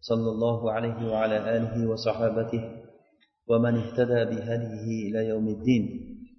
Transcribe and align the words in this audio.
صلى 0.00 0.30
الله 0.30 0.72
عليه 0.72 0.98
وعلى 1.12 1.56
آله 1.56 1.90
وصحابته 1.90 2.62
ومن 3.48 3.74
اهتدى 3.82 4.20
بهديه 4.30 4.86
إلى 5.08 5.28
يوم 5.28 5.46
الدين. 5.48 5.84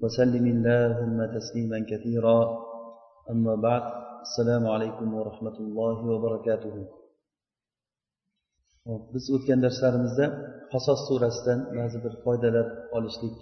وسلم 0.02 0.46
اللهم 0.46 1.18
تسليما 1.38 1.80
كثيرا. 1.92 2.40
أما 3.32 3.56
بعد 3.56 3.84
السلام 4.22 4.68
عليكم 4.68 5.14
ورحمة 5.14 5.58
الله 5.60 5.98
وبركاته. 6.12 6.76
Biz 9.14 9.26
o'tgan 9.36 9.60
darslarimizda 9.66 10.26
qasos 10.72 11.00
surasidan 11.08 11.60
ba'zi 11.76 11.98
bir 12.06 12.14
foydalar 12.24 12.68
olishlik 12.98 13.36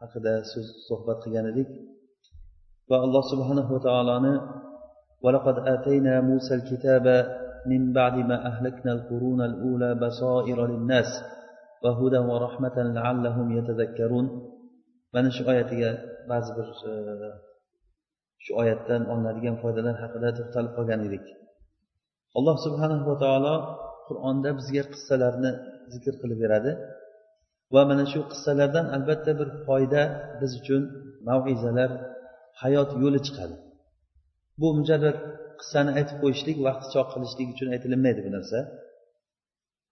haqida 0.00 0.32
so'z 0.52 0.66
suhbat 0.88 1.18
qilgan 1.24 1.46
edik. 1.52 1.68
Va 2.90 2.96
alloh 3.06 3.24
subhanahu 3.32 3.70
va 3.74 3.80
taoloni 3.86 4.34
ولقد 5.24 5.56
آتينا 5.74 6.20
موسى 6.20 6.54
الكتاب 6.54 7.06
من 7.71 7.93
بعد 7.93 8.15
ما 8.29 8.37
أهلكنا 8.49 8.91
القرون 8.97 9.41
الأولى 9.41 9.95
بصائر 9.95 10.57
للناس 10.71 11.09
وهدى 11.83 12.17
ورحمة 12.17 12.77
لعلهم 12.77 13.47
يتذكرون 13.57 14.27
mana 15.13 15.29
shu 15.35 15.43
oyatiga 15.51 15.89
ba'zi 16.31 16.51
bir 16.57 16.67
shu 18.43 18.51
oyatdan 18.61 19.01
olinadigan 19.11 19.55
foydalar 19.63 19.95
haqida 20.03 20.29
to'xtalib 20.37 20.71
qolgan 20.77 20.99
edik 21.07 21.25
alloh 22.37 22.55
subhanahu 22.65 23.03
va 23.09 23.15
taolo 23.23 23.55
qur'onda 24.07 24.49
bizga 24.59 24.83
qissalarni 24.93 25.51
zikr 25.93 26.13
qilib 26.21 26.39
beradi 26.43 26.71
va 27.73 27.81
mana 27.89 28.05
shu 28.13 28.19
qissalardan 28.31 28.85
albatta 28.95 29.31
bir 29.39 29.49
foyda 29.67 30.01
biz 30.39 30.51
uchun 30.61 30.81
mavizalar 31.29 31.91
hayot 32.61 32.89
yo'li 33.03 33.19
chiqadi 33.27 33.55
bu 34.61 34.67
mujarrad 34.77 35.17
qissani 35.59 35.91
aytib 35.99 36.17
qo'yishlik 36.23 36.57
vaqti 36.67 36.87
choq 36.95 37.07
qilishlik 37.13 37.47
uchun 37.53 37.67
aytilinmaydi 37.75 38.21
bu 38.25 38.31
narsa 38.37 38.59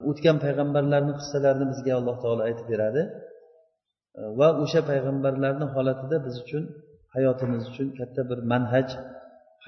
o'tgan 0.10 0.38
payg'ambarlarni 0.46 1.14
qissalarini 1.20 1.66
bizga 1.72 1.94
alloh 2.00 2.16
taolo 2.24 2.42
aytib 2.50 2.68
beradi 2.74 3.02
va 4.40 4.48
o'sha 4.64 4.82
payg'ambarlarni 4.92 5.66
holatida 5.76 6.18
biz 6.26 6.36
uchun 6.44 6.64
hayotimiz 7.16 7.64
uchun 7.72 7.88
katta 8.00 8.22
bir 8.30 8.40
manhaj 8.52 8.88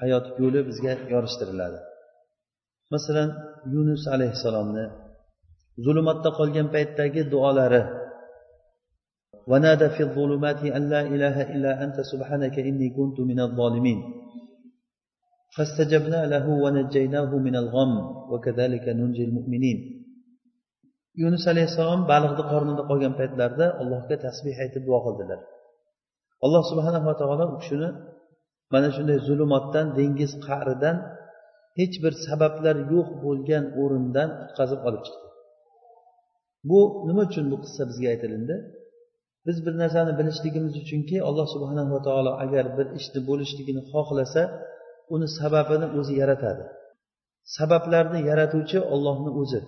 hayot 0.00 0.26
yo'li 0.42 0.60
bizga 0.68 0.92
yorishtiriladi 1.12 1.78
masalan 2.94 3.30
yunus 3.74 4.02
alayhissalomni 4.14 4.86
zulmatda 5.86 6.30
qolgan 6.38 6.66
paytdagi 6.74 7.22
duolari 7.34 7.82
ونادى 9.50 9.88
في 9.96 10.02
الظلمات 10.08 10.60
أن 10.76 10.82
لا 10.92 11.00
إله 11.14 11.36
إلا 11.54 11.84
أنت 11.84 12.00
سبحانك 12.12 12.56
إني 12.58 12.88
كنت 12.98 13.18
من 13.20 13.38
الظالمين 13.40 13.98
فاستجبنا 15.56 16.20
له 16.34 16.46
ونجيناه 16.64 17.30
من 17.46 17.54
الغم 17.62 17.94
وكذلك 18.32 18.84
ننجي 18.98 19.24
المؤمنين 19.28 19.78
yunus 21.22 21.44
alayhissalom 21.52 22.00
baliqni 22.12 22.44
qornida 22.52 22.82
qolgan 22.90 23.12
paytlarida 23.20 23.66
allohga 23.80 24.16
tasbeh 24.26 24.56
aytib 24.64 24.82
duo 24.88 24.98
qildilar 25.06 25.40
alloh 26.44 26.62
subhanava 26.70 27.12
taolo 27.20 27.44
u 27.54 27.56
kishini 27.62 27.88
mana 28.74 28.88
shunday 28.96 29.18
zulumotdan 29.28 29.86
dengiz 29.98 30.32
qa'ridan 30.46 30.96
hech 31.78 31.94
bir 32.04 32.12
sabablar 32.26 32.76
yo'q 32.92 33.08
bo'lgan 33.24 33.64
o'rindan 33.82 34.28
qutqazib 34.40 34.80
olib 34.88 35.02
chiqdi 35.06 35.28
bu 36.68 36.80
nima 37.08 37.22
uchun 37.28 37.44
bu 37.52 37.56
qissa 37.64 37.82
bizga 37.90 38.08
aytilindi 38.14 38.56
biz 39.46 39.56
bir 39.64 39.74
narsani 39.82 40.12
bilishligimiz 40.18 40.74
uchunki 40.82 41.16
alloh 41.28 41.46
subhanava 41.54 41.98
taolo 42.06 42.32
agar 42.44 42.66
bir 42.78 42.86
ishni 42.98 43.20
bo'lishligini 43.28 43.82
xohlasa 43.92 44.42
uni 45.13 45.27
sababini 45.39 45.87
o'zi 45.99 46.13
yaratadi. 46.21 46.65
Sabablarni 47.57 48.19
yaratuvchi 48.29 48.77
ollohni 48.93 49.31
o'zi. 49.41 49.61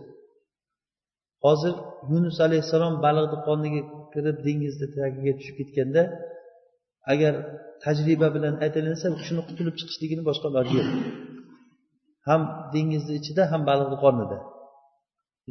Hozir 1.46 1.74
yunus 2.12 2.38
alayhissalom 2.46 2.94
baliqni 3.06 3.38
qorniga 3.47 3.81
kirib 4.13 4.38
dengizni 4.47 4.88
tagiga 4.97 5.34
tushib 5.38 5.56
ketganda 5.59 6.02
agar 7.13 7.34
tajriba 7.84 8.28
bilan 8.35 8.56
aytilinsa 8.66 9.06
u 9.13 9.16
kishini 9.22 9.41
qutulib 9.50 9.75
chiqishligini 9.79 10.24
boshqa 10.29 10.47
iloji 10.52 10.74
yo'q. 10.79 10.90
Ham 12.28 12.41
dengizni 12.73 13.13
ichida 13.19 13.44
ham 13.52 13.62
baliqni 13.69 13.97
qornida. 14.03 14.38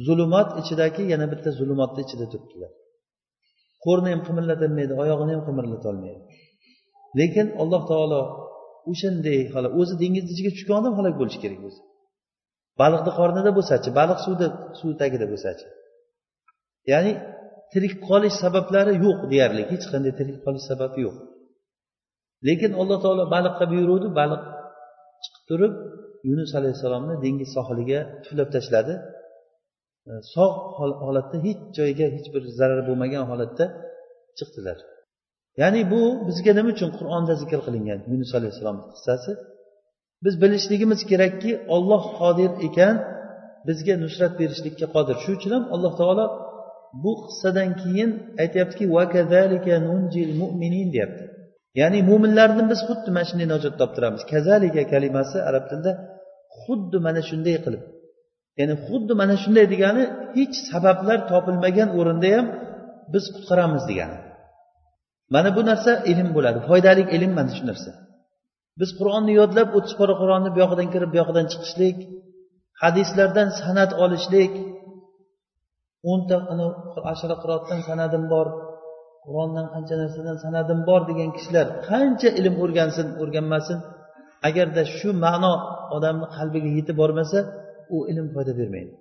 Zulumot 0.05 0.49
ichidagi 0.61 1.03
yana 1.13 1.25
bitta 1.33 1.49
zulumotni 1.59 2.01
ichida 2.05 2.25
turibdilar. 2.31 2.71
Qo'rni 3.85 4.09
ham 4.13 4.21
qimirlatolmaydi 4.27 4.93
oyog'ini 5.03 5.31
ham 5.35 5.43
qimirlatolmaydi. 5.47 6.21
Lekin 7.19 7.47
alloh 7.61 7.81
taolo 7.91 8.21
o'shanday 8.91 9.39
holat 9.53 9.71
o'zi 9.79 9.93
dengizni 10.03 10.31
ichiga 10.35 10.51
tushgan 10.55 10.75
odam 10.81 10.93
halok 10.99 11.15
bo'lishi 11.21 11.39
kerak 11.43 11.61
o'zi. 11.67 11.81
Baliqni 12.81 13.11
qornida 13.19 13.51
bo'lsachi 13.57 13.89
baliq 13.99 14.19
suvda 14.25 14.47
suv 14.79 14.91
tagida 15.01 15.25
bo'lsachi. 15.31 15.65
Ya'ni 16.91 17.11
tirik 17.71 17.93
qolish 18.07 18.35
sabablari 18.43 18.93
yo'q 19.05 19.19
deyarli 19.31 19.63
hech 19.71 19.85
qanday 19.91 20.13
tirik 20.19 20.37
qolish 20.45 20.65
sababi 20.71 20.99
yo'q. 21.05 21.15
Lekin 22.47 22.71
alloh 22.81 22.97
taolo 23.03 23.23
baliqqa 23.35 23.65
buyuruvdi 23.71 24.07
baliq 24.19 24.41
chiqib 25.23 25.43
turib 25.49 25.73
yunus 26.29 26.51
alayhissalomni 26.59 27.15
dengiz 27.25 27.49
sohiliga 27.55 27.99
tuflab 28.23 28.49
tashladi. 28.55 28.93
Sog' 30.33 30.57
holatda 31.05 31.37
hech 31.45 31.61
joyga 31.77 32.07
hech 32.15 32.27
bir 32.33 32.43
zarar 32.59 32.81
bo'lmagan 32.87 33.23
holatda 33.31 33.65
chiqdilar. 34.37 34.77
Ya'ni 35.61 35.81
bu 35.91 36.01
bizga 36.27 36.51
nima 36.57 36.69
uchun 36.75 36.89
qur'onda 36.97 37.33
zikr 37.41 37.59
qilingan? 37.65 37.99
Yunus 38.11 38.31
alayhissalom 38.37 38.77
qissasi. 38.93 39.31
Biz 40.25 40.33
bilishligimiz 40.43 41.01
kerakki 41.11 41.51
olloh 41.75 42.03
qodir 42.19 42.51
ekan 42.67 42.95
bizga 43.67 43.95
nusrat 44.03 44.33
berishlikka 44.41 44.87
qodir. 44.95 45.15
Shuning 45.23 45.37
uchun 45.39 45.51
ham 45.55 45.65
alloh 45.75 45.93
taolo 46.01 46.25
bu 47.03 47.11
qissadan 47.25 47.69
keyin 47.81 48.09
aytyaptiki 48.43 48.85
deyapti. 50.95 51.23
Ya'ni 51.79 51.99
mo'minlarni 52.09 52.63
biz 52.71 52.79
xuddi 52.87 53.09
mana 53.15 53.25
shunday 53.29 53.47
najot 53.53 53.75
toptiramiz. 53.81 54.21
Kazalika 54.33 54.83
kalimasi 54.93 55.37
arab 55.49 55.63
tilida 55.69 55.91
xuddi 56.63 56.97
mana 57.05 57.21
shunday 57.29 57.55
qilib. 57.65 57.83
Ya'ni 58.59 58.75
xuddi 58.87 59.13
mana 59.21 59.35
shunday 59.43 59.65
degani 59.73 60.03
hech 60.37 60.55
sabablar 60.71 61.19
topilmagan 61.31 61.89
o'rinda 61.99 62.29
ham 62.35 62.45
biz 63.13 63.23
qutqaramiz 63.35 63.83
degani. 63.91 64.17
Mana 65.33 65.49
bu 65.57 65.61
narsa 65.69 65.91
ilm 66.11 66.29
bo'ladi 66.35 66.59
foydali 66.69 67.03
ilm 67.15 67.31
mana 67.39 67.51
shu 67.57 67.63
narsa. 67.71 67.91
Biz 68.79 68.89
qur'onni 68.99 69.33
yodlab 69.41 69.69
o'ttiz 69.77 69.93
pora 69.99 70.13
qur'onni 70.21 70.49
bu 70.55 70.59
yog'idan 70.63 70.87
kirib 70.93 71.09
bu 71.13 71.17
yog'idan 71.21 71.45
chiqishlik 71.51 71.97
hadislardan 72.83 73.47
san'at 73.61 73.91
olishlik. 74.03 74.53
O'nta 76.11 76.35
ashara 77.13 77.35
qiroatdan 77.41 77.79
sanadim 77.89 78.23
bor 78.33 78.47
qur'ondan 79.25 79.65
qancha 79.73 79.95
narsadan 80.01 80.37
sanadim 80.45 80.79
bor 80.89 81.01
degan 81.09 81.29
kishilar 81.35 81.67
qancha 81.89 82.29
ilm 82.39 82.55
o'rgansin 82.63 83.07
o'rganmasin 83.21 83.77
agarda 84.47 84.81
shu 84.97 85.09
ma'no 85.25 85.53
odamni 85.95 86.27
qalbiga 86.37 86.69
yetib 86.77 86.95
bormasa 87.01 87.39
u 87.95 87.97
ilm 88.11 88.27
foyda 88.35 88.53
bermaydi. 88.59 88.93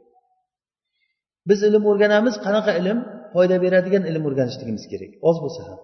Biz 1.49 1.59
ilm 1.69 1.83
o'rganamiz 1.91 2.35
qanaqa 2.47 2.73
ilm? 2.81 2.99
Foyda 3.35 3.57
beradigan 3.65 4.05
ilm 4.11 4.23
o'rganishligimiz 4.29 4.85
kerak 4.93 5.13
oz 5.29 5.37
bo'lsa 5.45 5.63
ham. 5.69 5.81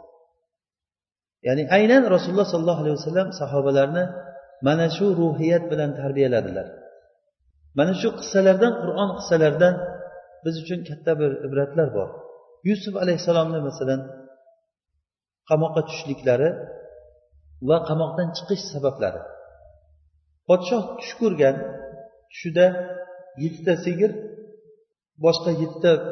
Ya'ni 1.46 1.62
aynan 1.76 2.02
rasululloh 2.14 2.48
sollallohu 2.52 2.80
alayhi 2.84 2.96
vasallam 3.00 3.28
sahobalarni 3.40 4.04
mana 4.66 4.86
shu 4.96 5.06
ruhiyat 5.20 5.64
bilan 5.72 5.90
tarbiyaladilar. 6.00 6.66
Mana 7.78 7.92
shu 8.00 8.08
qissalardan 8.18 8.72
qur'on 8.82 9.10
qissalaridan 9.18 9.74
biz 10.44 10.54
uchun 10.62 10.80
katta 10.88 11.12
bir 11.20 11.30
ibratlar 11.46 11.88
bor. 11.96 12.08
Yusuf 12.68 12.94
alayhissalomni 13.02 13.60
masalan 13.68 14.00
qamoqqa 15.50 15.80
tushishliklari 15.88 16.50
va 17.68 17.76
qamoqdan 17.88 18.28
chiqish 18.36 18.64
sabablari. 18.72 19.20
Podshoh 20.48 20.82
tush 20.98 21.14
ko'rgan 21.20 21.56
tushida 22.30 22.66
yettita 23.42 23.74
sigir 23.84 24.10
boshqa 25.24 25.50
yettita 25.62 25.92
e, 26.00 26.02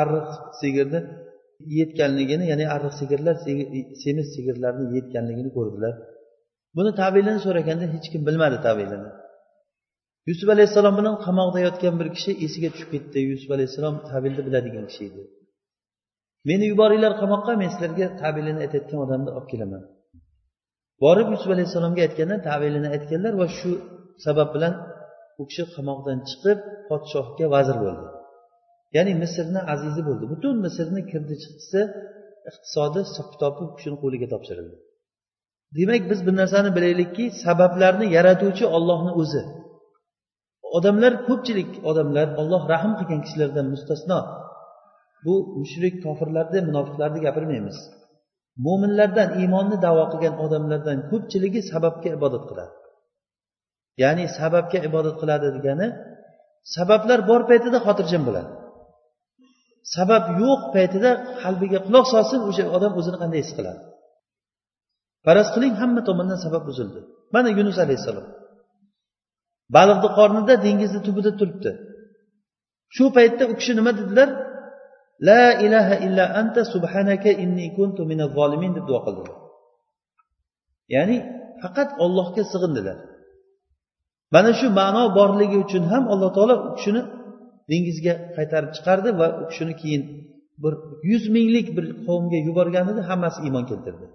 arriq 0.00 0.28
sigirni 0.60 1.00
yetganligini 1.78 2.44
ya'ni 2.52 2.64
arriq 2.74 2.94
sigirlar 3.00 3.36
semiz 4.02 4.26
sigirlarni 4.34 4.84
yetganligini 4.96 5.50
ko'rdilar. 5.56 5.94
Buni 6.76 6.90
tavilini 7.00 7.40
so'raganda 7.46 7.86
hech 7.94 8.06
kim 8.12 8.22
bilmadi 8.28 8.58
tavilini 8.66 9.10
yusuf 10.28 10.48
alayhissalom 10.54 10.94
bilan 11.00 11.14
qamoqda 11.26 11.58
yotgan 11.66 11.94
bir 12.00 12.08
kishi 12.16 12.30
esiga 12.46 12.68
tushib 12.74 12.90
ketdi. 12.94 13.18
Yusuf 13.32 13.50
alayhissalom 13.56 13.96
tabilni 14.10 14.42
biladigan 14.46 14.84
kishi 14.90 15.02
edi. 15.08 15.22
Meni 16.48 16.64
yuboringlar 16.72 17.12
qamoqqa 17.22 17.52
men 17.60 17.68
sizlarga 17.74 18.06
tabilini 18.22 18.58
aytayotgan 18.64 18.98
odamni 19.04 19.30
olib 19.36 19.46
kelaman. 19.52 19.82
Borib 21.04 21.28
yusuf 21.34 21.50
alayhissalomga 21.54 22.00
aytganda 22.06 22.36
tavilini 22.48 22.88
aytganlar 22.94 23.34
va 23.40 23.46
shu 23.58 23.70
sabab 24.24 24.48
bilan 24.54 24.74
u 25.40 25.42
kishi 25.50 25.64
qamoqdan 25.76 26.18
chiqib 26.28 26.58
podshohga 26.88 27.46
vazir 27.54 27.76
bo'ldi. 27.84 28.06
Ya'ni 28.96 29.12
misrni 29.22 29.60
azizi 29.72 30.02
bo'ldi. 30.08 30.24
Butun 30.32 30.54
misrni 30.66 31.00
kirdi 31.10 31.34
chiqdisi 31.42 31.80
iqtisodi 32.50 33.00
hisob 33.06 33.26
kitobi 33.32 33.60
u 33.64 33.68
kishini 33.76 33.96
qo'liga 34.02 34.26
topshirildi. 34.34 34.76
Demak 35.78 36.02
biz 36.10 36.20
bir 36.26 36.34
narsani 36.40 36.70
bilaylikki 36.76 37.24
sabablarni 37.44 38.06
yaratuvchi 38.16 38.64
ollohni 38.76 39.12
o'zi. 39.22 39.42
Odamlar 40.78 41.12
ko'pchilik 41.28 41.70
odamlar 41.90 42.28
olloh 42.40 42.62
rahm 42.72 42.92
qilgan 42.98 43.20
kishilardan 43.24 43.66
mustasno. 43.74 44.18
Bu 45.24 45.34
mushrik 45.60 45.94
kofirlarni 46.04 46.60
munofiqlarni 46.68 47.20
gapirmaymiz. 47.26 47.78
Mo'minlardan 48.66 49.28
iymonni 49.40 49.76
davo 49.86 50.04
qilgan 50.12 50.34
odamlardan 50.44 50.98
ko'pchiligi 51.10 51.60
sababga 51.72 52.08
ibodat 52.18 52.44
qiladi. 52.50 52.74
Ya'ni 54.02 54.24
sababga 54.38 54.78
ibodat 54.88 55.16
qiladi 55.20 55.48
degani 55.56 55.86
sabablar 56.76 57.20
bor 57.30 57.40
paytida 57.50 57.78
xotirjam 57.86 58.22
bo'ladi. 58.28 58.50
Sabab 59.94 60.24
yo'q 60.42 60.60
paytida 60.74 61.10
qalbiga 61.42 61.78
quloq 61.86 62.06
solsin 62.14 62.40
o'sha 62.48 62.64
odam 62.76 62.92
o'zini 63.00 63.18
qanday 63.22 63.40
his 63.44 63.52
qiladi. 63.58 63.80
Faraz 65.24 65.48
qiling 65.54 65.74
hamma 65.80 66.00
tomondan 66.08 66.38
sabab 66.44 66.62
buzildi. 66.70 67.00
Mana 67.34 67.48
yunus 67.58 67.78
alayhissalom. 67.84 68.26
Baliqni 69.76 70.08
qornida 70.18 70.54
dengizni 70.66 71.00
tubida 71.06 71.30
turibdi. 71.40 71.70
Shu 72.96 73.04
paytda 73.16 73.44
u 73.52 73.54
kishi 73.58 73.72
nima 73.78 73.92
dedilar? 74.00 74.28
La 75.28 75.44
ilaha 75.66 75.94
illa 76.06 76.24
anta 76.40 76.62
subhanaka 76.72 77.30
inni 77.44 77.66
kuntu 77.78 78.00
minaz 78.10 78.30
zolimin 78.38 78.72
deb 78.76 78.84
duo 78.90 79.00
qildilar. 79.06 79.36
Ya'ni 80.94 81.16
faqat 81.62 81.88
ollohga 82.04 82.42
sig'indilar. 82.52 82.98
Mana 84.34 84.50
shu 84.58 84.66
ma'no 84.80 85.02
borligi 85.18 85.56
uchun 85.64 85.84
ham 85.92 86.04
alloh 86.12 86.30
taolo 86.36 86.54
u 86.66 86.70
kishini 86.76 87.02
dengizga 87.70 88.14
qaytarib 88.36 88.70
chiqardi 88.76 89.10
va 89.20 89.26
u 89.40 89.44
kishini 89.50 89.74
keyin 89.82 90.02
bir 90.62 90.74
yuz 91.10 91.24
minglik 91.36 91.68
bir 91.76 91.84
qavmga 92.06 92.38
yuborganida 92.48 93.02
hammasi 93.10 93.38
iymon 93.46 93.64
keltirdi. 93.70 94.06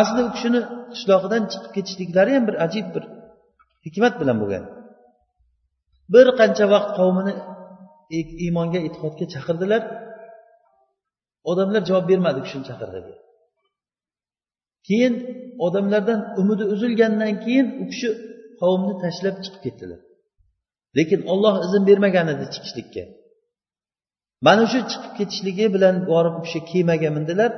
Asli 0.00 0.20
u 0.28 0.30
kishini 0.36 0.60
qishlog'idan 0.92 1.42
chiqib 1.52 1.72
ketishliklari 1.76 2.30
ham 2.36 2.44
bir 2.48 2.56
ajib 2.66 2.86
bir 2.94 3.04
hikmat 3.86 4.14
bilan 4.20 4.36
bo'lgan. 4.42 4.64
Bir 6.14 6.26
qancha 6.40 6.64
vaqt 6.74 6.90
qavmini 6.98 7.34
iymonga 8.44 8.80
e'tiqodga 8.86 9.26
chaqirdilar. 9.34 9.82
Odamlar 11.50 11.82
javob 11.88 12.04
bermadi 12.10 12.38
u 12.40 12.44
kishini 12.46 12.64
chaqirdiga 12.70 13.14
keyin 14.88 15.14
odamlardan 15.66 16.20
umidi 16.40 16.64
uzilgandan 16.74 17.32
keyin 17.44 17.66
u 17.82 17.84
kishi 17.90 18.08
qavmni 18.60 18.94
tashlab 19.02 19.36
chiqib 19.44 19.60
ketdilar. 19.66 20.00
Lekin 20.98 21.20
olloh 21.32 21.54
izn 21.66 21.82
bermagan 21.88 22.26
edi 22.34 22.44
chiqishlikka. 22.54 23.04
Mana 24.46 24.64
shu 24.72 24.78
chiqib 24.90 25.12
ketishligi 25.18 25.66
bilan 25.74 25.94
borib 26.10 26.34
u 26.38 26.40
kishi 26.46 26.60
kemaga 26.72 27.10
mindilar. 27.16 27.50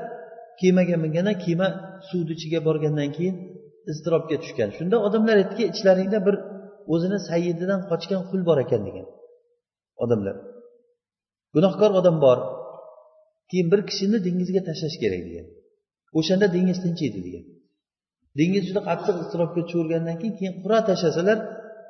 Kemaga 0.61 0.97
mingandan 1.05 1.37
kema 1.45 1.69
suvni 2.09 2.33
ichiga 2.37 2.61
borgandan 2.69 3.11
keyin 3.17 3.37
iztirobga 3.91 4.37
tushgan. 4.43 4.71
Shunda 4.77 4.97
odamlar 5.07 5.37
aytdiki 5.43 5.65
ichlaringda 5.73 6.19
bir 6.27 6.37
o'zini 6.95 7.19
sayyididan 7.29 7.81
qochgan 7.91 8.23
qul 8.31 8.41
bor 8.49 8.59
ekan 8.65 8.83
degan 8.89 9.07
odamlar. 10.05 10.37
Gunohkor 11.55 11.91
odam 12.01 12.17
bor. 12.25 12.39
Keyin 13.51 13.69
bir 13.73 13.81
kishini 13.89 14.19
dengizga 14.27 14.61
tashlash 14.69 14.97
kerak 15.03 15.23
degan. 15.29 15.47
O'shanda 16.19 16.47
dengiz 16.57 16.79
tinchiydi 16.85 17.21
degan. 17.27 17.45
Dengiz 18.39 18.63
juda 18.69 18.81
qattiq 18.89 19.17
iztirobga 19.23 19.61
tushavergandan 19.67 20.17
keyin 20.21 20.35
keyin 20.39 20.55
qur'a 20.63 20.81
tashlasalar 20.89 21.39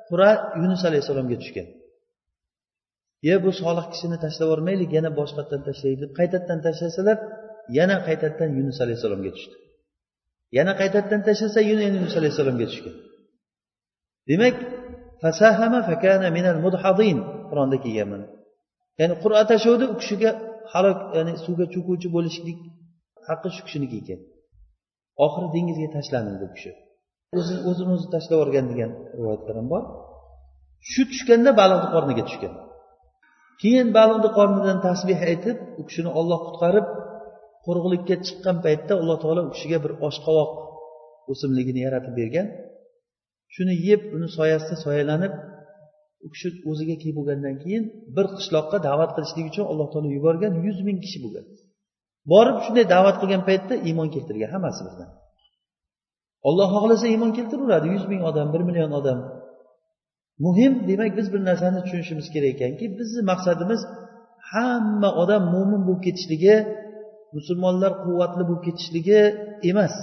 qur'a 0.09 0.31
yunus 0.61 0.81
alayhissalomga 0.89 1.37
tushgan. 1.41 1.67
Ye 3.27 3.35
bu 3.43 3.51
solih 3.61 3.85
kishini 3.93 4.17
tashlab 4.23 4.47
yubormaylik 4.47 4.91
yana 4.97 5.09
boshqatdan 5.19 5.61
tashlaylik 5.67 5.99
deb 6.03 6.11
qaytadan 6.19 6.59
tashlasalar 6.65 7.17
yana 7.77 7.97
qaytadan 8.07 8.49
yunus 8.59 8.77
alayhissalomga 8.85 9.31
tushdi. 9.35 9.55
Yana 10.57 10.73
qaytadan 10.81 11.21
tashlasa 11.27 11.59
yana 11.71 11.83
yunus 11.95 12.13
alayhissalomga 12.19 12.65
tushgan. 12.71 12.95
Demak 14.29 14.55
fasahama 15.21 15.79
fakana 15.89 16.27
minal 16.37 16.59
mudhadin 16.65 17.17
qur'onda 17.49 17.77
kelgan 17.83 18.07
mana 18.13 18.25
ya'ni 18.99 19.15
qur'a 19.23 19.43
tashuvdi 19.51 19.85
u 19.93 19.95
kishiga 20.01 20.31
halok 20.73 20.99
ya'ni 21.17 21.33
suvga 21.45 21.65
cho'kuvchi 21.73 22.07
bo'lishlik 22.15 22.59
haqqi 23.27 23.49
shu 23.55 23.61
kishiniki 23.67 23.97
ekan 24.03 24.19
oxiri 25.25 25.47
dengizga 25.55 25.87
tashlandi 25.95 26.33
bu 26.41 26.47
kishi. 26.55 26.71
O'zini 27.37 27.61
o'zini 27.69 27.91
o'zi 27.97 28.07
tashlab 28.13 28.37
yuborgan 28.37 28.65
degan 28.71 28.91
rivoyatlar 29.17 29.55
ham 29.59 29.67
bor. 29.73 29.83
Shu 30.91 31.01
tushganda 31.11 31.51
baliqni 31.61 31.89
qorniga 31.95 32.23
tushgan. 32.29 32.53
Keyin 33.61 33.87
baliqni 33.97 34.29
qornidan 34.37 34.77
tasbeh 34.87 35.19
aytib 35.31 35.57
u 35.79 35.81
kishini 35.87 36.11
olloh 36.19 36.39
qutqarib 36.47 36.87
qo'rg'ulikka 37.65 38.15
chiqqan 38.25 38.57
paytda 38.65 38.93
alloh 39.01 39.17
taolo 39.23 39.41
u 39.47 39.51
kishiga 39.55 39.77
bir 39.85 39.91
oshqovoq 40.07 40.51
o'simligini 41.31 41.81
yaratib 41.85 42.13
bergan. 42.19 42.47
Shuni 43.53 43.75
yeb 43.87 44.01
uni 44.15 44.27
soyasida 44.37 44.75
soyalanib 44.85 45.33
u 46.25 46.27
kishi 46.33 46.47
o'ziga 46.71 46.95
kelib 47.01 47.15
bo'lgandan 47.19 47.55
keyin 47.63 47.83
bir 48.15 48.25
qishloqqa 48.37 48.77
da'vat 48.87 49.11
qilishlik 49.15 49.45
uchun 49.51 49.65
alloh 49.71 49.87
taolo 49.93 50.09
yuborgan 50.17 50.53
yuz 50.65 50.77
ming 50.87 50.97
kishi 51.05 51.19
bo'lgan. 51.25 51.45
Borib 52.31 52.57
shunday 52.65 52.85
da'vat 52.95 53.15
qilgan 53.21 53.41
paytda 53.49 53.73
iymon 53.87 54.07
keltirgan 54.15 54.49
hammasi 54.55 54.81
bizdan. 54.87 55.09
Olloh 56.47 56.69
xohlasa 56.75 57.05
iymon 57.13 57.31
keltiraveradi 57.37 57.87
yuz 57.95 58.05
ming 58.11 58.21
odam 58.29 58.47
bir 58.53 58.61
million 58.67 58.91
odam. 58.99 59.19
Muhim 60.45 60.73
demak 60.89 61.11
biz 61.19 61.27
bir 61.33 61.41
narsani 61.49 61.79
tushunishimiz 61.85 62.27
kerak 62.33 62.51
ekanki 62.55 62.85
bizni 62.99 63.21
maqsadimiz 63.31 63.81
hamma 64.51 65.09
odam 65.23 65.43
mo'min 65.53 65.81
bo'lib 65.87 66.01
ketishligi 66.07 66.55
musulmonlar 67.35 67.91
quvvatli 68.03 68.43
bo'lib 68.49 68.63
ketishligi 68.67 69.19
emas. 69.71 69.95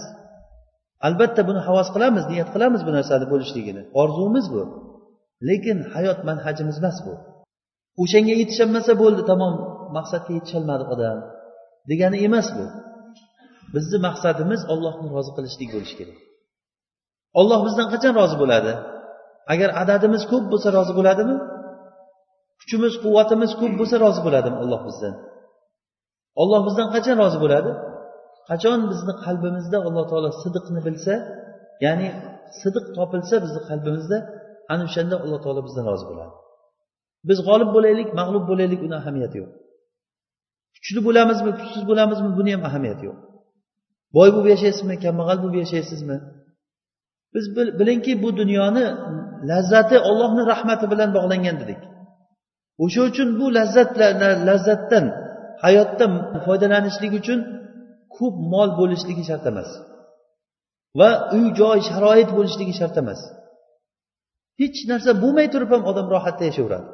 Albatta 1.06 1.42
buni 1.48 1.60
havas 1.68 1.88
qilamiz 1.94 2.24
niyat 2.32 2.48
qilamiz 2.54 2.80
bu 2.86 2.90
narsani 2.98 3.26
bo'lishligini. 3.32 3.82
Orzumiz 4.02 4.46
bu. 4.54 4.62
Lekin 5.48 5.78
hayot 5.94 6.18
manhajimiz 6.28 6.76
emas 6.82 6.98
bu. 7.06 7.12
O'shanga 8.02 8.34
yetisholmasa 8.42 8.92
bo'ldi 9.02 9.22
tamom 9.30 9.54
maqsadga 9.96 10.32
yetisholmadi 10.38 10.84
odam. 10.94 11.18
Degani 11.90 12.18
emas 12.28 12.48
bu. 12.56 12.64
Bizni 13.74 13.98
maqsadimiz 14.06 14.60
ollohni 14.72 15.08
rozi 15.14 15.32
qilishlik 15.36 15.70
bo'lishi 15.74 15.96
kerak. 16.00 16.18
Olloh 17.40 17.60
bizdan 17.66 17.86
qachon 17.92 18.12
rozi 18.20 18.36
bo'ladi? 18.42 18.72
Agar 19.52 19.68
adadimiz 19.82 20.22
ko'p 20.32 20.44
bo'lsa 20.52 20.68
rozi 20.76 20.92
bo'ladimi? 20.98 21.36
Kuchimiz 22.60 22.94
quvvatimiz 23.04 23.50
ko'p 23.60 23.72
bo'lsa 23.80 23.96
rozi 24.04 24.20
bo'ladimi 24.26 24.56
olloh 24.64 24.80
bizdan? 24.88 25.14
Olloh 26.42 26.60
bizdan 26.68 26.88
qachon 26.94 27.16
rozi 27.22 27.38
bo'ladi? 27.44 27.70
Qachon 28.50 28.78
bizni 28.92 29.14
qalbimizda 29.24 29.78
alloh 29.88 30.04
taolo 30.10 30.30
sidiqni 30.42 30.80
bilsa 30.86 31.14
ya'ni 31.84 32.08
sidiq 32.60 32.84
topilsa 32.96 33.34
bizni 33.44 33.60
qalbimizda 33.68 34.18
ana 34.72 34.82
o'shanda 34.88 35.16
alloh 35.24 35.38
taolo 35.44 35.60
bizdan 35.68 35.84
rozi 35.90 36.04
bo'ladi. 36.10 36.34
Biz 37.28 37.38
g'olib 37.46 37.70
bo'laylik 37.76 38.08
mag'lub 38.20 38.44
bo'laylik 38.50 38.80
uni 38.86 38.96
ahamiyati 39.00 39.36
yo'q. 39.42 39.50
Kuchli 40.76 41.00
bo'lamizmi 41.08 41.50
kuchsiz 41.60 41.82
bo'lamizmi 41.90 42.30
buni 42.38 42.50
ham 42.54 42.62
ahamiyati 42.68 43.02
yo'q. 43.08 43.18
Boy 44.16 44.28
bo'lib 44.34 44.48
yashaysizmi 44.54 44.94
kambag'al 45.04 45.38
bo'lib 45.42 45.58
yashaysizmi? 45.64 46.16
Biz 47.34 47.44
bilingki 47.78 48.12
bu 48.22 48.28
dunyoni 48.40 48.84
lazzati 49.50 49.96
ollohni 50.08 50.42
rahmati 50.52 50.86
bilan 50.92 51.10
bog'langan 51.16 51.56
dedik. 51.62 51.80
O'sha 52.84 53.00
uchun 53.10 53.28
bu 53.40 53.46
lazzat 53.58 53.90
lazzatdan 54.48 55.04
hayotda 55.64 56.06
foydalanishlik 56.46 57.12
uchun 57.20 57.38
ko'p 58.16 58.34
mol 58.52 58.70
bo'lishligi 58.80 59.24
shart 59.30 59.44
emas. 59.52 59.70
Va 61.00 61.10
uy 61.36 61.46
joy 61.60 61.78
sharoit 61.90 62.30
bo'lishligi 62.38 62.74
shart 62.80 62.96
emas. 63.02 63.20
Hech 64.60 64.78
narsa 64.90 65.10
bo'lmay 65.22 65.46
turib 65.54 65.70
ham 65.74 65.82
odam 65.90 66.06
rohatda 66.14 66.44
yashayveradi 66.50 66.88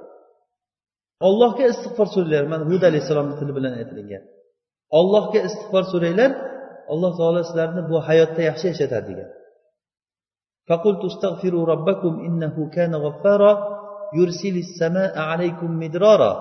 ollohga 1.29 1.65
istig'for 1.73 2.09
so'ranglar. 2.15 2.45
Mana 2.53 2.65
hud 2.71 2.83
alayhissalomni 2.89 3.35
tili 3.41 3.53
bilan 3.59 3.73
aytilingan 3.81 4.23
ollohga 4.99 5.41
istig'for 5.49 5.85
so'ranglar 5.93 6.31
alloh 6.93 7.13
taolo 7.19 7.41
sizlarni 7.49 7.83
bu 7.91 7.97
hayotda 8.09 8.43
yaxshi 8.49 8.67
yashatadi 8.73 9.07
degan. 9.11 9.29
فقلت 10.68 11.06
استغفروا 11.06 11.66
ربكم 11.66 12.20
إنه 12.28 12.70
كان 12.70 12.96
غفارا 12.96 13.54
يرسل 14.14 14.56
السماء 14.66 15.20
عليكم 15.20 15.80
مدرارا 15.80 16.34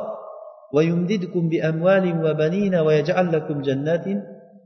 ويمددكم 0.75 1.49
بأموال 1.49 2.05
وبنين 2.25 2.75
ويجعل 2.75 3.33
لكم 3.33 3.63
جنات 3.63 4.07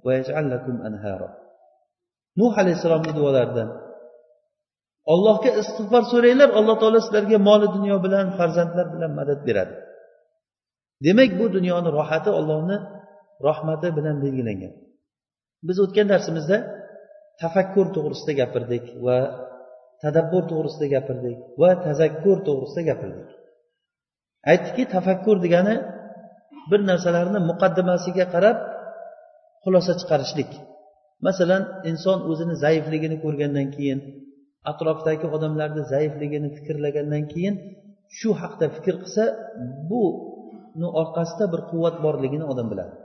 ويجعل 0.05 0.51
لكم 0.51 0.75
أنهارا 0.87 1.41
nuh 2.39 2.53
alayhissalomni 2.61 3.13
duolaridan 3.19 3.69
ollohga 5.13 5.51
istig'for 5.61 6.03
so'ranglar 6.13 6.51
alloh 6.59 6.77
taolo 6.83 6.99
sizlarga 7.07 7.39
moli 7.49 7.67
dunyo 7.77 7.97
bilan 8.05 8.27
farzandlar 8.39 8.87
bilan 8.95 9.13
madad 9.19 9.41
beradi 9.49 9.75
demak 11.07 11.31
bu 11.39 11.45
dunyoni 11.57 11.89
rohati 11.99 12.31
ollohni 12.39 12.77
rahmati 13.49 13.89
bilan 13.99 14.17
belgilangan 14.25 14.73
biz 15.67 15.77
o'tgan 15.85 16.07
darsimizda 16.13 16.57
tafakkur 17.43 17.87
to'g'risida 17.97 18.33
gapirdik 18.41 18.85
va 19.07 19.19
tadabbur 20.06 20.44
to'g'risida 20.52 20.88
gapirdik 20.96 21.38
va 21.62 21.70
tazakkur 21.88 22.38
to'g'risida 22.48 22.84
gapirdik. 22.90 23.30
Aytdiki 24.52 24.84
tafakkur 24.96 25.38
degani 25.46 25.76
bir 26.72 26.80
narsalarni 26.90 27.40
muqaddimasiga 27.50 28.26
qarab 28.34 28.58
xulosa 29.64 29.94
chiqarishlik. 30.00 30.52
Masalan 31.28 31.64
inson 31.92 32.20
o'zini 32.32 32.56
zaifligini 32.64 33.18
ko'rgandan 33.24 33.68
keyin 33.76 34.00
atrofdagi 34.72 35.26
odamlarni 35.36 35.84
zaifligini 35.94 36.50
fikrlagandan 36.58 37.24
keyin 37.34 37.56
shu 38.18 38.30
haqda 38.42 38.66
fikr 38.76 38.96
qilsa 39.04 39.24
buni 39.90 40.88
orqasida 41.02 41.46
bir 41.54 41.62
quvvat 41.72 41.96
borligini 42.06 42.46
odam 42.52 42.68
biladi. 42.72 42.96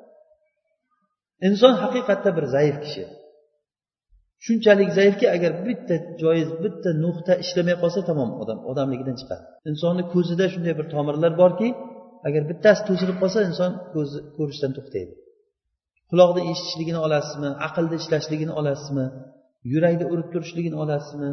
Inson 1.49 1.75
haqiqatda 1.83 2.31
bir 2.37 2.45
zaif 2.57 2.77
kishi. 2.85 3.05
Shunchalik 4.47 4.91
zaifki 4.99 5.27
agar 5.37 5.53
bitta 5.67 5.95
joiz 6.23 6.49
bitta 6.65 6.91
nuqta 7.05 7.33
ishlamay 7.45 7.77
qolsa 7.83 8.01
tamom 8.09 8.31
odam 8.43 8.59
odamligidan 8.71 9.17
chiqadi. 9.21 9.43
Insonni 9.71 10.03
ko'zida 10.15 10.47
shunday 10.53 10.75
bir 10.79 10.87
tomirlar 10.95 11.33
borki 11.43 11.69
agar 12.29 12.43
bittasi 12.51 12.81
to'silib 12.89 13.17
qolsa 13.23 13.39
inson 13.51 13.71
ko'zi 13.95 14.19
ko'rishdan 14.37 14.73
to'xtaydi. 14.77 15.13
Quloqni 16.11 16.43
eshitishligini 16.51 17.01
olasizmi 17.07 17.51
aqlni 17.67 17.97
ishlashligini 18.03 18.53
olasizmi 18.61 19.07
yurakni 19.73 20.05
urib 20.13 20.29
turishligini 20.33 20.77
olasizmi? 20.85 21.31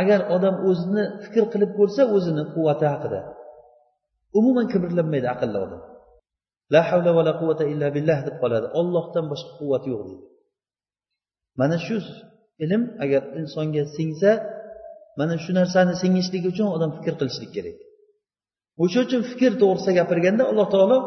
Agar 0.00 0.20
odam 0.36 0.54
o'zini 0.68 1.04
fikr 1.24 1.44
qilib 1.52 1.70
ko'rsa 1.78 2.02
o'zini 2.16 2.42
quvvati 2.54 2.86
haqida. 2.92 3.20
Umuman 4.38 4.66
kibrlanmaydi 4.72 5.28
aqlli 5.34 5.58
odam. 5.66 5.82
La 6.74 6.80
havla 6.90 7.10
va 7.16 7.22
la 7.28 7.32
quvvata 7.40 7.64
illa 7.72 7.88
billah 7.96 8.18
deb 8.26 8.36
qoladi. 8.42 8.66
Ollohdan 8.80 9.24
boshqa 9.32 9.52
quvvat 9.60 9.84
yo'q 9.92 10.02
deydi. 10.08 10.24
Mana 11.60 11.76
shu 11.86 11.96
ilm 12.64 12.82
agar 13.04 13.22
insonga 13.40 13.82
singsa 13.96 14.30
mana 15.18 15.34
shu 15.44 15.50
narsani 15.60 15.94
singishligi 16.02 16.48
uchun 16.54 16.68
odam 16.76 16.90
fikr 16.98 17.14
qilishlik 17.20 17.50
kerak. 17.56 17.76
O'sha 18.82 18.98
uchun 19.06 19.22
fikr 19.30 19.52
to'g'risida 19.62 19.92
gapirganda 20.00 20.42
alloh 20.50 20.66
taolo 20.74 20.98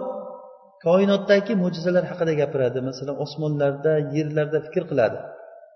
koinotdagi 0.85 1.53
mo'jizalar 1.63 2.03
haqida 2.11 2.33
gapiradi. 2.41 2.79
Masalan 2.89 3.15
osmonlarda 3.25 3.93
yerlarda 4.15 4.59
fikr 4.67 4.83
qiladi. 4.91 5.17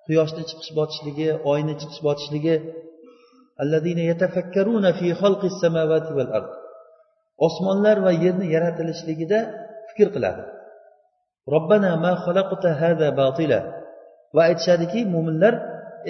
Quyoshni 0.05 0.43
chiqish 0.49 0.71
botishligi 0.79 1.27
oyni 1.51 1.73
chiqish 1.81 2.01
botishligi 2.07 2.55
osmonlar 7.47 7.97
va 8.05 8.11
yerni 8.23 8.45
yaratilishligida 8.55 9.39
fikr 9.89 10.07
qiladi. 10.15 10.43
Robbana 11.53 11.91
ma 12.03 12.13
hada 12.81 13.07
batila. 13.21 13.59
Va 14.35 14.41
aytishadiki 14.49 14.99
mo'minlar 15.13 15.53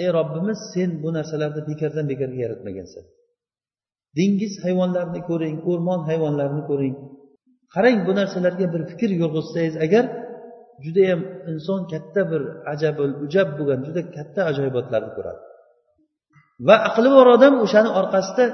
ey 0.02 0.08
robbimiz 0.18 0.58
sen 0.74 0.90
bu 1.02 1.08
narsalarni 1.16 1.62
bekordan 1.70 2.06
bekorga 2.12 2.38
yaratmagansan. 2.44 3.04
Dengiz 4.18 4.54
hayvonlarini 4.64 5.20
ko'ring 5.28 5.56
o'rmon 5.70 6.00
hayvonlarini 6.08 6.62
ko'ring. 6.70 6.96
Qarang 7.74 7.98
bu 8.06 8.12
narsalarga 8.20 8.66
bir 8.74 8.82
fikr 8.90 9.10
yurg'izsangiz 9.20 9.74
agar 9.86 10.04
judayam 10.84 11.20
inson 11.50 11.80
katta 11.92 12.20
bir 12.30 12.42
ajabul 12.72 13.12
ujab 13.24 13.48
bo'lgan 13.58 13.80
juda 13.86 14.00
katta 14.16 14.40
ajoyibotlarni 14.50 15.10
ko'radi. 15.16 15.40
Va 16.66 16.76
aqli 16.88 17.08
bor 17.16 17.26
odam 17.36 17.54
o'shani 17.64 17.90
orqasida 18.00 18.44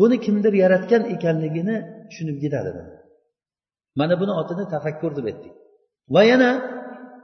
buni 0.00 0.16
kimdir 0.24 0.52
yaratgan 0.62 1.02
ekanligini 1.14 1.76
tushunib 2.08 2.38
yetadi 2.44 2.70
mana 3.98 4.14
buni 4.20 4.32
otini 4.40 4.64
tafakkur 4.74 5.12
deb 5.18 5.26
aytdik. 5.30 5.54
Va 6.14 6.22
yana 6.30 6.50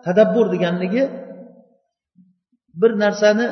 tadabbur 0.06 0.46
deganligi 0.54 1.02
bir 2.80 2.90
narsani 3.04 3.46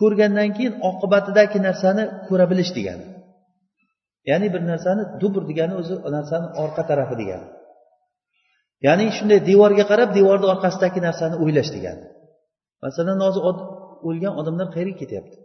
ko'rgandan 0.00 0.50
keyin 0.56 0.74
oqibatidagi 0.88 1.58
narsani 1.68 2.04
ko'ra 2.28 2.44
bilish 2.50 2.72
degani. 2.78 3.06
Ya'ni 4.30 4.46
bir 4.54 4.62
narsani 4.70 5.02
dubr 5.20 5.42
degani 5.50 5.74
o'zi 5.80 5.94
narsani 6.16 6.46
orqa 6.62 6.82
tarafi 6.90 7.14
degani. 7.22 7.46
Ya'ni 8.86 9.04
shunday 9.16 9.40
devorga 9.50 9.84
qarab 9.90 10.10
devorni 10.18 10.46
orqasidagi 10.54 11.00
narsani 11.08 11.36
o'ylash 11.42 11.70
degani. 11.76 12.04
Masalan 12.84 13.18
hozir 13.26 13.42
o'lgan 14.08 14.34
odamlar 14.40 14.66
qayerga 14.74 14.96
ketyapti? 15.02 15.36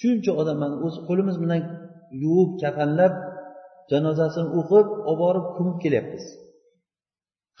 Shuncha 0.00 0.32
odam 0.40 0.56
mana 0.62 0.76
o'zi 0.86 0.98
qo'limiz 1.08 1.36
bilan 1.42 1.60
yuvib 2.22 2.50
kafanlab 2.62 3.14
janozasini 3.90 4.48
o'qib 4.58 4.86
olib 5.10 5.20
borib 5.22 5.46
ko'mib 5.56 5.78
kelyapmiz. 5.84 6.24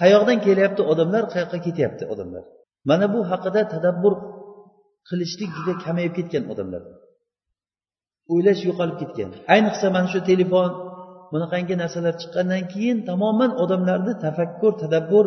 Qayoqdan 0.00 0.38
kelyapti 0.46 0.82
odamlar? 0.92 1.22
Qayoqqa 1.32 1.58
ketyapti 1.66 2.04
odamlar? 2.12 2.44
Mana 2.88 3.06
bu 3.14 3.20
haqida 3.30 3.62
tadabbur 3.74 4.14
qilishlik 5.08 5.50
juda 5.56 5.74
kamayib 5.84 6.12
ketgan 6.18 6.44
odamlar. 6.52 6.82
O'ylash 8.32 8.62
yo'qolib 8.68 8.96
ketgan. 9.02 9.30
Ayniqsa 9.54 9.86
mana 9.96 10.08
shu 10.12 10.20
telefon 10.30 10.70
bunaqangi 11.32 11.74
narsalar 11.82 12.14
chiqqandan 12.22 12.62
keyin 12.72 12.98
tamoman 13.10 13.50
odamlarni 13.62 14.14
tafakkur 14.24 14.72
tadabbur 14.82 15.26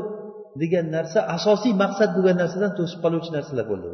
degan 0.61 0.85
narsa 0.95 1.19
asosiy 1.37 1.73
maqsad 1.83 2.09
bo'lgan 2.15 2.37
narsadan 2.43 2.71
to'sib 2.79 2.99
qoluvchi 3.03 3.31
narsalar 3.37 3.65
bo'ldi 3.71 3.89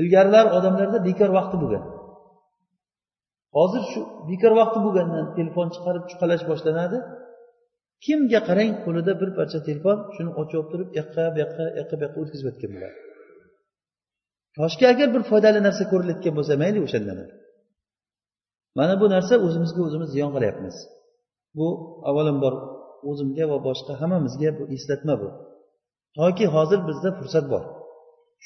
ilgarilar 0.00 0.46
odamlarda 0.58 0.98
bekor 1.08 1.30
vaqti 1.38 1.56
bo'lgan. 1.62 1.84
Hozir 3.56 3.82
shu 3.92 4.00
bekor 4.30 4.52
vaqti 4.60 4.78
bo'lgandan 4.86 5.26
telefon 5.38 5.68
chiqarib 5.74 6.04
chuqalash 6.10 6.44
boshlanadi. 6.50 6.98
Kimga 8.06 8.40
qarang 8.48 8.72
qo'lida 8.84 9.12
bir 9.20 9.30
parcha 9.38 9.58
telefon 9.68 9.98
shuni 10.14 10.30
ochib 10.40 10.58
olib 10.60 10.68
turib 10.72 10.88
yoqqa 11.00 11.24
bu 11.34 11.38
yoqqa 11.44 11.64
yoqqa 11.80 11.94
bu 11.98 12.02
yoqqa 12.06 12.18
o'tkazib 12.22 12.46
o'tgan 12.50 12.70
bo'ladi 12.74 12.96
koshki 14.58 14.84
agar 14.92 15.08
bir 15.14 15.22
foydali 15.30 15.60
narsa 15.66 15.82
ko'rilayotgan 15.92 16.34
bo'lsa 16.38 16.54
mayli 16.62 16.78
o'shandan 16.86 17.18
mana 18.78 18.94
bu 19.00 19.06
narsa 19.14 19.34
o'zimizga 19.46 19.80
o'zimiz 19.86 20.08
ziyon 20.14 20.30
qilyapmiz. 20.36 20.76
Bu 21.58 21.68
avvalambor 22.08 22.54
o'zimga 23.10 23.44
va 23.52 23.58
boshqa 23.68 23.92
hammamizga 24.00 24.50
bu 24.58 24.64
eslatma 24.76 25.14
bu. 25.22 25.28
Toki 26.18 26.46
hozir 26.54 26.80
bizda 26.88 27.10
fursat 27.18 27.46
bor. 27.52 27.64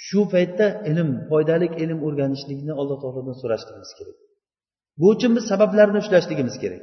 Shu 0.07 0.21
paytda 0.35 0.67
ilm 0.91 1.11
foydali 1.31 1.69
ilm 1.85 1.99
o'rganishlikni 2.07 2.73
alloh 2.81 2.97
taolodan 3.03 3.37
so'rashligimiz 3.43 3.91
kerak. 3.99 4.17
Bu 5.01 5.07
uchun 5.15 5.33
biz 5.37 5.45
sabablarni 5.53 5.99
ushlashligimiz 6.05 6.57
kerak. 6.63 6.83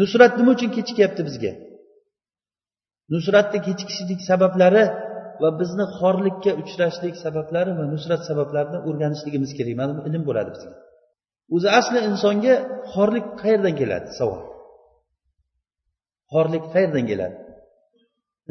Nusrat 0.00 0.32
nima 0.38 0.50
uchun 0.56 0.70
kechikyapti 0.76 1.22
bizga? 1.28 1.52
Nusratni 3.14 3.58
kechikishlik 3.66 4.20
sabablari 4.30 4.84
va 5.42 5.50
bizni 5.60 5.84
xorlikka 5.98 6.52
uchrashlik 6.62 7.14
sabablari 7.24 7.70
va 7.78 7.84
nusrat 7.94 8.22
sabablarini 8.28 8.78
o'rganishligimiz 8.88 9.50
kerak. 9.58 9.74
Mana 9.80 9.92
bu 9.96 10.00
ilm 10.08 10.22
bo'ladi 10.28 10.50
bizga. 10.56 10.72
O'zi 11.54 11.68
asli 11.78 11.98
insonga 12.10 12.54
xorlik 12.92 13.26
qayerdan 13.40 13.74
keladi? 13.80 14.08
Savol. 14.18 14.40
Xorlik 16.32 16.64
qayerdan 16.74 17.04
keladi? 17.10 17.36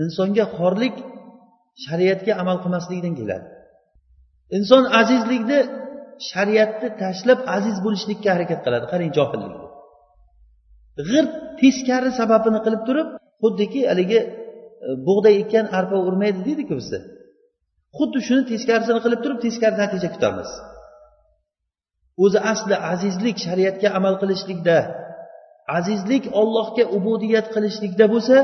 Insonga 0.03 0.45
xorlik 0.57 0.95
shariatga 1.85 2.33
amal 2.41 2.57
qilmaslikdan 2.63 3.13
keladi. 3.19 3.47
Inson 4.57 4.83
azizlikni 5.01 5.59
shariatni 6.29 6.89
tashlab 7.03 7.39
aziz 7.57 7.75
bo'lishlikka 7.85 8.29
harakat 8.35 8.59
qiladi. 8.65 8.85
Qarang 8.93 9.11
johillik. 9.17 9.60
G'irt 11.09 11.31
teskari 11.61 12.09
sababini 12.19 12.59
qilib 12.65 12.81
turib 12.87 13.07
xuddiki 13.43 13.81
haligi 13.91 14.19
e, 14.21 14.27
bug'doy 15.07 15.35
ekkan 15.41 15.65
arpa 15.79 15.97
urmaydi 16.07 16.39
deydiku 16.47 16.73
bizda 16.81 16.99
xuddi 17.97 18.19
shuni 18.27 18.43
teskarisini 18.51 18.99
qilib 19.05 19.21
turib 19.23 19.39
teskari 19.45 19.75
natija 19.83 20.09
kutamiz. 20.15 20.49
O'zi 22.23 22.39
asli 22.53 22.75
azizlik 22.93 23.37
shariatga 23.45 23.89
amal 23.97 24.15
qilishlikda 24.21 24.77
azizlik 25.77 26.23
ollohga 26.41 26.83
ubudiyat 26.97 27.47
qilishlikda 27.55 28.05
bo'lsa 28.13 28.37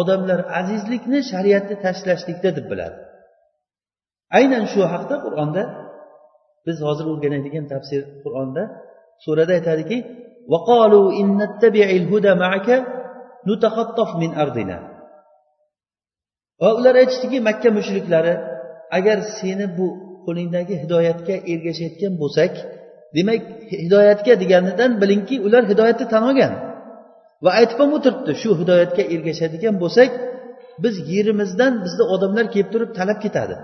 odamlar 0.00 0.40
azizlikni 0.60 1.18
shariatni 1.30 1.76
tashlashlikda 1.84 2.50
deb 2.58 2.66
biladi. 2.72 2.98
Aynan 4.38 4.64
shu 4.72 4.80
haqda 4.92 5.16
qur'onda 5.24 5.62
biz 6.66 6.76
hozir 6.86 7.06
o'rganadigan 7.12 7.64
tafsir 7.72 8.00
qur'onda 8.24 8.62
surada 9.24 9.52
aytadiki 9.58 9.98
va 16.62 16.68
ular 16.78 16.94
aytishdiki 17.02 17.38
makka 17.48 17.70
mushriklari 17.78 18.34
agar 18.98 19.18
seni 19.38 19.66
bu 19.78 19.86
qo'lingdagi 20.26 20.74
hidoyatga 20.82 21.34
ergashayotgan 21.52 22.12
bo'lsak 22.22 22.52
demak 23.16 23.40
hidoyatga 23.82 24.32
deganidan 24.42 24.90
bilingki 25.02 25.36
ular 25.46 25.62
hidoyatni 25.72 26.06
tan 26.12 26.22
olgan 26.30 26.52
va 27.44 27.50
aytib 27.60 27.78
ham 27.82 27.90
o'tiribdi 27.96 28.32
shu 28.42 28.50
hidoyatga 28.60 29.02
ergashadigan 29.14 29.74
bo'lsak 29.82 30.10
biz 30.84 30.94
yerimizdan 31.12 31.72
bizni 31.84 32.04
odamlar 32.14 32.46
kelib 32.54 32.70
turib 32.74 32.90
talab 32.98 33.18
ketadi. 33.24 33.56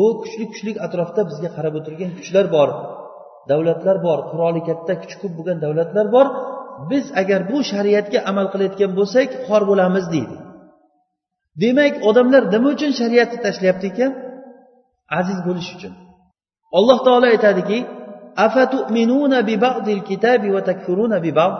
U 0.00 0.02
kuchli 0.22 0.44
kuchli 0.52 0.72
atrofda 0.86 1.22
bizga 1.30 1.50
qarab 1.56 1.74
o'tirgan 1.80 2.10
kuchlar 2.18 2.46
bor. 2.56 2.68
davlatlar 3.49 3.97
bor 4.07 4.19
quroli 4.31 4.61
katta 4.69 4.93
kuchi 5.01 5.15
ko'p 5.21 5.33
bo'lgan 5.37 5.57
davlatlar 5.65 6.07
bor 6.15 6.27
biz 6.91 7.05
agar 7.21 7.41
bu 7.51 7.57
shariatga 7.71 8.19
amal 8.31 8.47
qilayotgan 8.53 8.91
bo'lsak 8.99 9.29
xor 9.47 9.61
bo'lamiz 9.69 10.05
deydi 10.15 10.37
demak 11.63 11.93
odamlar 12.09 12.43
nima 12.53 12.69
uchun 12.75 12.91
shariatni 12.99 13.37
tashlayapti 13.45 13.85
ekan 13.91 14.11
aziz 15.19 15.39
bo'lish 15.47 15.69
uchun 15.75 15.93
alloh 16.77 16.97
taolo 17.07 17.27
aytadiki 17.35 17.79
أفتؤمنون 18.37 19.41
ببعض 19.41 19.89
الكتاب 19.89 20.51
وتكفرون 20.51 21.19
ببعض 21.19 21.53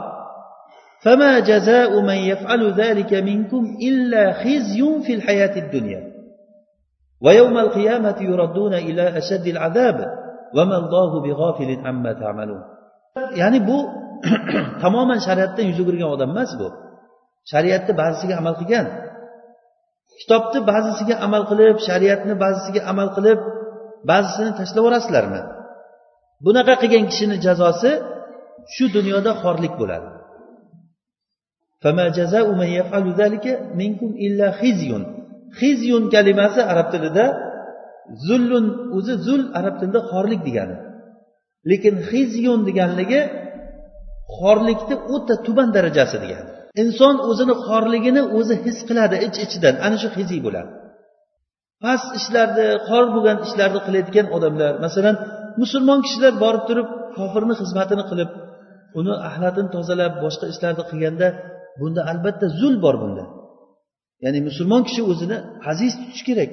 فما 1.03 1.39
جزاء 1.39 2.01
من 2.01 2.15
يفعل 2.15 2.71
ذلك 2.71 3.13
منكم 3.13 3.77
إلا 3.81 4.33
خزي 4.33 4.81
في 5.05 5.13
الحياة 5.13 5.55
الدنيا 5.57 6.01
ويوم 7.21 7.57
القيامة 7.57 8.15
يردون 8.21 8.73
إلى 8.73 9.17
أشد 9.17 9.47
العذاب 9.47 10.20
ya'ni 13.40 13.60
bu 13.68 13.78
tamoman 14.82 15.18
shariatdan 15.26 15.64
yuz 15.70 15.78
o'girgan 15.82 16.10
odam 16.16 16.30
emas 16.34 16.50
bu. 16.60 16.68
Shariatni 17.52 17.92
ba'zisiga 18.00 18.34
amal 18.40 18.54
qilgan. 18.60 18.86
Kitobni 20.20 20.60
ba'zisiga 20.70 21.14
amal 21.26 21.42
qilib 21.50 21.76
shariatni 21.88 22.34
ba'zisiga 22.44 22.80
amal 22.92 23.08
qilib 23.16 23.38
ba'zisini 24.10 24.50
tashlab 24.58 24.82
yuborasizlarmi 24.82 25.40
bunaqa 26.46 26.74
qilgan 26.82 27.04
kishini 27.10 27.36
jazosi 27.46 27.90
shu 28.74 28.84
dunyoda 28.96 29.32
xorlik 29.42 29.74
bo'ladi. 29.80 30.08
hizyun 35.60 36.04
kalimasi 36.14 36.60
arab 36.72 36.88
tilida 36.92 37.24
zullun 38.26 38.66
o'zi 38.96 39.14
zul 39.26 39.42
arab 39.58 39.74
tilida 39.80 40.00
xorlik 40.10 40.40
degani. 40.48 40.76
Lekin 41.70 41.94
xizyon 42.10 42.60
deganligi 42.68 43.20
xorlikni 44.38 44.96
o'ta 45.14 45.34
tuban 45.46 45.68
darajasi 45.76 46.16
degani. 46.24 46.50
Inson 46.82 47.14
o'zini 47.30 47.54
xorligini 47.66 48.22
o'zi 48.38 48.54
his 48.64 48.78
qiladi 48.88 49.16
ich 49.26 49.36
ichidan. 49.44 49.74
Ana 49.86 49.96
shu 50.02 50.08
hiziy 50.18 50.40
bo'ladi. 50.46 50.70
Past 51.84 52.08
ishlarni 52.18 52.66
xor 52.88 53.04
bo'lgan 53.14 53.38
ishlarni 53.46 53.80
qilayotgan 53.86 54.26
odamlar 54.36 54.72
masalan 54.84 55.16
musulmon 55.62 55.98
kishilar 56.06 56.32
borib 56.44 56.64
turib 56.68 56.88
kofirni 57.18 57.54
xizmatini 57.60 58.04
qilib 58.10 58.30
uni 58.98 59.14
axlatini 59.28 59.68
tozalab 59.76 60.12
boshqa 60.24 60.46
ishlarni 60.52 60.84
qilganda 60.90 61.26
bunda 61.80 62.00
albatta 62.10 62.46
zul 62.60 62.74
bor 62.84 62.96
bunda. 63.02 63.24
Ya'ni 64.24 64.40
musulmon 64.48 64.82
kishi 64.88 65.02
o'zini 65.12 65.36
aziz 65.70 65.92
tutish 66.00 66.24
kerak. 66.28 66.52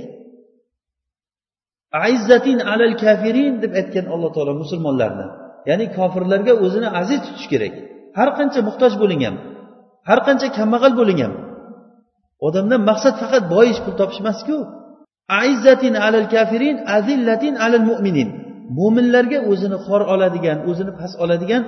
Aizzatin 2.05 2.58
alal 2.74 2.96
kafirin 3.03 3.53
deb 3.63 3.72
aytgan 3.79 4.05
alloh 4.13 4.29
taolo 4.36 4.53
musulmonlarni 4.63 5.27
ya'ni 5.69 5.86
kofirlarga 5.98 6.53
o'zini 6.65 6.89
aziz 7.01 7.19
tutish 7.25 7.48
kerak. 7.53 7.74
Har 8.17 8.29
qancha 8.38 8.60
muhtoj 8.67 8.93
bo'ling 9.01 9.22
ham 9.27 9.36
har 10.10 10.19
qancha 10.27 10.48
kambag'al 10.58 10.93
bo'ling 11.00 11.19
ham. 11.24 11.34
Odamdan 12.48 12.81
maqsad 12.89 13.15
faqat 13.22 13.43
boyish 13.55 13.79
pul 13.84 13.96
topish 14.01 14.19
emasku 14.24 14.55
aizzatin 15.41 15.93
alal 16.05 16.27
kafirin 16.36 16.75
azillatin 16.98 17.53
alal 17.65 17.86
mo'minin 17.89 18.29
mo'minlarga 18.77 19.39
o'zini 19.51 19.77
xor 19.86 20.01
oladigan 20.13 20.58
o'zini 20.69 20.91
past 21.00 21.15
oladigan 21.24 21.62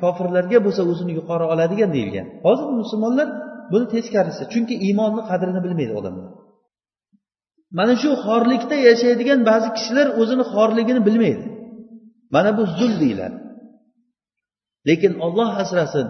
kofirlarga 0.00 0.58
bo'lsa 0.66 0.82
o'zini 0.92 1.12
yuqori 1.18 1.44
oladigan 1.52 1.90
deyilgan. 1.96 2.26
Hozir 2.46 2.68
musulmonlar 2.80 3.28
buni 3.72 3.86
teskarisi 3.94 4.42
chunki 4.52 4.74
iymonni 4.86 5.22
qadrini 5.30 5.60
bilmaydi 5.64 5.94
odamlar. 6.00 6.28
Mana 7.76 7.94
shu 8.02 8.10
xorlikda 8.24 8.76
yashaydigan 8.88 9.40
ba'zi 9.50 9.68
kishilar 9.76 10.06
o'zini 10.20 10.44
xorligini 10.52 11.00
bilmaydi. 11.08 11.44
Mana 12.34 12.50
bu 12.58 12.62
zul 12.78 12.92
deyiladi. 13.02 13.38
Lekin 14.88 15.12
olloh 15.26 15.50
asrasin 15.62 16.06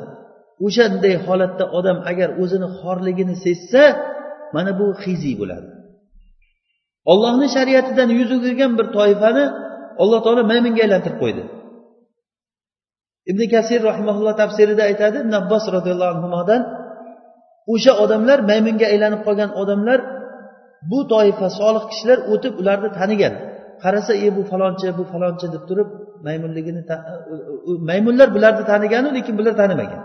o'shanday 0.66 1.14
holatda 1.26 1.64
odam 1.78 1.98
agar 2.10 2.28
o'zini 2.42 2.68
xorligini 2.80 3.34
sezsa 3.44 3.84
mana 4.54 4.72
bu 4.80 4.86
hiziy 5.04 5.34
bo'ladi. 5.40 5.68
Ollohni 7.12 7.48
shariatidan 7.56 8.10
yuz 8.18 8.30
o'girgan 8.36 8.72
bir 8.78 8.86
toifani 8.96 9.44
alloh 10.02 10.20
taolo 10.24 10.42
maymunga 10.52 10.80
aylantirib 10.86 11.18
qo'ydi. 11.22 11.42
Ibn 13.30 13.42
kasir 13.54 13.80
rahimaulloh 13.90 14.34
tafsirida 14.42 14.82
aytadi 14.90 15.18
nabbos 15.34 15.64
abbos 15.64 15.74
roziyallohu 15.76 16.12
anhudan 16.16 16.62
o'sha 17.72 17.92
odamlar 18.04 18.38
maymunga 18.50 18.86
aylanib 18.92 19.20
qolgan 19.26 19.50
odamlar 19.62 20.00
bu 20.90 20.98
toifa 21.12 21.48
solih 21.60 21.84
kishilar 21.90 22.18
o'tib 22.32 22.54
ularni 22.60 22.90
tanigan. 22.98 23.34
Qarasa 23.82 24.12
e 24.26 24.28
bu 24.36 24.42
falonchi 24.50 24.86
bu 24.98 25.04
falonchi 25.12 25.46
deb 25.54 25.62
turib 25.68 25.88
maymunligini 26.26 26.82
maymunlar 27.88 28.28
bularni 28.36 28.64
taniganu 28.72 29.08
lekin 29.16 29.34
bular 29.38 29.54
tanimagan. 29.62 30.00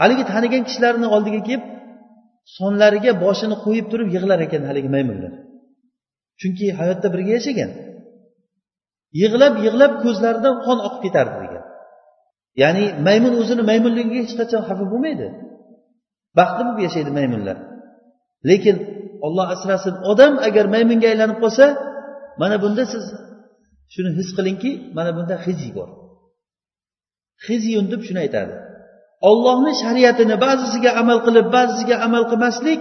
Haligi 0.00 0.24
tanigan 0.32 0.62
kishilarni 0.68 1.06
oldiga 1.14 1.40
kelib 1.48 1.64
sonlariga 2.58 3.12
boshini 3.24 3.56
qo'yib 3.64 3.86
turib 3.92 4.08
yig'lar 4.16 4.38
ekan 4.46 4.62
haligi 4.68 4.90
maymunlar. 4.96 5.32
Chunki 6.40 6.66
hayotda 6.78 7.08
birga 7.14 7.32
yashagan. 7.38 7.70
Yig'lab 9.20 9.54
yig'lab 9.64 9.92
ko'zlaridan 10.04 10.54
qon 10.66 10.78
oqib 10.86 11.00
ketardi 11.06 11.36
degan. 11.44 11.64
Ya'ni 12.62 12.84
maymun 13.06 13.32
o'zini 13.40 13.62
maymunligiga 13.70 14.18
hech 14.24 14.34
qachon 14.40 14.62
xafa 14.68 14.84
bo'lmaydi. 14.92 15.26
Baxtli 16.38 16.62
bo'lib 16.66 16.80
yashaydi 16.86 17.10
maymunlar. 17.18 17.56
Lekin 18.50 18.76
olloh 19.26 19.46
asrasin 19.54 19.94
odam 20.12 20.34
agar 20.48 20.64
maymunga 20.74 21.06
aylanib 21.12 21.38
qolsa 21.44 21.66
mana 22.40 22.56
bunda 22.62 22.84
siz 22.92 23.04
shuni 23.94 24.10
his 24.18 24.28
qilingki 24.36 24.70
mana 24.96 25.10
bunda 25.16 25.34
hiziy 25.46 25.72
bor. 25.78 25.88
Hiziyun 27.48 27.86
deb 27.92 28.00
shuni 28.06 28.20
aytadi. 28.26 28.54
Ollohni 29.30 29.72
shariatini 29.82 30.36
ba'zisiga 30.44 30.90
amal 31.02 31.18
qilib 31.26 31.46
ba'zisiga 31.56 31.96
amal 32.06 32.24
qilmaslik 32.30 32.80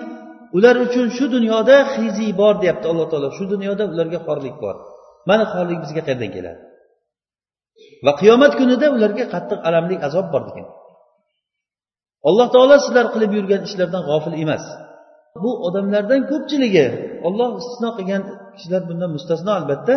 ular 0.57 0.75
uchun 0.85 1.07
shu 1.17 1.25
dunyoda 1.35 1.77
hiziy 1.95 2.31
bor 2.41 2.53
deyapti 2.61 2.85
alloh 2.91 3.07
taolo. 3.11 3.29
Shu 3.37 3.43
dunyoda 3.53 3.83
ularga 3.93 4.19
xorlik 4.27 4.55
bor. 4.63 4.75
Mana 5.29 5.43
xorlik 5.53 5.79
bizga 5.83 6.01
qayerdan 6.07 6.31
keladi? 6.35 6.61
Va 8.05 8.11
qiyomat 8.21 8.53
kunida 8.59 8.87
ularga 8.95 9.25
qattiq 9.33 9.59
alamli 9.69 9.95
azob 10.07 10.27
bor 10.33 10.43
degan. 10.47 10.67
Alloh 12.29 12.47
taolo 12.55 12.75
sizlar 12.85 13.05
qilib 13.13 13.31
yurgan 13.37 13.61
ishlardan 13.67 14.03
g'ofil 14.09 14.35
emas. 14.43 14.63
Bu 15.43 15.51
odamlardan 15.67 16.21
ko'pchiligi 16.31 16.85
olloh 17.27 17.49
istisno 17.61 17.89
qilgan 17.97 18.21
kishilar 18.55 18.81
bundan 18.89 19.09
mustasno 19.15 19.51
albatta 19.59 19.93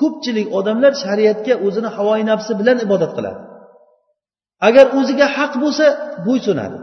ko'pchilik 0.00 0.46
odamlar 0.58 0.92
shariatga 1.04 1.54
o'zini 1.66 1.90
havoyi 1.96 2.24
nafsi 2.30 2.52
bilan 2.60 2.78
ibodat 2.86 3.12
qiladi. 3.16 3.40
Agar 4.68 4.86
o'ziga 4.98 5.26
haq 5.36 5.52
bo'lsa 5.62 5.86
bo'ysunadi 6.26 6.78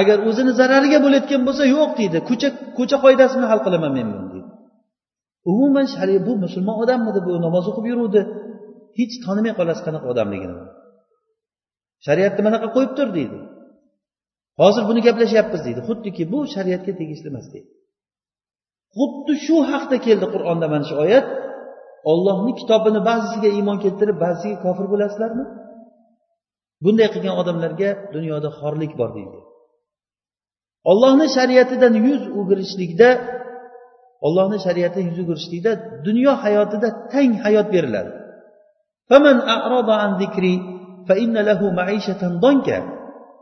agar 0.00 0.18
o'zini 0.28 0.52
zarariga 0.60 0.98
bo'layotgan 1.04 1.42
bo'lsa 1.48 1.64
yo'q 1.76 1.90
deydi. 2.00 2.18
Ko'cha 2.28 2.48
ko'cha 2.78 2.96
qoidasini 3.04 3.46
hal 3.50 3.60
qilaman 3.66 3.92
men 3.98 4.06
buni 4.14 4.28
deydi. 4.34 4.50
Umuman 5.52 5.86
shariat 5.94 6.22
bu 6.28 6.32
musulmon 6.44 6.76
odammidi 6.82 7.20
bu 7.26 7.32
namoz 7.46 7.64
o'qib 7.70 7.84
yuruvdi? 7.92 8.20
Hech 8.98 9.14
tanimay 9.24 9.52
qolasiz 9.58 9.82
qanaqa 9.86 10.06
odamligini. 10.12 10.56
Shariatni 12.06 12.40
bunaqa 12.46 12.68
qo'yib 12.74 12.92
tur 12.98 13.08
deydi. 13.18 13.38
Hozir 14.60 14.82
buni 14.88 15.00
gaplashyapmiz 15.06 15.60
deydi. 15.66 15.80
Xuddiki 15.88 16.22
bu 16.32 16.38
shariatga 16.54 16.92
tegishli 17.00 17.28
emas 17.32 17.46
deydi. 17.52 17.70
Xuddi 18.96 19.34
shu 19.44 19.56
haqda 19.70 19.96
keldi 20.06 20.26
qur'onda 20.34 20.66
mana 20.72 20.84
shu 20.90 20.94
oyat. 21.04 21.26
Ollohni 22.10 22.52
kitobini 22.60 23.00
ba'zisiga 23.08 23.48
iymon 23.58 23.78
keltirib 23.84 24.16
ba'zisiga 24.24 24.56
kofir 24.64 24.86
bo'lasizlarmi? 24.92 25.44
Bunday 26.84 27.08
qilgan 27.14 27.34
odamlarga 27.42 27.90
dunyoda 28.14 28.48
xorlik 28.60 28.92
bor 29.00 29.10
deydi. 29.18 29.38
Ollohni 30.90 31.26
shariatidan 31.36 31.94
yuz 32.06 32.22
o'girishlikda 32.38 33.08
ollohni 34.26 34.58
shariatidan 34.66 35.06
yuz 35.10 35.18
o'girishlikda 35.24 35.72
dunyo 36.06 36.32
hayotida 36.44 36.88
tang 37.12 37.32
hayot 37.44 37.68
beriladi. 37.74 38.10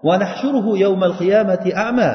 ونحشره 0.06 0.78
يوم 0.78 1.04
القيامة 1.04 1.72
أعمى 1.78 2.12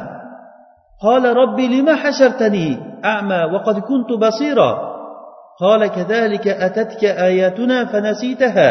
قال 1.02 1.36
رب 1.36 1.60
لما 1.60 1.94
حشرتني 1.94 2.78
أعمى 3.04 3.44
وقد 3.54 3.78
كنت 3.78 4.10
بصيرا 4.12 4.96
قال 5.60 5.86
كذلك 5.86 6.48
أتتك 6.48 7.04
آياتنا 7.04 7.84
فنسيتها 7.84 8.68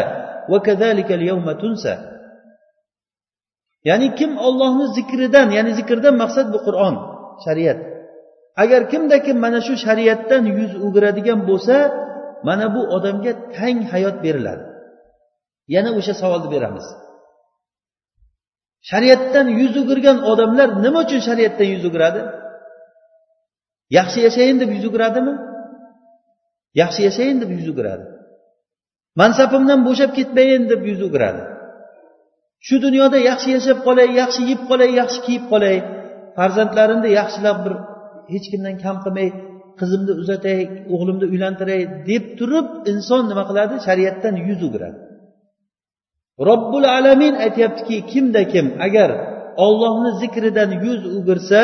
وكذلك 0.50 1.12
اليوم 1.12 1.52
تنسى 1.52 2.16
ya'ni 3.88 4.08
kim 4.18 4.30
ollohni 4.46 4.86
zikridan 4.96 5.48
ya'ni 5.56 5.72
zikrdan 5.78 6.14
maqsad 6.22 6.46
bu 6.54 6.58
qur'on 6.66 6.94
shariat 7.44 7.78
agar 8.62 8.80
kimda 8.92 9.16
kim 9.26 9.36
mana 9.44 9.60
shu 9.66 9.74
shariatdan 9.84 10.42
yuz 10.58 10.72
o'giradigan 10.86 11.40
bo'lsa 11.48 11.76
mana 12.48 12.66
bu 12.74 12.82
odamga 12.96 13.32
tang 13.56 13.78
hayot 13.92 14.16
beriladi 14.24 14.64
yana 15.74 15.90
o'sha 15.98 16.14
savolni 16.20 16.48
beramiz 16.54 16.86
Shariatdan 18.89 19.47
yuz 19.59 19.73
o'girgan 19.81 20.17
odamlar 20.31 20.69
nima 20.83 20.99
uchun 21.05 21.21
shariatdan 21.27 21.67
yuz 21.73 21.83
o'giradi? 21.89 22.21
Yaxshi 23.97 24.19
yashayin 24.27 24.57
deb 24.61 24.69
yuz 24.75 24.85
o'giradimi? 24.89 25.33
Yaxshi 26.81 27.01
yashayin 27.07 27.37
deb 27.41 27.49
yuz 27.57 27.67
o'giradi. 27.71 28.05
Mansabimdan 29.21 29.79
bo'shab 29.87 30.11
ketmayin 30.17 30.63
deb 30.71 30.81
yuz 30.89 31.01
o'giradi. 31.07 31.43
Shu 32.67 32.75
dunyoda 32.85 33.17
yaxshi 33.29 33.49
yashab 33.57 33.77
qolay 33.87 34.09
yaxshi 34.21 34.41
yeb 34.51 34.61
qolay 34.69 34.89
yaxshi 35.01 35.19
kiyib 35.25 35.45
qolay. 35.51 35.77
Farzandlarimni 36.37 37.09
yaxshilab 37.19 37.57
bir 37.65 37.73
hech 38.33 38.47
kimdan 38.51 38.75
kam 38.83 38.97
qilmay 39.03 39.27
qizimni 39.79 40.13
uzatay 40.21 40.59
o'g'limni 40.93 41.25
uylantiray 41.33 41.81
deb 42.09 42.23
turib 42.39 42.67
inson 42.91 43.23
nima 43.31 43.43
qiladi? 43.49 43.75
Shariatdan 43.87 44.35
yuz 44.47 44.59
o'giradi. 44.67 44.97
Robbul 46.49 46.85
alamin 46.97 47.33
aytyaptiki 47.45 47.97
kimda 48.11 48.41
kim? 48.53 48.65
Agar 48.87 49.09
ollohni 49.65 50.11
zikridan 50.21 50.71
yuz 50.85 51.01
o'girsa 51.17 51.61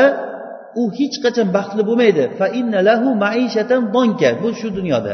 u 0.81 0.83
hech 0.99 1.15
qachon 1.23 1.47
baxtli 1.57 1.83
bo'lmaydi. 1.89 2.23
Bu 4.43 4.49
shu 4.59 4.67
dunyoda. 4.79 5.13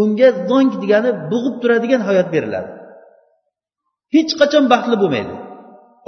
Unga 0.00 0.28
zonk 0.50 0.72
degani 0.82 1.10
bug'ib 1.30 1.54
turadigan 1.62 2.02
hayot 2.08 2.28
beriladi. 2.34 2.68
Hech 4.14 4.32
qachon 4.40 4.64
baxtli 4.72 4.96
bo'lmaydi. 5.02 5.34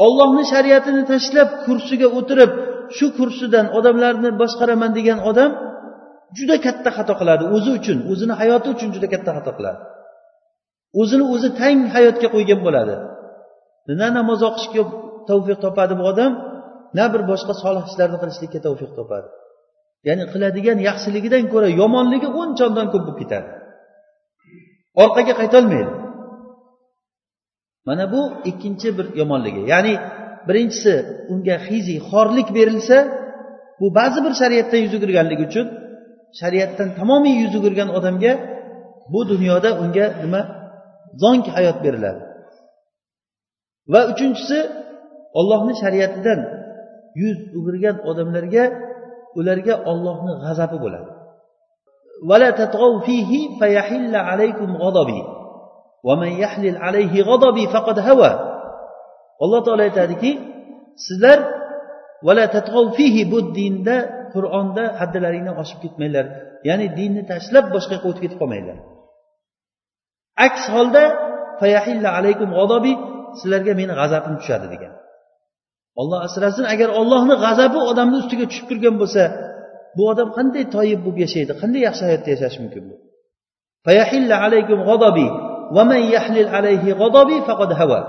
Ollohni 0.05 0.45
shariatini 0.53 1.03
tashlab 1.13 1.49
kursiga 1.65 2.09
o'tirib 2.19 2.51
shu 2.97 3.07
kursidan 3.19 3.67
odamlarni 3.79 4.31
boshqaraman 4.41 4.91
degan 4.99 5.19
odam 5.31 5.51
juda 6.37 6.57
katta 6.67 6.91
xato 6.97 7.15
qiladi. 7.21 7.45
O'zi 7.57 7.71
uchun 7.79 7.99
o'zini 8.13 8.35
hayoti 8.41 8.69
uchun 8.75 8.89
juda 8.95 9.09
katta 9.15 9.31
xato 9.37 9.53
qiladi. 9.59 9.81
O'zini 11.01 11.25
o'zi 11.35 11.49
tang 11.61 11.79
hayotga 11.95 12.29
qo'ygan 12.35 12.61
bo'ladi. 12.67 12.95
Na 14.01 14.09
namoz 14.19 14.41
o'qishga 14.49 14.83
tavfiq 15.29 15.59
topadi 15.65 15.95
bu 16.01 16.05
odam 16.13 16.33
na 16.99 17.05
bir 17.13 17.23
boshqa 17.31 17.55
solih 17.63 17.85
ishlarni 17.91 18.19
qilishlikka 18.23 18.61
tavfiq 18.67 18.91
topadi. 18.99 19.29
Ya'ni 20.09 20.25
qiladigan 20.33 20.79
yaxshiligidan 20.89 21.45
ko'ra 21.53 21.69
yomonligi 21.81 22.29
o'n 22.41 22.51
chondan 22.59 22.87
ko'p 22.93 23.05
bo'lib 23.07 23.19
ketadi. 23.23 23.49
Orqaga 25.03 25.35
qaytolmaydi. 25.41 25.93
Mana 27.89 28.05
bu 28.15 28.21
ikkinchi 28.51 28.89
bir 28.99 29.07
yomonligi. 29.21 29.63
Ya'ni 29.73 29.95
birinchisi 30.49 30.95
unga 31.33 31.57
hizi 31.69 31.97
xorlik 32.11 32.49
berilsa 32.59 32.99
bu 33.81 33.87
ba'zi 33.99 34.19
bir 34.25 34.33
shariatdan 34.41 34.81
yuz 34.85 34.93
o'girganligi 34.99 35.43
uchun 35.51 35.67
shariatdan 36.41 36.89
tamomiy 36.99 37.35
yuz 37.43 37.53
o'girgan 37.59 37.89
odamga 37.99 38.33
bu 39.13 39.21
dunyoda 39.33 39.71
unga 39.83 40.07
nima? 40.23 40.43
Zonki 41.23 41.51
hayot 41.57 41.79
beriladi. 41.85 42.21
Va 43.93 44.01
uchinchisi 44.13 44.59
ollohni 45.39 45.75
shariatidan 45.83 46.41
yuz 47.23 47.39
o'girgan 47.59 47.97
odamlarga 48.11 48.65
ularga 49.39 49.75
ollohni 49.91 50.33
g'azabi 50.45 50.79
bo'ladi. 50.85 51.11
Alloh 59.45 59.61
taolo 59.67 59.83
aytadiki 59.89 60.31
sizlar 61.07 61.39
bu 63.33 63.39
dinda 63.59 63.97
qur'onda 64.35 64.85
haddilaringdan 65.01 65.57
oshib 65.63 65.79
ketmanglar. 65.85 66.27
Ya'ni 66.69 66.87
dinni 66.99 67.23
tashlab 67.33 67.67
boshqa 67.75 67.93
yoqqa 67.97 68.09
o'tib 68.11 68.23
ketib 68.25 68.39
qolmanglar. 68.43 68.79
Aks 70.47 70.63
holda 70.75 71.05
alaykum 72.19 72.51
g'azobi 72.59 72.93
sizlarga 73.39 73.73
meni 73.81 73.93
g'azabim 74.01 74.35
tushadi 74.41 74.67
degan. 74.75 74.93
Olloh 76.01 76.19
asrasin 76.27 76.65
agar 76.75 76.89
ollohni 77.01 77.35
g'azabi 77.45 77.79
odamni 77.91 78.17
ustiga 78.23 78.45
tushib 78.51 78.67
turgan 78.71 78.95
bo'lsa 79.03 79.23
bu 79.97 80.03
odam 80.13 80.29
qanday 80.37 80.65
toyib 80.77 81.01
bo'lib 81.05 81.19
yashaydi 81.25 81.53
qanday 81.61 81.81
yaxshi 81.89 82.03
hayotda 82.09 82.29
yashashi 82.35 82.59
mumkin 82.65 82.83
bu? 82.91 82.95
Alaykum 84.47 84.79
g'azobi 84.89 85.27
alayhi 86.59 86.91
g'azobi 87.01 87.37
faqad 87.49 87.71
hava 87.81 88.01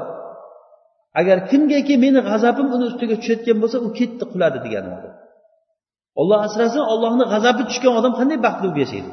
agar 1.20 1.38
kimgaki 1.50 1.94
meni 2.04 2.20
g'azabim 2.30 2.68
uni 2.76 2.86
ustiga 2.92 3.16
tushayotgan 3.22 3.58
bo'lsa 3.64 3.78
u 3.86 3.88
ketdi 4.00 4.24
quladi 4.32 4.58
degani 4.66 4.90
olloh 6.22 6.40
asrasin 6.48 6.84
ollohni 6.94 7.26
g'azabi 7.34 7.62
tushgan 7.70 7.94
odam 8.00 8.14
qanday 8.20 8.38
baxtli 8.46 8.68
bo'lib 8.68 8.80
yashaydi? 8.86 9.10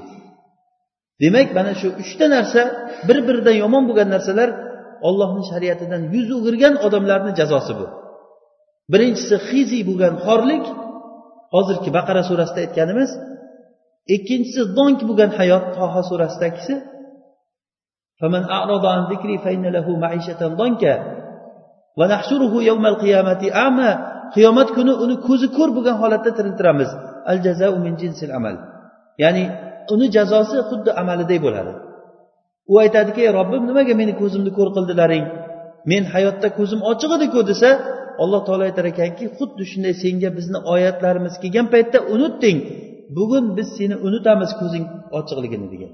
Demak 1.23 1.49
mana 1.59 1.73
shu 1.81 1.89
uchta 2.03 2.27
narsa 2.35 2.63
bir 3.09 3.19
biridan 3.27 3.57
yomon 3.63 3.83
bo'lgan 3.89 4.09
narsalar 4.15 4.51
ollohni 5.09 5.43
shariatidan 5.51 6.03
yuz 6.15 6.29
o'girgan 6.37 6.75
odamlarni 6.87 7.33
jazosi 7.41 7.73
bu. 7.79 7.87
Birinchisi 8.93 9.37
xiziy 9.49 9.83
bo'lgan 9.91 10.15
xorlik 10.25 10.65
hozirgi 11.55 11.91
baqara 11.99 12.23
surasida 12.31 12.61
aytganimiz. 12.65 13.11
Ikkinchisi 14.17 14.63
donk 14.79 14.99
bo'lgan 15.09 15.31
hayot 15.39 15.65
toha 15.77 16.01
surasidagisi 16.11 16.75
qiyomat 24.35 24.69
kuni 24.77 24.93
uni 25.05 25.17
ko'zi 25.27 25.49
ko'r 25.57 25.71
bo'lgan 25.77 25.97
holatda 26.03 26.31
tiriltiramiz. 26.39 26.91
Al 27.31 27.39
jazau 27.47 27.73
min 27.85 27.95
jinsil 28.03 28.31
amal. 28.39 28.57
Ya'ni 29.23 29.45
uni 29.95 30.07
jazosi 30.17 30.57
xuddi 30.69 30.91
amaliday 31.01 31.39
bo'ladi. 31.47 31.73
U 32.73 32.75
aytadiki 32.85 33.23
robbim 33.39 33.63
nimaga 33.71 33.95
meni 34.01 34.13
ko'zimni 34.21 34.51
ko'r 34.59 34.69
qildilaring? 34.77 35.25
Men 35.91 36.03
hayotda 36.15 36.49
ko'zim 36.59 36.81
ochiq 36.91 37.11
ediku 37.19 37.41
desa 37.51 37.71
alloh 38.23 38.41
taolo 38.47 38.63
aytar 38.69 38.85
ekanki 38.93 39.25
xuddi 39.39 39.63
shunday 39.71 39.95
senga 40.03 40.31
bizni 40.39 40.59
oyatlarimiz 40.75 41.35
kelgan 41.43 41.67
paytda 41.75 41.99
unutding. 42.15 42.59
Bugun 43.17 43.45
biz 43.57 43.69
seni 43.79 43.97
unutamiz 44.07 44.51
ko'zing 44.61 44.85
ochiqligini 45.19 45.69
degan. 45.75 45.93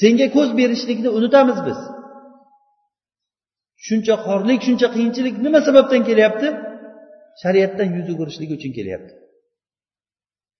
Senga 0.00 0.26
ko'z 0.36 0.48
berishlikni 0.60 1.08
unutamiz 1.18 1.58
biz. 1.68 1.80
Shuncha 3.86 4.14
xorlik 4.26 4.60
shuncha 4.66 4.88
qiyinchilik 4.94 5.34
nima 5.44 5.60
sababdan 5.68 6.02
kelyapti? 6.08 6.48
Shariatdan 7.42 7.88
yuz 7.96 8.06
o'girishlik 8.12 8.50
uchun 8.56 8.72
kelyapti. 8.78 9.12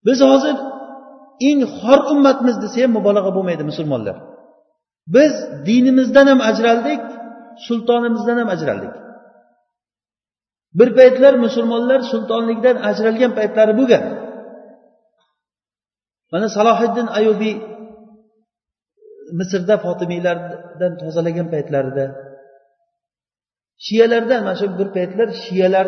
Biz 0.06 0.18
hozir 0.30 0.56
eng 1.48 1.60
xor 1.78 2.00
ummatmiz 2.12 2.56
desa 2.64 2.76
ham 2.82 2.92
mubolag'a 2.98 3.30
bo'lmaydi 3.36 3.64
musulmonlar. 3.70 4.16
Biz 5.14 5.32
dinimizdan 5.68 6.26
ham 6.32 6.40
ajraldik 6.50 7.02
sultonimizdan 7.66 8.36
ham 8.40 8.48
ajraldik. 8.54 8.94
Bir 10.78 10.88
paytlar 10.98 11.34
musulmonlar 11.44 12.00
sultonlikdan 12.12 12.76
ajralgan 12.90 13.32
paytlari 13.38 13.72
bo'lgan. 13.80 14.02
Mana 16.32 16.48
salohiddin 16.56 17.08
ayubiy 17.18 17.54
misrda 19.38 19.74
fotimiylardan 19.84 20.92
tozalagan 21.02 21.48
paytlarida 21.54 22.04
shiyalardan 23.86 24.40
mana 24.46 24.56
shu 24.60 24.66
bir 24.80 24.88
paytlar 24.96 25.28
shiyalar 25.44 25.86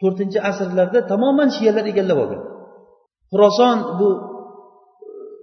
to'rtinchi 0.00 0.38
asrlarda 0.50 1.00
tamoman 1.12 1.48
shiyalar 1.56 1.84
egallab 1.92 2.18
olgan. 2.24 2.42
Xuroson 3.30 3.78
bu 3.98 4.08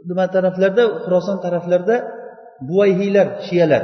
nima 0.10 0.26
taraflarda? 0.36 0.84
Xuroson 1.04 1.38
taraflarda 1.46 1.96
buvayhiylar 2.68 3.28
shiyalar. 3.48 3.84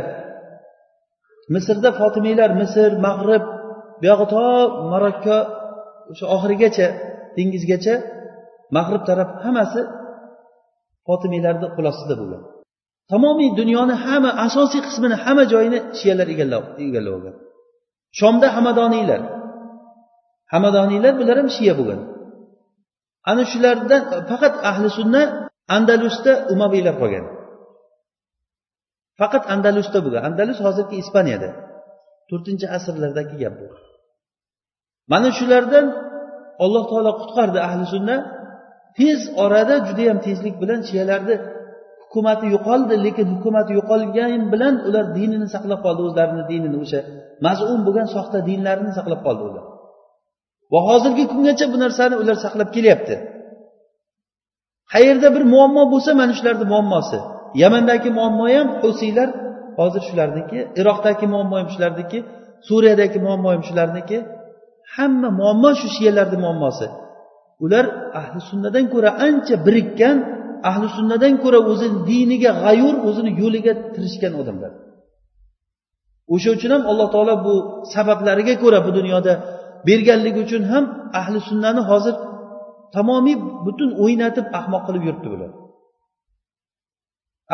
Misrda 1.54 1.90
fotimiylar 2.00 2.50
misr 2.62 2.90
mag'rib 3.08 3.44
buyog'i 4.02 4.26
to 4.34 4.46
marokko 4.92 5.38
o'sha 6.12 6.26
oxirigacha 6.36 6.88
dengizgacha 7.38 7.96
mag'rib 8.78 9.04
taraf 9.10 9.30
hammasi 9.44 9.82
fotimiylarni 11.08 11.68
qo'l 11.76 11.86
ostida 11.92 12.16
bo'lgan. 12.22 12.42
Tamomiy 13.12 13.50
dunyoni 13.60 13.96
hamma 14.06 14.32
asosiy 14.46 14.82
qismini 14.88 15.16
hamma 15.24 15.44
joyini 15.54 15.80
shiyalar 16.00 16.28
egallab 16.34 16.64
egallab 16.86 17.14
olgan. 17.18 17.36
Shomda 18.20 18.48
hamadoniylar. 18.56 19.22
Hamadoniylar 20.54 21.14
bular 21.20 21.38
ham 21.42 21.50
shiya 21.58 21.74
bo'lgan. 21.80 22.00
Ana 23.30 23.44
shulardan 23.52 24.02
faqat 24.30 24.54
ahli 24.70 24.88
sunna 24.98 25.22
andalusda 25.76 26.34
umaviylar 26.54 26.96
qolgan. 27.02 27.26
Faqat 29.20 29.44
andalusda 29.54 30.00
bo'lgan 30.06 30.24
andalus 30.30 30.60
hozirgi 30.66 30.96
ispaniyada. 31.04 31.50
To'rtinchi 32.30 32.68
asrlardagi 32.78 33.36
gap 33.44 33.54
bu. 33.60 33.68
Mana 35.12 35.30
shulardan 35.38 35.86
alloh 36.64 36.84
taolo 36.92 37.12
qutqardi 37.22 37.60
ahli 37.68 37.86
sunna. 37.94 38.18
Tez 38.98 39.20
orada 39.44 39.76
judayam 39.88 40.18
tezlik 40.26 40.56
bilan 40.62 40.82
shiyalarni 40.90 41.36
hukumati 42.04 42.46
yo'qoldi 42.56 42.96
lekin 43.06 43.28
hukumati 43.34 43.72
yo'qolgan 43.80 44.42
bilan 44.54 44.76
ular 44.88 45.06
dinini 45.18 45.48
saqlab 45.56 45.80
qoldi 45.86 46.02
o'zlarini 46.08 46.44
dinini 46.52 46.78
o'sha 46.84 47.00
mazun 47.46 47.80
bo'lgan 47.88 48.08
soxta 48.16 48.38
dinlarini 48.50 48.92
saqlab 48.98 49.22
qoldi 49.28 49.44
ular. 49.50 49.66
Va 50.74 50.80
hozirgi 50.90 51.24
kungacha 51.32 51.66
bu 51.74 51.78
narsani 51.84 52.16
ular 52.22 52.38
saqlab 52.46 52.70
kelyapti. 52.76 53.16
Qayerda 54.94 55.28
bir 55.36 55.44
muammo 55.54 55.84
bo'lsa 55.94 56.12
mana 56.20 56.34
shularni 56.40 56.66
muammosi. 56.74 57.18
Yamandagi 57.62 58.10
muammo 58.18 58.46
ham 58.56 58.68
husiylar 58.84 59.30
hozir 59.80 60.04
shularniki 60.10 60.60
iroqdagi 60.80 61.26
muammo 61.34 61.56
ham 61.60 61.68
shularniki 61.74 62.20
suriyadagi 62.68 63.20
muammo 63.26 63.48
ham 63.54 63.62
shularniki. 63.70 64.18
Hamma 64.96 65.30
muammo 65.40 65.70
shu 65.80 65.88
shiyalarni 65.96 66.38
muammosi. 66.46 66.88
Ular 67.66 67.86
ahli 68.20 68.40
sunnadan 68.50 68.86
ko'ra 68.94 69.10
ancha 69.28 69.56
birikkan 69.66 70.16
ahli 70.70 70.88
sunnadan 70.98 71.34
ko'ra 71.44 71.60
o'zini 71.72 71.98
diniga 72.10 72.52
g'ayur 72.64 72.96
o'zini 73.08 73.32
yo'liga 73.42 73.74
tirishgan 73.96 74.34
odamlar. 74.42 74.72
O'sha 76.34 76.50
uchun 76.58 76.72
ham 76.76 76.84
alloh 76.92 77.08
taolo 77.14 77.36
bu 77.46 77.54
sabablariga 77.94 78.56
ko'ra 78.64 78.80
bu 78.86 78.92
dunyoda 78.98 79.34
berganligi 79.88 80.40
uchun 80.46 80.64
ham 80.72 80.84
ahli 81.20 81.40
sunnani 81.50 81.82
hozir 81.90 82.16
tamomiy 82.96 83.38
butun 83.66 83.90
o'ynatib 84.04 84.46
ahmoq 84.60 84.84
qilib 84.88 85.04
yuribdi 85.08 85.28
bular. 85.34 85.52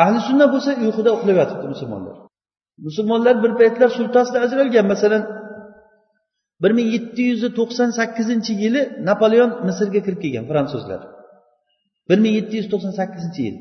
Ahli 0.02 0.18
sunna 0.28 0.46
bo'lsa 0.54 0.70
uyquda 0.84 1.10
uxlab 1.16 1.36
yotibdi 1.42 1.66
musulmonlar. 1.74 2.16
Musulmonlar 2.86 3.34
bir 3.44 3.52
paytlar 3.60 3.90
sultasida 3.98 4.38
ajralgan. 4.46 4.86
Masalan 4.92 5.22
bir 6.62 6.72
ming 6.78 6.88
yetti 6.96 7.22
yuz 7.30 7.42
to'qson 7.58 7.88
sakkizinchi 7.98 8.52
yili 8.62 8.82
napoleon 9.08 9.50
misrga 9.68 10.00
kirib 10.06 10.20
kelgan 10.24 10.44
fransuzlar. 10.50 11.00
bir 12.08 12.18
ming 12.24 12.34
yetti 12.38 12.54
yuz 12.60 12.68
to'qson 12.72 12.92
sakkizinchi 13.00 13.42
yil. 13.48 13.56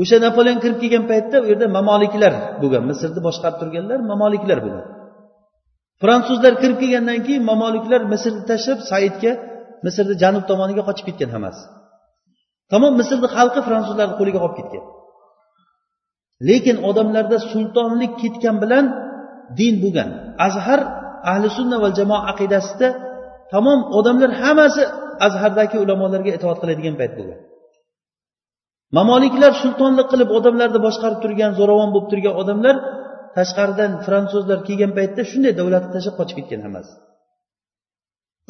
O'sha 0.00 0.16
napoleon 0.26 0.58
kirib 0.62 0.78
kelgan 0.82 1.04
paytda 1.12 1.36
u 1.44 1.46
yerda 1.50 1.66
mamoliklar 1.78 2.32
bo'lgan. 2.62 2.82
Misrni 2.90 3.20
boshqarib 3.28 3.56
turganlar 3.60 3.98
mamoliklar 4.12 4.58
bo'lgan. 4.64 4.86
Fransuzlar 6.02 6.54
kirib 6.62 6.78
kelgandan 6.82 7.20
keyin 7.26 7.42
mamoliklar 7.50 8.00
misrni 8.12 8.42
tashlab 8.50 8.80
saidga 8.90 9.32
misrni 9.84 10.14
janub 10.22 10.44
tomoniga 10.50 10.82
qochib 10.88 11.04
ketgan 11.08 11.30
hammasi 11.34 11.62
tamom 12.72 12.92
misrni 13.00 13.28
xalqi 13.36 13.60
fransuzlarni 13.68 14.14
qo'liga 14.20 14.38
qolib 14.44 14.56
ketgan. 14.60 14.84
Lekin 16.48 16.76
odamlarda 16.88 17.38
sultonlik 17.52 18.12
ketgan 18.22 18.56
bilan 18.62 18.84
din 19.58 19.74
bo'lgan. 19.82 20.08
Azhar 20.46 20.80
ahli 21.30 21.48
sunna 21.56 21.76
va 21.84 21.88
jamoa 21.98 22.20
aqidasida 22.32 22.88
tamom 23.52 23.80
odamlar 23.98 24.30
hammasi 24.42 24.82
azhardagi 25.26 25.76
ulamolarga 25.84 26.30
itoat 26.38 26.58
qiladigan 26.62 26.94
payt 27.00 27.12
bo'lgan. 27.18 27.40
Mamoliklar 28.98 29.52
sultonlik 29.62 30.06
qilib 30.12 30.30
odamlarni 30.38 30.80
boshqarib 30.86 31.18
turgan 31.24 31.52
zo'ravon 31.58 31.90
bo'lib 31.94 32.08
turgan 32.12 32.34
odamlar 32.42 32.76
tashqaridan 33.36 33.90
fransuzlar 34.06 34.58
kelgan 34.68 34.92
paytda 34.98 35.22
shunday 35.30 35.52
davlatni 35.60 35.90
tashlab 35.96 36.14
qochib 36.20 36.36
ketgan 36.40 36.60
hammasi 36.66 36.92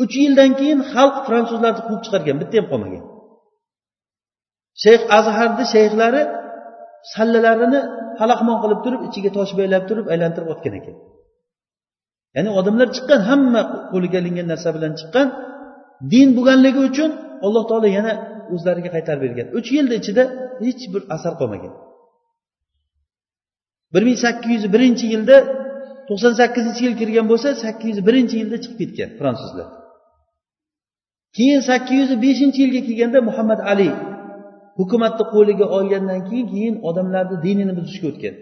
uch 0.02 0.14
yildan 0.22 0.50
keyin 0.58 0.80
xalq 0.92 1.16
fransuzlarni 1.26 1.82
quvib 1.86 2.02
chiqargan 2.04 2.36
bitta 2.42 2.54
ham 2.58 2.66
qolmagan. 2.72 3.04
Shayx 4.82 5.02
azharni 5.18 5.64
shayxlari 5.74 6.22
sallalarini 7.14 7.80
palaxmon 8.18 8.56
qilib 8.62 8.80
turib 8.84 9.00
ichiga 9.08 9.30
tosh 9.36 9.52
baylab 9.58 9.84
turib 9.88 10.06
aylantirib 10.14 10.48
otgan 10.54 10.74
ekan. 10.80 10.96
Ya'ni 12.36 12.50
odamlar 12.58 12.88
chiqqan 12.96 13.20
hamma 13.28 13.62
qo'liga 13.92 14.18
ilingan 14.22 14.46
narsa 14.52 14.68
bilan 14.76 14.92
chiqqan 15.00 15.26
din 16.12 16.28
bo'lganligi 16.36 16.80
uchun 16.88 17.10
alloh 17.46 17.64
taolo 17.70 17.88
yana 17.98 18.12
o'zlariga 18.54 18.90
qaytarib 18.96 19.22
bergan. 19.26 19.46
Uch 19.58 19.68
yilni 19.76 19.94
ichida 20.00 20.24
hech 20.64 20.82
bir 20.92 21.02
asar 21.16 21.34
qolmagan. 21.40 21.74
bir 23.94 24.02
ming 24.08 24.18
sakkiz 24.24 24.50
yuz 24.56 24.64
birinchi 24.74 25.06
yilda 25.14 25.36
to'qson 26.08 26.32
sakkizinchi 26.40 26.82
yil 26.86 26.94
kirgan 27.00 27.26
bo'lsa 27.32 27.48
sakkiz 27.64 27.88
yuz 27.92 28.00
birinchi 28.08 28.34
yilda 28.40 28.56
chiqib 28.62 28.78
ketgan 28.82 29.10
fransuzlar. 29.18 29.68
Keyin 31.36 31.60
sakkiz 31.68 31.96
yuz 32.00 32.10
beshinchi 32.24 32.58
yilga 32.64 32.80
kelganda 32.88 33.18
muhammad 33.28 33.60
ali 33.72 33.90
hukumatni 34.78 35.24
qo'liga 35.34 35.66
olgandan 35.76 36.20
keyin 36.28 36.46
keyin 36.54 36.74
odamlarni 36.88 37.36
dinini 37.46 37.72
buzishga 37.78 38.06
o'tgan. 38.12 38.34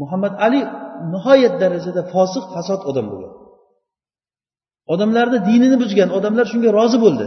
Muhammad 0.00 0.34
ali 0.46 0.60
nihoyat 1.12 1.54
darajada 1.62 2.02
fosiq 2.12 2.44
fasod 2.54 2.80
odam 2.90 3.06
bo'lgan. 3.12 3.34
Odamlarni 4.92 5.38
dinini 5.48 5.76
buzgan 5.82 6.10
odamlar 6.18 6.46
shunga 6.52 6.70
rozi 6.78 6.98
bo'ldi. 7.04 7.26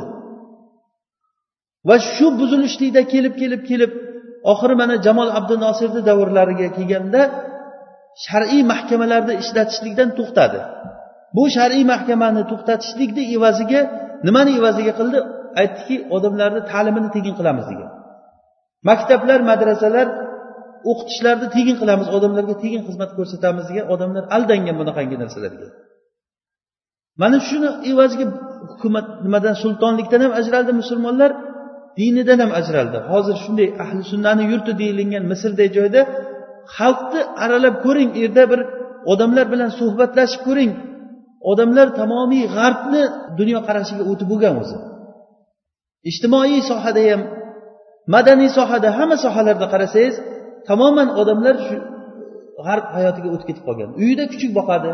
Va 1.87 1.95
shu 2.13 2.27
buzilishlikda 2.39 3.01
kelib 3.13 3.33
kelib 3.41 3.61
kelib 3.69 3.91
oxiri 4.51 4.75
mana 4.81 4.95
jamol 5.05 5.29
abdunosirni 5.39 6.01
davrlariga 6.09 6.67
kelganda 6.77 7.21
shar'iy 8.25 8.61
mahkamalarni 8.71 9.33
ishlatishlikdan 9.43 10.09
to'xtadi. 10.17 10.59
Bu 11.35 11.43
shar'iy 11.55 11.83
mahkamani 11.93 12.41
to'xtatishlikni 12.51 13.23
evaziga 13.35 13.81
nimani 14.27 14.51
evaziga 14.59 14.93
qildi? 14.99 15.19
Aytdiki 15.61 15.95
odamlarni 16.15 16.61
ta'limini 16.71 17.09
tekin 17.15 17.33
qilamiz 17.39 17.65
degan. 17.71 17.89
Maktablar 18.89 19.39
madrasalar 19.51 20.07
o'qitishlarni 20.91 21.47
tekin 21.55 21.75
qilamiz 21.81 22.07
odamlarga 22.17 22.55
tekin 22.63 22.81
xizmat 22.87 23.11
ko'rsatamiz 23.17 23.65
degan 23.69 23.85
odamlar 23.93 24.23
aldangan 24.35 24.75
bunaqangi 24.81 25.17
narsalarga. 25.23 25.67
Mana 27.21 27.37
shuni 27.47 27.69
evaziga 27.91 28.25
hukumat 28.71 29.05
nimadan 29.25 29.55
sultonlikdan 29.63 30.21
ham 30.25 30.33
ajraldi 30.41 30.71
musulmonlar 30.81 31.31
dinidan 31.99 32.39
ham 32.43 32.51
ajraldi. 32.59 32.97
Hozir 33.11 33.35
shunday 33.43 33.67
ahli 33.83 34.01
sunnani 34.11 34.43
yurti 34.51 34.71
deyilingan 34.81 35.23
misrday 35.31 35.69
joyda 35.77 36.01
xalqni 36.77 37.21
aralab 37.43 37.75
ko'ring 37.85 38.09
u 38.17 38.19
yerda 38.23 38.43
bir 38.51 38.59
odamlar 39.11 39.45
bilan 39.53 39.69
suhbatlashib 39.79 40.41
ko'ring. 40.47 40.71
Odamlar 41.51 41.87
tamomiy 41.99 42.45
g'arbni 42.55 43.03
dunyoqarashiga 43.39 44.03
o'tib 44.11 44.27
bo'lgan 44.31 44.55
o'zi. 44.61 44.77
Ijtimoiy 46.09 46.61
sohada 46.71 47.03
ham 47.09 47.21
madaniy 48.15 48.49
sohada 48.57 48.89
hamma 48.97 49.17
sohalarda 49.25 49.67
qarasangiz 49.73 50.15
tamoman 50.69 51.07
odamlar 51.21 51.55
shu 51.65 51.75
g'arb 52.65 52.85
hayotiga 52.95 53.29
o'tib 53.33 53.47
ketib 53.49 53.63
qolgan. 53.67 53.89
Uyida 54.01 54.23
kuchuk 54.31 54.51
boqadi. 54.59 54.91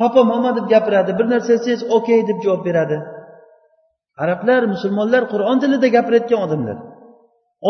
Papa 0.00 0.20
mama 0.32 0.50
deb 0.58 0.66
gapiradi. 0.74 1.10
Bir 1.18 1.26
narsa 1.32 1.50
desangiz 1.56 1.82
okey 1.96 2.20
deb 2.28 2.38
javob 2.44 2.62
beradi. 2.68 2.96
Arablar 4.22 4.62
musulmonlar 4.74 5.22
qur'on 5.32 5.56
tilida 5.62 5.88
gapirayotgan 5.96 6.40
odamlar. 6.46 6.76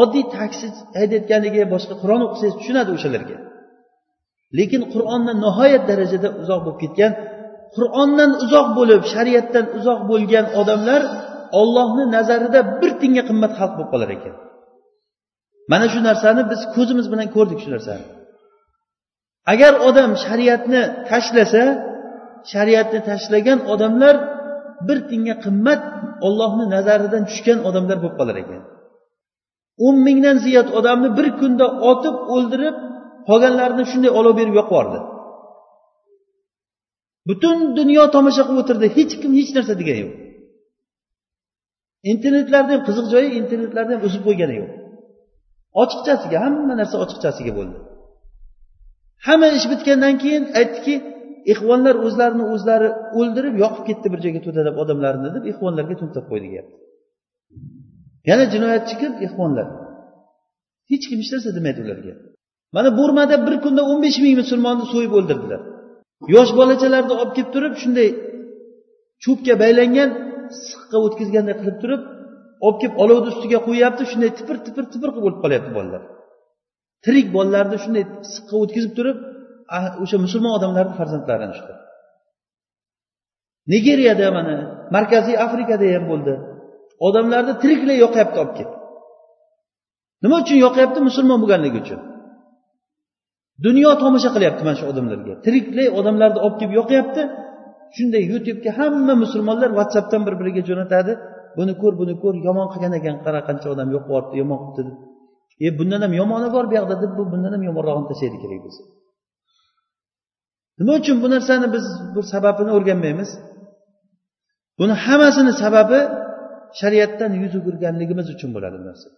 Oddiy 0.00 0.24
taksi 0.36 0.66
haydayotganligi 0.98 1.62
boshqa 1.74 1.94
qur'on 2.02 2.20
o'qisangiz 2.26 2.54
tushunadi 2.60 2.90
o'shalarga. 2.96 3.36
Lekin 4.58 4.82
qur'ondan 4.94 5.36
nihoyat 5.46 5.82
darajada 5.90 6.28
uzoq 6.42 6.60
bo'lib 6.64 6.78
ketgan 6.82 7.12
qur'ondan 7.76 8.30
uzoq 8.44 8.68
bo'lib 8.78 9.02
shariatdan 9.14 9.66
uzoq 9.78 10.00
bo'lgan 10.10 10.46
odamlar 10.60 11.02
ollohni 11.60 12.04
nazarida 12.16 12.60
bir 12.80 12.90
tiyinga 13.00 13.22
qimmat 13.28 13.52
xalq 13.58 13.72
bo'lib 13.76 13.90
qolar 13.94 14.10
ekan. 14.16 14.34
Mana 15.72 15.86
shu 15.92 16.00
narsani 16.08 16.42
biz 16.52 16.60
ko'zimiz 16.76 17.06
bilan 17.12 17.28
ko'rdik 17.36 17.58
shu 17.64 17.70
narsani. 17.74 18.04
Agar 19.52 19.72
odam 19.88 20.10
shariatni 20.24 20.82
tashlasa 21.10 21.62
shariatni 22.52 23.00
tashlagan 23.10 23.58
odamlar 23.72 24.14
bir 24.86 24.98
tiyinga 25.08 25.36
qimmat 25.44 25.80
ollohni 26.26 26.64
nazaridan 26.74 27.22
tushgan 27.30 27.58
odamlar 27.68 27.96
bo'lib 28.02 28.16
qolar 28.20 28.36
ekan. 28.42 28.62
O'n 29.86 29.96
mingdan 30.06 30.36
ziyod 30.44 30.68
odamni 30.78 31.08
bir 31.18 31.26
kunda 31.40 31.66
otib 31.90 32.16
o'ldirib 32.34 32.76
qolganlarini 33.28 33.84
shunday 33.90 34.10
olov 34.20 34.34
berib 34.40 34.54
yoqib 34.60 34.72
yubordi. 34.74 34.98
Butun 37.28 37.58
dunyo 37.78 38.02
tomosha 38.14 38.42
qilib 38.46 38.60
o'tirdi 38.62 38.86
hech 38.96 39.12
kim 39.22 39.32
hech 39.38 39.50
narsa 39.56 39.74
degani 39.80 40.00
yo'q. 40.04 40.14
Internetlarni 42.12 42.72
ham 42.74 42.82
qiziq 42.88 43.06
joyi 43.14 43.28
internetlarni 43.40 43.92
ham 43.94 44.02
uzib 44.08 44.22
qo'ygani 44.28 44.54
yo'q. 44.60 44.70
Ochiqchasiga 45.82 46.38
hamma 46.44 46.74
narsa 46.80 46.96
ochiqchasiga 47.04 47.52
bo'ldi. 47.58 47.78
Hamma 49.26 49.48
ish 49.58 49.66
bitgandan 49.72 50.14
keyin 50.22 50.44
aytdiki 50.60 50.94
ixvonlar 51.52 51.94
o'zlarini 52.06 52.44
o'zlari 52.54 52.88
o'ldirib 53.18 53.54
yoqib 53.64 53.84
ketdi 53.88 54.06
bir 54.12 54.20
joyga 54.24 54.40
to'dalab 54.46 54.76
odamlarni 54.82 55.28
deb 55.36 55.44
ixvonlarga 55.52 55.94
to'ntab 56.00 56.24
qo'ydi 56.30 56.48
deyapti 56.52 56.76
yana 58.28 58.44
jinoyatchi 58.54 58.94
kim 59.00 59.12
ixvonlar. 59.26 59.66
Hech 60.90 61.04
kim 61.08 61.18
hech 61.22 61.30
narsa 61.34 61.50
demaydi 61.58 61.80
ularga. 61.84 62.14
Mana 62.74 62.88
burmada 62.98 63.36
bir 63.46 63.54
kunda 63.64 63.82
o'n 63.90 63.98
besh 64.04 64.18
ming 64.24 64.34
musulmonni 64.42 64.84
so'yib 64.92 65.12
o'ldirdilar. 65.18 65.60
Yosh 66.34 66.52
bolachalarni 66.58 67.14
olib 67.20 67.32
kelib 67.36 67.50
turib 67.54 67.74
shunday 67.82 68.08
cho'pga 69.24 69.54
baylangan 69.62 70.10
issiqqa 70.54 70.96
o'tkazganday 71.06 71.54
qilib 71.60 71.78
turib 71.82 72.02
olib 72.66 72.78
kelib 72.82 72.96
olovni 73.02 73.28
ustiga 73.32 73.58
qo'yyapti 73.68 74.02
shunday 74.10 74.30
tipir 74.38 74.56
tipir 74.66 74.84
tipir 74.92 75.10
qilib 75.14 75.26
o'lib 75.28 75.40
qolyapti 75.44 75.70
bolalar. 75.78 76.02
Tirik 77.04 77.26
bolalarni 77.36 77.78
shunday 77.84 78.04
issiqqa 78.26 78.54
o'tkazib 78.64 78.92
turib 78.98 79.18
ah, 79.76 79.84
o'sha 80.02 80.16
musulmon 80.24 80.52
odamlarni 80.58 80.94
farzandlarini 81.00 81.54
shu 81.58 81.74
nigeriyada 83.72 84.26
mana 84.36 84.54
markaziy 84.96 85.36
afrikada 85.46 85.86
ham 85.94 86.04
bo'ldi. 86.12 86.34
Odamlarni 87.06 87.54
tiriklay 87.62 87.96
yoqyapti 88.04 88.36
olib 88.42 88.54
kelib. 88.58 88.74
Nima 90.24 90.36
uchun 90.44 90.58
yoqyapti 90.66 91.00
musulmon 91.08 91.38
bo'lganligi 91.42 91.78
uchun? 91.84 92.00
Dunyo 93.66 93.90
tomosha 94.02 94.30
qilyapti 94.34 94.62
mana 94.66 94.76
shu 94.80 94.84
odamlarga. 94.92 95.34
Tiriklay 95.44 95.88
odamlarni 95.98 96.38
olib 96.46 96.56
kelib 96.60 96.74
yoqyapti. 96.80 97.22
Shunday 97.96 98.22
youtubega 98.32 98.70
hamma 98.78 99.14
musulmonlar 99.24 99.70
whatsappdan 99.78 100.20
bir 100.26 100.34
biriga 100.40 100.62
jo'natadi. 100.68 101.12
Buni 101.58 101.72
ko'r 101.80 101.94
buni 102.00 102.14
ko'r 102.22 102.34
yomon 102.46 102.66
qilgan 102.72 102.92
ekan 102.98 103.16
qara 103.24 103.40
qancha 103.48 103.68
odam 103.74 103.88
yo'q 103.94 104.04
yuboribdi 104.06 104.36
yomon 104.42 104.58
qilibdi 104.64 104.82
deb. 104.88 104.96
E 105.66 105.68
bundan 105.78 106.00
ham 106.04 106.12
yomoni 106.20 106.48
bor 106.54 106.64
bu 106.70 106.74
yoqda 106.78 106.94
deb 107.02 107.12
bu 107.18 107.22
bundan 107.32 107.52
ham 107.56 107.62
yomonrog'ini 107.68 108.06
tashlaydi 108.10 108.38
kerak 108.42 108.60
biz 108.66 108.76
nima 110.78 110.92
uchun 111.00 111.16
bu 111.22 111.28
narsani 111.34 111.66
biz 111.74 111.84
bir 112.14 112.24
sababini 112.32 112.70
o'rganmaymiz? 112.76 113.30
Buni 114.78 114.94
hammasini 115.04 115.52
sababi 115.62 116.00
shariatdan 116.80 117.32
yuz 117.42 117.52
o'girganligimiz 117.60 118.26
uchun 118.34 118.50
bo'ladi 118.56 118.76
bu 118.82 118.84
narsa. 118.90 119.08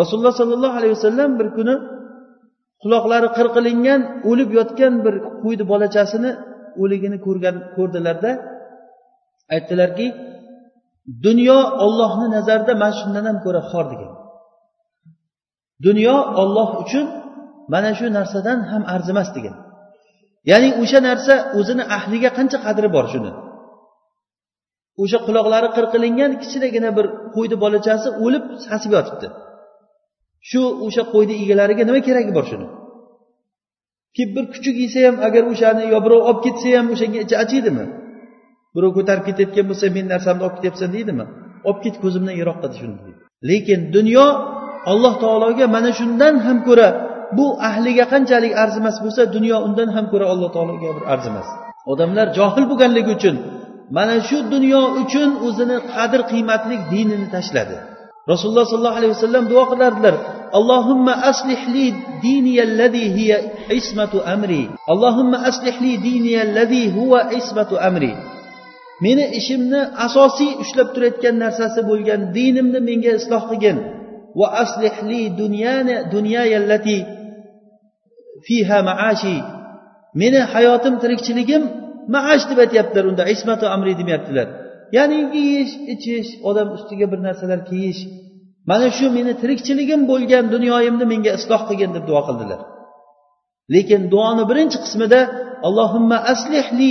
Rasululloh 0.00 0.34
sollallohu 0.40 0.76
alayhi 0.78 0.94
vasallam 0.98 1.30
bir 1.40 1.48
kuni 1.56 1.74
quloqlari 2.82 3.28
qirqilingan 3.38 4.00
o'lib 4.30 4.50
yotgan 4.58 4.92
bir 5.04 5.14
qo'yni 5.42 5.64
bolachasini 5.72 6.30
o'ligini 6.82 7.18
ko'rgan 7.26 7.56
ko'rdilarda 7.76 8.30
aytdilarki 9.54 10.06
dunyo 11.26 11.58
ollohni 11.84 12.26
nazarida 12.36 12.72
mana 12.82 12.94
shundan 13.00 13.24
ham 13.30 13.38
ko'ra 13.44 13.60
xor 13.70 13.84
degan. 13.92 14.12
Dunyo 15.86 16.16
olloh 16.42 16.68
uchun 16.82 17.06
mana 17.74 17.90
shu 17.98 18.06
narsadan 18.18 18.58
ham 18.70 18.82
arzimas 18.94 19.28
degan. 19.36 19.56
Ya'ni 20.50 20.68
o'sha 20.82 21.00
narsa 21.08 21.34
o'zini 21.58 21.84
ahliga 21.96 22.30
qancha 22.38 22.58
qadri 22.66 22.88
bor 22.96 23.06
shuni? 23.12 23.30
O'sha 25.02 25.18
quloqlari 25.26 25.68
qirqilingan 25.76 26.32
kichinagina 26.42 26.90
bir 26.98 27.06
qo'yni 27.34 27.56
bolachasi 27.64 28.08
o'lib 28.24 28.44
sasib 28.66 28.90
yotibdi. 28.96 29.28
Shu 30.50 30.62
o'sha 30.86 31.02
qo'yni 31.12 31.34
egalariga 31.42 31.82
nima 31.88 32.00
keragi 32.08 32.32
bor 32.38 32.44
shuni? 32.50 32.66
Kelib 34.16 34.32
bir 34.36 34.44
kuchuk 34.54 34.76
yesa 34.84 35.00
ham 35.06 35.16
agar 35.26 35.42
o'shani 35.52 35.84
yo 35.92 35.98
birov 36.04 36.20
olib 36.28 36.40
ketsa 36.46 36.68
ham 36.78 36.86
o'shanga 36.94 37.18
ichi 37.24 37.36
achiydimi 37.44 37.84
birov 38.74 38.90
ko'tarib 38.96 39.24
ketayotgan 39.28 39.66
bo'lsa 39.70 39.86
meni 39.96 40.08
narsamni 40.14 40.42
olib 40.46 40.56
ketyapsan 40.58 40.90
deydimi? 40.96 41.24
Olib 41.68 41.80
ket 41.84 41.96
ko'zimdan 42.04 42.34
yiroqqa 42.40 42.68
shuni 42.80 42.96
deydi. 43.04 43.20
Lekin 43.50 43.80
dunyo 43.96 44.26
alloh 44.92 45.14
taologa 45.24 45.66
mana 45.76 45.90
shundan 45.98 46.34
ham 46.46 46.58
ko'ra 46.68 46.88
bu 47.38 47.46
ahliga 47.68 48.04
qanchalik 48.12 48.52
arzimas 48.62 48.96
bo'lsa 49.04 49.22
dunyo 49.36 49.56
undan 49.66 49.88
ham 49.96 50.06
ko'ra 50.12 50.26
alloh 50.32 50.50
taologa 50.56 50.88
bir 50.96 51.04
arzimas. 51.14 51.48
Odamlar 51.92 52.26
johil 52.38 52.64
bo'lganligi 52.70 53.10
uchun 53.18 53.36
mana 53.96 54.16
shu 54.28 54.38
dunyo 54.54 54.82
uchun 55.02 55.28
o'zini 55.46 55.76
qadr 55.94 56.20
qiymatli 56.30 56.76
dinini 56.92 57.26
tashladi. 57.34 57.76
Rasululloh 58.30 58.66
sollallohu 58.70 58.98
alayhi 59.00 59.14
vasallam 59.16 59.44
duo 59.50 59.64
qilardilar. 59.72 60.14
Allohimma 60.58 61.14
aslihli 61.30 61.86
diniyallazi 62.22 63.04
hiya 63.16 63.38
ismatu 63.78 64.18
amri. 64.34 64.68
Allohimma 64.92 65.38
aslihli 65.50 65.92
diniyallazi 66.08 66.92
huwa 66.96 67.32
ismatu 67.32 67.74
amri. 67.88 68.12
Meni 69.04 69.24
ishimni 69.38 69.80
asosiy 70.06 70.60
ushlab 70.62 70.88
turayotgan 70.94 71.36
narsasi 71.44 71.80
bo'lgan 71.90 72.20
dinimni 72.36 72.78
menga 72.88 73.12
isloh 73.18 73.42
qilgin. 73.50 73.76
Va 74.38 74.46
aslihli 74.62 75.22
dunyani 75.40 75.94
dunyayallati 76.14 76.98
fiha 78.46 78.78
maashi. 78.88 79.36
Meni 80.20 80.40
hayotim 80.52 80.94
tirikchiligim 81.02 81.62
maash 82.14 82.44
deb 82.50 82.58
aytyaptilar 82.64 83.04
unda 83.10 83.24
ismatu 83.34 83.64
amri 83.74 83.92
demayaptilar 84.00 84.61
ya'niki 84.96 85.40
yeyish 85.50 85.74
ichish 85.94 86.30
odam 86.48 86.68
ustiga 86.76 87.06
bir 87.12 87.20
narsalar 87.26 87.60
kiyish. 87.70 88.00
Mana 88.70 88.88
shu 88.96 89.06
meni 89.16 89.32
tirikchiligim 89.40 90.00
bo'lgan 90.10 90.44
dunyoyimni 90.54 91.04
menga 91.12 91.30
isloh 91.38 91.62
qilgin 91.68 91.90
deb 91.96 92.04
duo 92.10 92.20
qildilar. 92.28 92.60
Lekin 93.74 94.02
duoni 94.12 94.44
birinchi 94.50 94.78
qismida 94.84 95.20
allohimma 95.66 96.18
aslih 96.32 96.66
li 96.78 96.90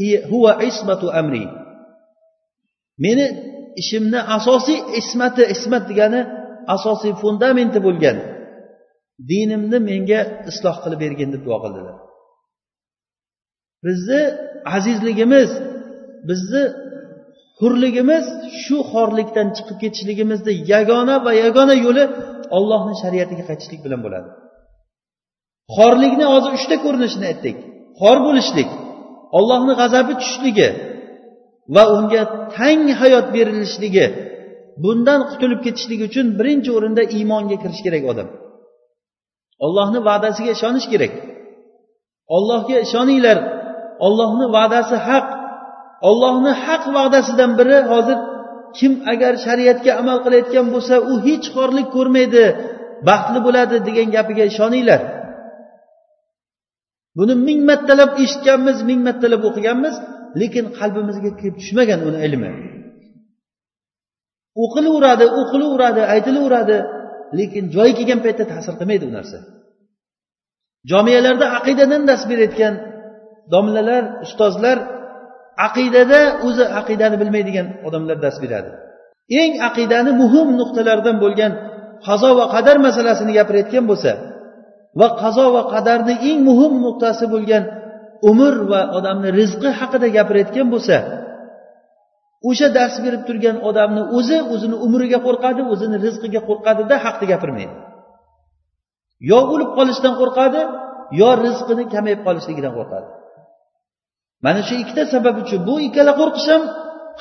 huva 0.00 0.20
huwa 0.30 0.52
ismatu 0.70 1.06
amri. 1.20 1.44
Meni 3.04 3.26
ishimni 3.80 4.20
asosiy 4.36 4.78
ismati 5.00 5.42
ismat 5.54 5.84
degani 5.90 6.20
asosiy 6.76 7.12
fundamenti 7.22 7.78
bo'lgan. 7.86 8.18
Dinimni 9.30 9.78
menga 9.90 10.20
isloh 10.50 10.76
qilib 10.82 10.98
bergin 11.04 11.28
deb 11.34 11.42
duo 11.46 11.58
qildilar. 11.64 11.96
Bizni 13.84 14.20
azizligimiz 14.76 15.50
bizni 16.28 16.62
hurligimiz 17.60 18.24
shu 18.62 18.76
xorlikdan 18.92 19.48
chiqib 19.56 19.76
ketishligimizni 19.82 20.52
yagona 20.72 21.16
va 21.24 21.32
yagona 21.44 21.74
yo'li 21.86 22.04
ollohni 22.56 22.94
shariatiga 23.02 23.44
qaytishlik 23.50 23.80
bilan 23.86 24.00
bo'ladi. 24.06 24.28
Xorlikni 25.76 26.26
hozir 26.32 26.50
uchta 26.58 26.76
ko'rinishini 26.84 27.26
aytdik. 27.32 27.56
Xor 28.00 28.16
bo'lishlik 28.26 28.70
ollohni 29.38 29.74
g'azabi 29.80 30.12
tushishligi 30.20 30.68
va 31.74 31.82
unga 31.96 32.22
tang 32.56 32.84
hayot 33.00 33.26
berilishligi 33.36 34.06
bundan 34.84 35.20
qutulib 35.30 35.60
ketishlik 35.66 36.00
uchun 36.08 36.26
birinchi 36.38 36.70
o'rinda 36.76 37.02
iymonga 37.16 37.56
kirish 37.62 37.82
kerak 37.86 38.04
odam. 38.12 38.28
Ollohni 39.64 40.00
va'dasiga 40.08 40.50
ishonish 40.56 40.86
kerak. 40.92 41.12
Ollohga 42.36 42.76
ishoninglar. 42.86 43.38
Ollohni 44.06 44.46
va'dasi 44.56 44.96
haq. 45.08 45.26
Ollohni 46.08 46.52
haq 46.64 46.84
va'dasidan 46.96 47.50
biri 47.58 47.78
hozir 47.92 48.18
kim 48.78 48.92
agar 49.12 49.32
shariatga 49.46 49.92
amal 50.02 50.18
qilayotgan 50.24 50.66
bo'lsa 50.74 50.94
u 51.10 51.14
hech 51.26 51.46
xorlik 51.56 51.88
ko'rmaydi 51.96 52.44
baxtli 53.08 53.38
bo'ladi 53.46 53.76
degan 53.88 54.08
gapiga 54.16 54.44
ishoninglar. 54.52 55.00
Buni 57.18 57.34
ming 57.46 57.60
martalab 57.70 58.10
eshitganmiz 58.22 58.78
ming 58.88 59.00
martalab 59.08 59.42
o'qiganmiz 59.48 59.94
lekin 60.40 60.64
qalbimizga 60.78 61.30
kirib 61.38 61.54
tushmagan 61.60 62.00
uni 62.08 62.18
ilmi. 62.26 62.50
O'qilaveradi 64.64 65.26
o'qilaveradi 65.40 66.02
aytilaveradi 66.14 66.78
lekin 67.38 67.64
joyi 67.74 67.92
kelgan 67.98 68.20
paytda 68.24 68.44
ta'sir 68.52 68.74
qilmaydi 68.80 69.04
u 69.10 69.12
narsa. 69.18 69.38
Jomiyalarda 70.90 71.46
aqidadan 71.58 72.02
dars 72.08 72.24
berayotgan 72.30 72.74
domlalar 73.54 74.02
ustozlar 74.26 74.78
aqidada 75.66 76.20
o'zi 76.46 76.64
aqidani 76.80 77.16
bilmaydigan 77.22 77.66
odamlar 77.86 78.16
dars 78.24 78.38
beradi. 78.44 78.70
Eng 79.42 79.52
aqidani 79.68 80.12
muhim 80.22 80.48
nuqtalaridan 80.60 81.16
bo'lgan 81.24 81.52
qazo 82.06 82.30
va 82.38 82.46
qadar 82.54 82.76
masalasini 82.86 83.32
gapirayotgan 83.38 83.84
bo'lsa 83.90 84.12
va 85.00 85.08
qazo 85.22 85.46
va 85.56 85.62
qadarni 85.74 86.14
eng 86.30 86.38
muhim 86.48 86.72
nuqtasi 86.86 87.24
bo'lgan 87.34 87.62
umr 88.30 88.54
va 88.70 88.80
odamni 88.98 89.28
rizqi 89.40 89.70
haqida 89.80 90.08
gapirayotgan 90.16 90.66
bo'lsa 90.74 90.96
o'sha 92.48 92.68
dars 92.76 92.94
berib 93.04 93.22
turgan 93.28 93.56
odamni 93.68 94.02
o'zi 94.18 94.38
o'zini 94.54 94.76
umriga 94.86 95.18
qo'rqadi 95.26 95.62
o'zini 95.72 95.96
rizqiga 96.06 96.40
qo'rqadida 96.48 96.94
haqni 97.04 97.26
gapirmaydi. 97.32 97.74
Yo 99.30 99.38
o'lib 99.52 99.70
qolishdan 99.78 100.14
qo'rqadi 100.20 100.60
yo 101.20 101.30
rizqini 101.44 101.84
kamayib 101.94 102.20
qolishligidan 102.26 102.72
qo'rqadi. 102.78 103.08
Mana 104.44 104.60
shu 104.66 104.74
ikkita 104.82 105.02
sabab 105.14 105.36
uchun 105.42 105.60
bu 105.68 105.74
ikkala 105.86 106.12
qo'rqish 106.20 106.48
ham 106.52 106.62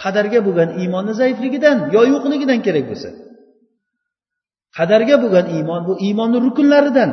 qadarga 0.01 0.39
bo'lgan 0.47 0.69
iymonni 0.81 1.13
zaifligidan 1.21 1.77
yo 1.95 2.01
yo'qligidan 2.13 2.59
kerak 2.65 2.85
bo'lsa. 2.91 3.09
Qadarga 4.77 5.15
bo'lgan 5.23 5.45
iymon 5.57 5.81
bu 5.87 5.93
iymonni 6.07 6.37
rukunlaridan. 6.45 7.11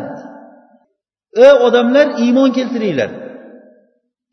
Ey 1.46 1.54
odamlar 1.66 2.06
iymon 2.24 2.50
keltiringlar. 2.56 3.10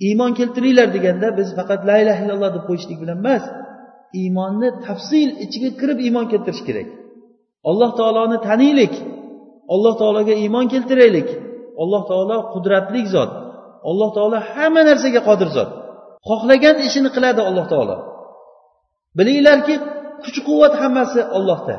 Iymon 0.07 0.31
keltiringlar 0.39 0.87
deganda 0.95 1.27
biz 1.39 1.47
faqat 1.57 1.81
la 1.89 1.95
ilaha 2.03 2.19
illalloh 2.23 2.51
deb 2.55 2.63
qo'yishlik 2.69 2.97
bilan 3.03 3.17
emas 3.23 3.43
iymonni 4.21 4.69
tafsil 4.85 5.29
ichiga 5.45 5.69
kirib 5.79 5.99
iymon 6.07 6.25
keltirish 6.31 6.63
kerak. 6.67 6.87
Alloh 7.69 7.91
taoloni 7.99 8.37
taniylik 8.47 8.93
alloh 9.73 9.93
taologa 10.01 10.33
iymon 10.43 10.65
keltiraylik. 10.73 11.29
Alloh 11.81 12.01
taolo 12.09 12.37
qudratli 12.53 13.01
zot. 13.15 13.31
Alloh 13.89 14.09
taolo 14.17 14.37
hamma 14.51 14.81
narsaga 14.89 15.21
qodir 15.29 15.49
zot. 15.57 15.69
Xohlagan 16.29 16.77
ishini 16.87 17.09
qiladi 17.15 17.41
alloh 17.49 17.65
taolo. 17.73 17.97
Bilinglarki 19.17 19.75
kuch 20.23 20.37
quvvat 20.47 20.73
hammasi 20.81 21.21
ollohda 21.37 21.77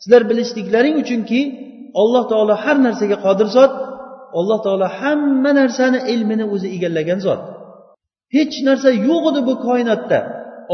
sizlar 0.00 0.22
bilishliklaring 0.30 0.96
uchunki 1.02 1.40
alloh 2.02 2.24
taolo 2.32 2.54
har 2.64 2.76
narsaga 2.86 3.16
qodir 3.26 3.48
zot. 3.56 3.72
Alloh 4.38 4.58
taolo 4.66 4.86
hamma 5.00 5.50
narsani 5.60 5.98
ilmini 6.12 6.44
o'zi 6.54 6.68
egallagan 6.76 7.20
zot. 7.26 7.40
Hech 8.36 8.56
narsa 8.68 8.90
yo'q 9.08 9.24
edi 9.30 9.40
bu 9.48 9.54
koinotda. 9.66 10.18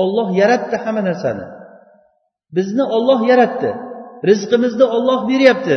Olloh 0.03 0.29
yaratdi 0.41 0.77
hamma 0.85 1.03
narsani. 1.09 1.45
Bizni 2.57 2.85
olloh 2.97 3.21
yaratdi. 3.31 3.71
Rizqimizni 4.29 4.85
olloh 4.97 5.21
beryapti. 5.31 5.77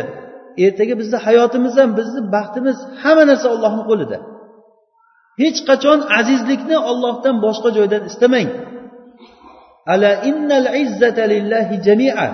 Ertaga 0.66 0.94
bizni 1.02 1.18
hayotimiz 1.26 1.74
ham 1.80 1.90
bizni 2.00 2.22
baxtimiz 2.36 2.78
hamma 3.02 3.24
narsa 3.30 3.48
ollohni 3.56 3.84
qo'lida. 3.90 4.18
Hech 5.42 5.60
qachon 5.70 6.00
azizlikni 6.20 6.78
ollohdan 6.92 7.36
boshqa 7.46 7.70
joydan 7.78 8.04
istamang. 8.10 8.50
Ala 9.94 10.12
innal 10.30 10.68
izzata 10.84 11.24
lillahi 11.34 11.76
jamia. 11.88 12.28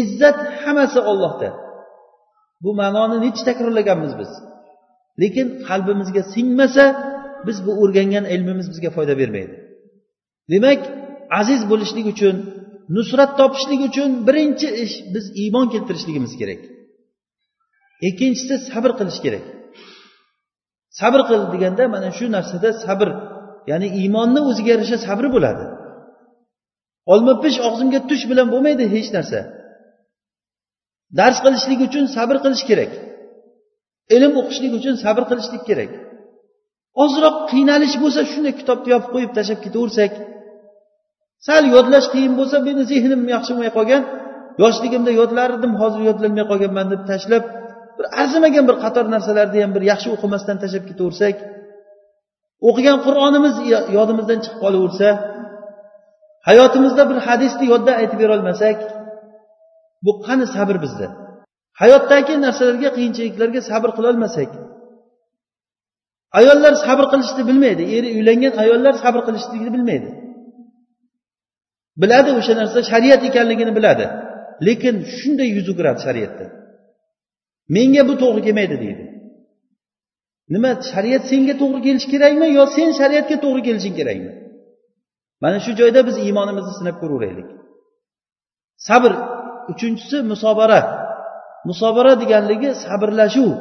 Izzat 0.00 0.38
hammasi 0.62 1.00
ollohda 1.10 1.48
bu 2.64 2.70
ma'noni 2.80 3.16
necha 3.24 3.42
takrorlaganmiz 3.48 4.12
biz? 4.20 4.30
Lekin 5.22 5.46
qalbimizga 5.68 6.22
singmasa 6.34 6.84
biz 7.46 7.58
bu 7.66 7.72
o'rgangan 7.82 8.24
ilmimiz 8.34 8.66
bizga 8.72 8.90
foyda 8.96 9.14
bermaydi. 9.20 9.54
Demak 10.52 10.80
aziz 11.40 11.60
bo'lishlik 11.70 12.06
uchun 12.14 12.36
nusrat 12.94 13.30
topishlik 13.40 13.80
uchun 13.88 14.10
birinchi 14.28 14.68
ish 14.84 14.94
biz 15.14 15.24
iymon 15.42 15.66
keltirishligimiz 15.74 16.32
kerak. 16.40 16.60
Ikkinchisi 18.08 18.54
sabr 18.70 18.90
qilish 18.98 19.20
kerak. 19.24 19.44
Sabr 21.00 21.20
qil 21.28 21.40
deganda 21.52 21.84
mana 21.94 22.10
shu 22.18 22.26
narsada 22.36 22.70
sabr 22.84 23.08
ya'ni 23.70 23.88
iymonni 24.00 24.40
o'ziga 24.50 24.70
yarasha 24.74 24.98
sabri 25.06 25.28
bo'ladi. 25.34 25.64
Olma 27.12 27.34
pish 27.42 27.58
og'zimga 27.68 28.00
tush 28.10 28.24
bilan 28.30 28.46
bo'lmaydi 28.52 28.84
hech 28.94 29.08
narsa. 29.16 29.40
Dars 31.18 31.38
qilishlik 31.44 31.80
uchun 31.88 32.04
sabr 32.16 32.36
qilish 32.44 32.64
kerak. 32.70 32.92
Ilm 34.16 34.32
o'qishlik 34.40 34.72
uchun 34.78 34.94
sabr 35.04 35.22
qilishlik 35.30 35.62
kerak. 35.68 35.92
Ozroq 37.04 37.36
qiynalish 37.50 37.96
bo'lsa 38.02 38.20
shunday 38.32 38.54
kitobni 38.60 38.88
yopib 38.94 39.10
qo'yib 39.14 39.32
tashlab 39.36 39.60
ketaversak 39.66 40.12
sal 41.46 41.64
yodlash 41.74 42.08
qiyin 42.14 42.32
bo'lsa 42.38 42.56
meni 42.68 42.82
zehnim 42.90 43.20
yaxshi 43.34 43.52
bo'lmay 43.52 43.72
qolgan 43.78 44.02
yoshligimda 44.62 45.12
yodlardim 45.20 45.72
hozir 45.80 46.00
yodlamay 46.08 46.44
qolganman 46.50 46.86
deb 46.92 47.02
tashlab 47.10 47.44
bir 47.96 48.06
arzimagan 48.20 48.64
bir 48.68 48.76
qator 48.84 49.04
narsalarni 49.14 49.58
ham 49.64 49.72
bir 49.76 49.82
yaxshi 49.90 50.08
o'qimasdan 50.16 50.56
tashlab 50.62 50.84
ketaversak 50.90 51.36
o'qigan 52.68 52.98
qur'onimiz 53.06 53.54
yodimizdan 53.98 54.38
chiqib 54.44 54.58
qolaversa 54.64 55.08
hayotimizda 56.48 57.02
bir 57.10 57.18
hadisni 57.26 57.64
yodda 57.72 57.92
aytib 58.00 58.18
berolmasak 58.22 58.78
bu 60.04 60.12
qani 60.26 60.46
sabr 60.56 60.76
bizda? 60.84 61.06
Hayotdagi 61.82 62.34
narsalarga 62.44 62.90
qiyinchiliklarga 62.96 63.60
sabr 63.70 63.90
qilolmasak 63.96 64.50
ayollar 66.40 66.72
sabr 66.86 67.04
qilishni 67.12 67.42
bilmaydi 67.48 67.82
eri 67.96 68.08
uylangan 68.16 68.52
ayollar 68.62 68.94
sabr 69.04 69.20
qilishlikni 69.26 69.70
bilmaydi. 69.76 70.08
Biladi 72.02 72.30
o'sha 72.38 72.54
narsa 72.60 72.78
shariat 72.90 73.22
ekanligini 73.28 73.72
biladi. 73.78 74.06
Lekin 74.66 74.96
shunday 75.16 75.48
yuz 75.56 75.66
o'giradi 75.72 76.00
shariatda. 76.06 76.44
Menga 77.74 78.02
bu 78.08 78.14
to'g'ri 78.22 78.40
kelmaydi 78.46 78.76
deydi. 78.84 79.04
Nima 80.54 80.70
shariat 80.92 81.22
senga 81.30 81.54
to'g'ri 81.62 81.80
kelishi 81.86 82.08
kerakmi 82.14 82.46
yo 82.58 82.64
sen 82.76 82.88
shariatga 83.00 83.36
to'g'ri 83.44 83.62
kelishing 83.68 83.94
kerakmi? 84.00 84.32
Mana 85.42 85.58
shu 85.64 85.72
joyda 85.80 86.00
biz 86.08 86.16
iymonimizni 86.24 86.72
sinab 86.78 86.96
ko'raveraylik. 87.02 87.48
Sabr 88.88 89.12
uchinchisi 89.72 90.16
musobara. 90.30 90.80
Musobara 91.68 92.12
deganligi 92.22 92.70
sabrlashuv. 92.84 93.52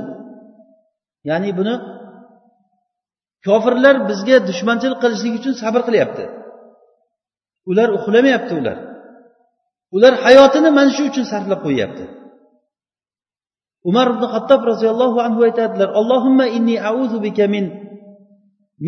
Ya'ni 1.29 1.49
buni 1.59 1.75
kofirlar 3.47 3.95
bizga 4.09 4.37
dushmanchilik 4.49 4.99
qilishlik 5.03 5.33
uchun 5.39 5.53
sabr 5.63 5.81
qilyapti. 5.87 6.25
Ular 7.69 7.89
uxlamayapti 7.97 8.53
ular. 8.61 8.77
Ular 9.95 10.13
hayotini 10.25 10.69
mana 10.77 10.91
shu 10.95 11.03
uchun 11.09 11.25
sarflab 11.31 11.59
qo'yyapti. 11.65 12.05
Umar 13.89 14.07
ibn 14.13 14.23
hattob 14.33 14.61
roziyallohu 14.71 15.17
anhu 15.27 15.39
aytadilar 15.47 15.89
allohimma 15.99 16.45
inni 16.57 16.75
auzu 16.91 17.17
bika 17.25 17.45
min 17.55 17.65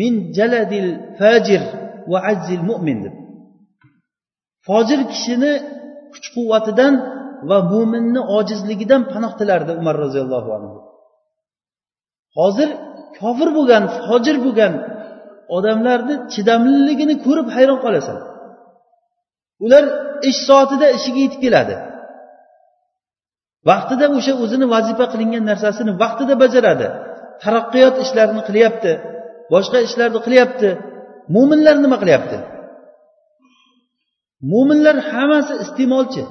min 0.00 0.12
jaladil 0.36 0.88
fajir 1.18 1.62
va 2.10 2.18
ajzil 2.32 2.62
mu'min. 2.70 2.98
deb. 3.04 3.14
Fojir 4.66 5.00
kishini 5.12 5.52
kuch 6.12 6.26
quvvatidan 6.34 6.94
va 7.48 7.58
mo'minni 7.72 8.20
ojizligidan 8.38 9.02
panoh 9.12 9.32
tilardi 9.40 9.72
umar 9.80 9.96
roziyallohu 10.04 10.50
anhu. 10.56 10.76
Hozir 12.38 12.68
kofir 13.18 13.48
bo'lgan 13.56 13.84
fojir 14.04 14.36
bo'lgan 14.46 14.72
odamlarni 15.56 16.14
chidamliligini 16.32 17.14
ko'rib 17.24 17.48
hayron 17.56 17.78
qolasan. 17.84 18.18
Ular 19.64 19.84
ish 20.30 20.40
soatida 20.48 20.86
ishiga 20.98 21.20
yetib 21.26 21.40
keladi. 21.46 21.74
Vaqtida 23.68 24.06
o'sha 24.16 24.32
o'zini 24.44 24.66
vazifa 24.74 25.04
qilingan 25.12 25.44
narsasini 25.50 25.92
vaqtida 26.02 26.34
bajaradi. 26.42 26.86
Taraqqiyot 27.42 27.96
ishlarini 28.04 28.42
qilyapti 28.48 28.92
boshqa 29.52 29.78
ishlarni 29.86 30.20
qilyapti. 30.26 30.68
Mo'minlar 31.34 31.76
nima 31.84 31.96
qilyapti? 32.02 32.38
Mo'minlar 34.52 34.96
hammasi 35.10 35.54
iste'molchi. 35.64 36.24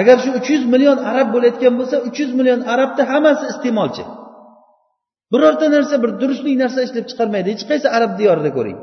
Agar 0.00 0.16
shu 0.24 0.30
uch 0.38 0.48
yuz 0.54 0.64
million 0.74 0.98
arab 1.10 1.28
bo'layotgan 1.34 1.74
bo'lsa 1.78 1.96
uch 2.08 2.16
yuz 2.22 2.32
million 2.38 2.60
arabni 2.72 3.02
hammasi 3.12 3.44
iste'molchi. 3.52 4.04
Birorta 5.32 5.66
narsa 5.74 5.94
bir 6.02 6.10
durustlik 6.20 6.56
narsa 6.62 6.80
ishlab 6.86 7.04
chiqarmaydi. 7.10 7.48
Hech 7.54 7.64
qaysi 7.70 7.86
arab 7.96 8.12
diyorida 8.20 8.50
ko'ring. 8.56 8.78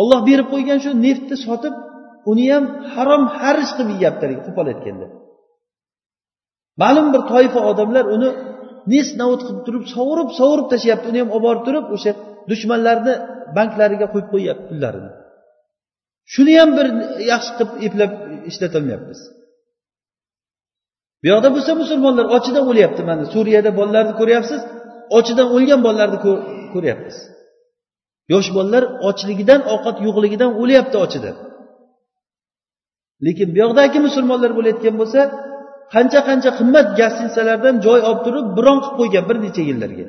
Olloh 0.00 0.20
berib 0.28 0.46
qo'ygan 0.52 0.78
shu 0.84 0.90
neftni 1.06 1.36
sotib 1.46 1.74
uni 2.30 2.44
ham 2.52 2.64
harom 2.94 3.22
harish 3.38 3.72
qilib 3.76 3.90
yeyapti 3.96 4.34
qo'pol 4.46 4.66
aytganda 4.72 5.06
ma'lum 6.82 7.06
bir 7.14 7.22
toifa 7.32 7.60
odamlar 7.70 8.04
uni 8.16 8.28
nes 8.92 9.08
navut 9.20 9.40
qilib 9.46 9.62
turib 9.66 9.84
sovurib 9.94 10.30
sovurib 10.38 10.66
tashlayapti. 10.72 11.06
Uni 11.12 11.18
ham 11.22 11.30
olib 11.36 11.44
borib 11.46 11.62
turib 11.66 11.86
o'sha 11.96 12.12
dushmanlarni 12.50 13.14
banklariga 13.56 14.06
qo'yib 14.12 14.28
qo'yyapti 14.34 14.64
pullarini. 14.70 15.10
Shuni 16.34 16.54
ham 16.60 16.70
bir 16.78 16.86
yaxshi 17.32 17.52
qilib 17.58 17.70
eplab 17.86 18.12
ishlatolmayapmiz 18.50 19.20
bu 21.22 21.26
yoqda 21.32 21.48
bo'lsa 21.54 21.72
musulmonlar 21.82 22.26
ochidan 22.36 22.64
o'lyapti 22.70 23.02
mana 23.10 23.24
suriyada 23.34 23.70
bolalarni 23.78 24.14
ko'ryapsiz 24.20 24.60
ochidan 25.18 25.48
o'lgan 25.56 25.80
bolalarni 25.86 26.18
ko'ryapmiz. 26.74 27.16
Yosh 28.32 28.48
bolalar 28.56 28.84
ochligidan 29.08 29.60
ovqat 29.74 29.96
yo'qligidan 30.06 30.50
o'lyapti 30.62 30.96
ochida. 31.04 31.30
Lekin 33.26 33.48
bu 33.54 33.58
yoqdagi 33.64 33.98
musulmonlar 34.06 34.50
bo'layotgan 34.58 34.94
bo'lsa 35.00 35.20
qancha 35.94 36.20
qancha 36.28 36.50
qimmat 36.58 36.86
gostinitsalardan 37.00 37.74
joy 37.86 38.00
olib 38.08 38.20
turib 38.26 38.46
bron 38.58 38.78
qilib 38.84 38.96
qo'ygan 39.00 39.24
bir 39.30 39.36
necha 39.44 39.62
yillarga. 39.70 40.06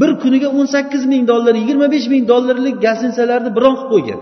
Bir 0.00 0.10
kuniga 0.22 0.48
o'n 0.58 0.66
sakkiz 0.74 1.02
ming 1.12 1.22
dollar 1.32 1.54
yigirma 1.60 1.86
besh 1.94 2.06
ming 2.14 2.24
dollarlik 2.32 2.76
gostinitsalarni 2.86 3.50
bron 3.58 3.74
qilib 3.78 3.90
qo'ygan. 3.92 4.20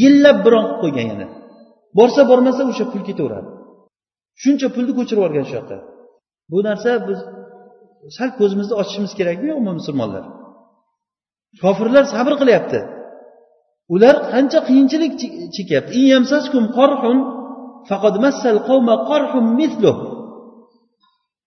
Yillab 0.00 0.38
bron 0.46 0.64
qilib 0.66 0.80
qo'ygan 0.82 1.06
yana. 1.12 1.26
Borsa 1.98 2.22
bormasa 2.30 2.62
o'sha 2.70 2.84
pul 2.92 3.02
ketaveradi. 3.08 3.50
Shuncha 4.42 4.66
pulni 4.74 4.92
ko'chirib 4.98 5.20
yuborgan 5.20 5.44
shu 5.48 5.54
yoqqa 5.58 5.78
bu 6.50 6.58
narsa 6.68 6.90
biz 7.08 7.20
sal 8.16 8.30
ko'zimizni 8.38 8.74
ochishimiz 8.80 9.12
kerakmi 9.18 9.46
yo'qmi 9.52 9.72
musulmonlar? 9.80 10.24
Kofirlar 11.62 12.04
sabr 12.14 12.32
qilyapti. 12.40 12.78
Ular 13.94 14.16
qancha 14.32 14.58
qiyinchilik 14.68 15.12
chekyapti 15.54 15.98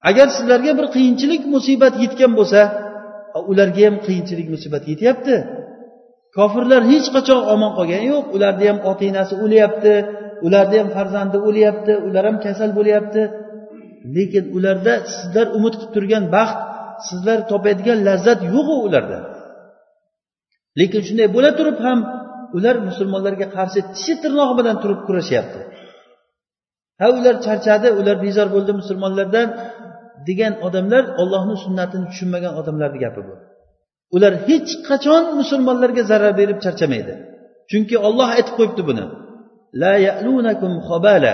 agar 0.10 0.28
sizlarga 0.38 0.72
bir 0.80 0.88
qiyinchilik 0.96 1.44
musibat 1.54 1.94
yetgan 2.04 2.32
bo'lsa 2.40 2.60
ularga 3.52 3.82
ham 3.88 3.96
qiyinchilik 4.06 4.48
musibat 4.54 4.84
yetyapti. 4.92 5.36
Kofirlar 6.38 6.82
hech 6.92 7.08
qachon 7.16 7.42
omon 7.54 7.72
qolgani 7.78 8.08
yo'q. 8.14 8.26
Ularni 8.36 8.66
ham 8.72 8.80
ota 8.90 9.04
enasi 9.12 9.34
o'lyapti 9.44 9.94
ularni 10.46 10.78
ham 10.82 10.90
farzandi 10.96 11.38
o'lyapti 11.48 11.94
ular 12.08 12.24
ham 12.30 12.38
kasal 12.46 12.72
bo'lyapti. 12.78 13.22
Lekin 14.16 14.44
ularda 14.58 14.94
sizlar 15.16 15.48
umid 15.58 15.74
qilib 15.80 15.92
turgan 15.96 16.24
baxt 16.36 16.58
sizlar 17.08 17.38
topadigan 17.52 18.00
lazzat 18.08 18.40
yo'qu 18.54 18.76
ularda. 18.88 19.20
Lekin 20.80 21.02
shunday 21.08 21.28
bo'la 21.36 21.52
turib 21.60 21.78
ham 21.86 22.00
ular 22.58 22.76
musulmonlarga 22.90 23.48
qarshi 23.58 23.80
tishi 23.96 24.14
tirnog'i 24.24 24.54
bilan 24.60 24.76
turib 24.84 25.00
kurashyapti. 25.08 25.60
Ha 27.00 27.08
ular 27.20 27.36
charchadi 27.46 27.88
ular 28.00 28.18
bezor 28.26 28.48
bo'ldi 28.56 28.72
musulmonlardan 28.82 29.48
degan 30.28 30.54
odamlar 30.68 31.04
ollohni 31.22 31.56
sunnatini 31.64 32.06
tushunmagan 32.12 32.54
odamlarni 32.62 33.00
gapi 33.06 33.22
bu. 33.28 33.34
Ular 34.16 34.34
hech 34.48 34.72
qachon 34.90 35.24
musulmonlarga 35.40 36.04
zarar 36.12 36.34
berib 36.42 36.58
charchamaydi. 36.66 37.14
Chunki 37.72 37.96
olloh 38.08 38.30
aytib 38.38 38.54
qo'yibdi 38.60 38.84
buni. 38.90 39.06
La 39.82 39.94
yalunakum 40.08 40.74
xobala 40.88 41.34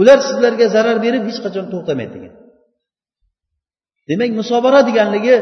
ular 0.00 0.18
sizlarga 0.28 0.66
zarar 0.76 0.98
berib 1.06 1.22
hech 1.28 1.40
qachon 1.44 1.66
to'xtamaydi 1.72 2.12
degan. 2.16 2.34
Demak 4.08 4.30
musobara 4.40 4.80
deganligi 4.88 5.36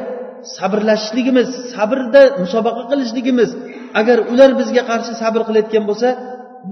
sabrlashishligimiz 0.56 1.48
sabrda 1.74 2.22
musobaqa 2.42 2.82
qilishligimiz 2.90 3.50
agar 4.00 4.18
ular 4.32 4.50
bizga 4.60 4.82
qarshi 4.90 5.12
sabr 5.22 5.40
qilayotgan 5.48 5.84
bo'lsa 5.90 6.08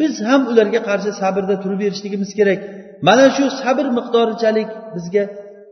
biz 0.01 0.15
ham 0.29 0.43
ularga 0.51 0.81
qarshi 0.89 1.11
sabrda 1.23 1.55
turib 1.63 1.79
berishligimiz 1.85 2.31
kerak. 2.39 2.61
Mana 3.07 3.27
shu 3.37 3.45
sabr 3.63 3.87
miqdorichalik 3.99 4.71
bizga 4.95 5.25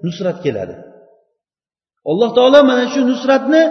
nusrat 0.07 0.39
keladi. 0.45 0.75
Alloh 2.11 2.31
taolo 2.39 2.61
mana 2.71 2.85
shu 2.93 3.01
nusratni 3.11 3.63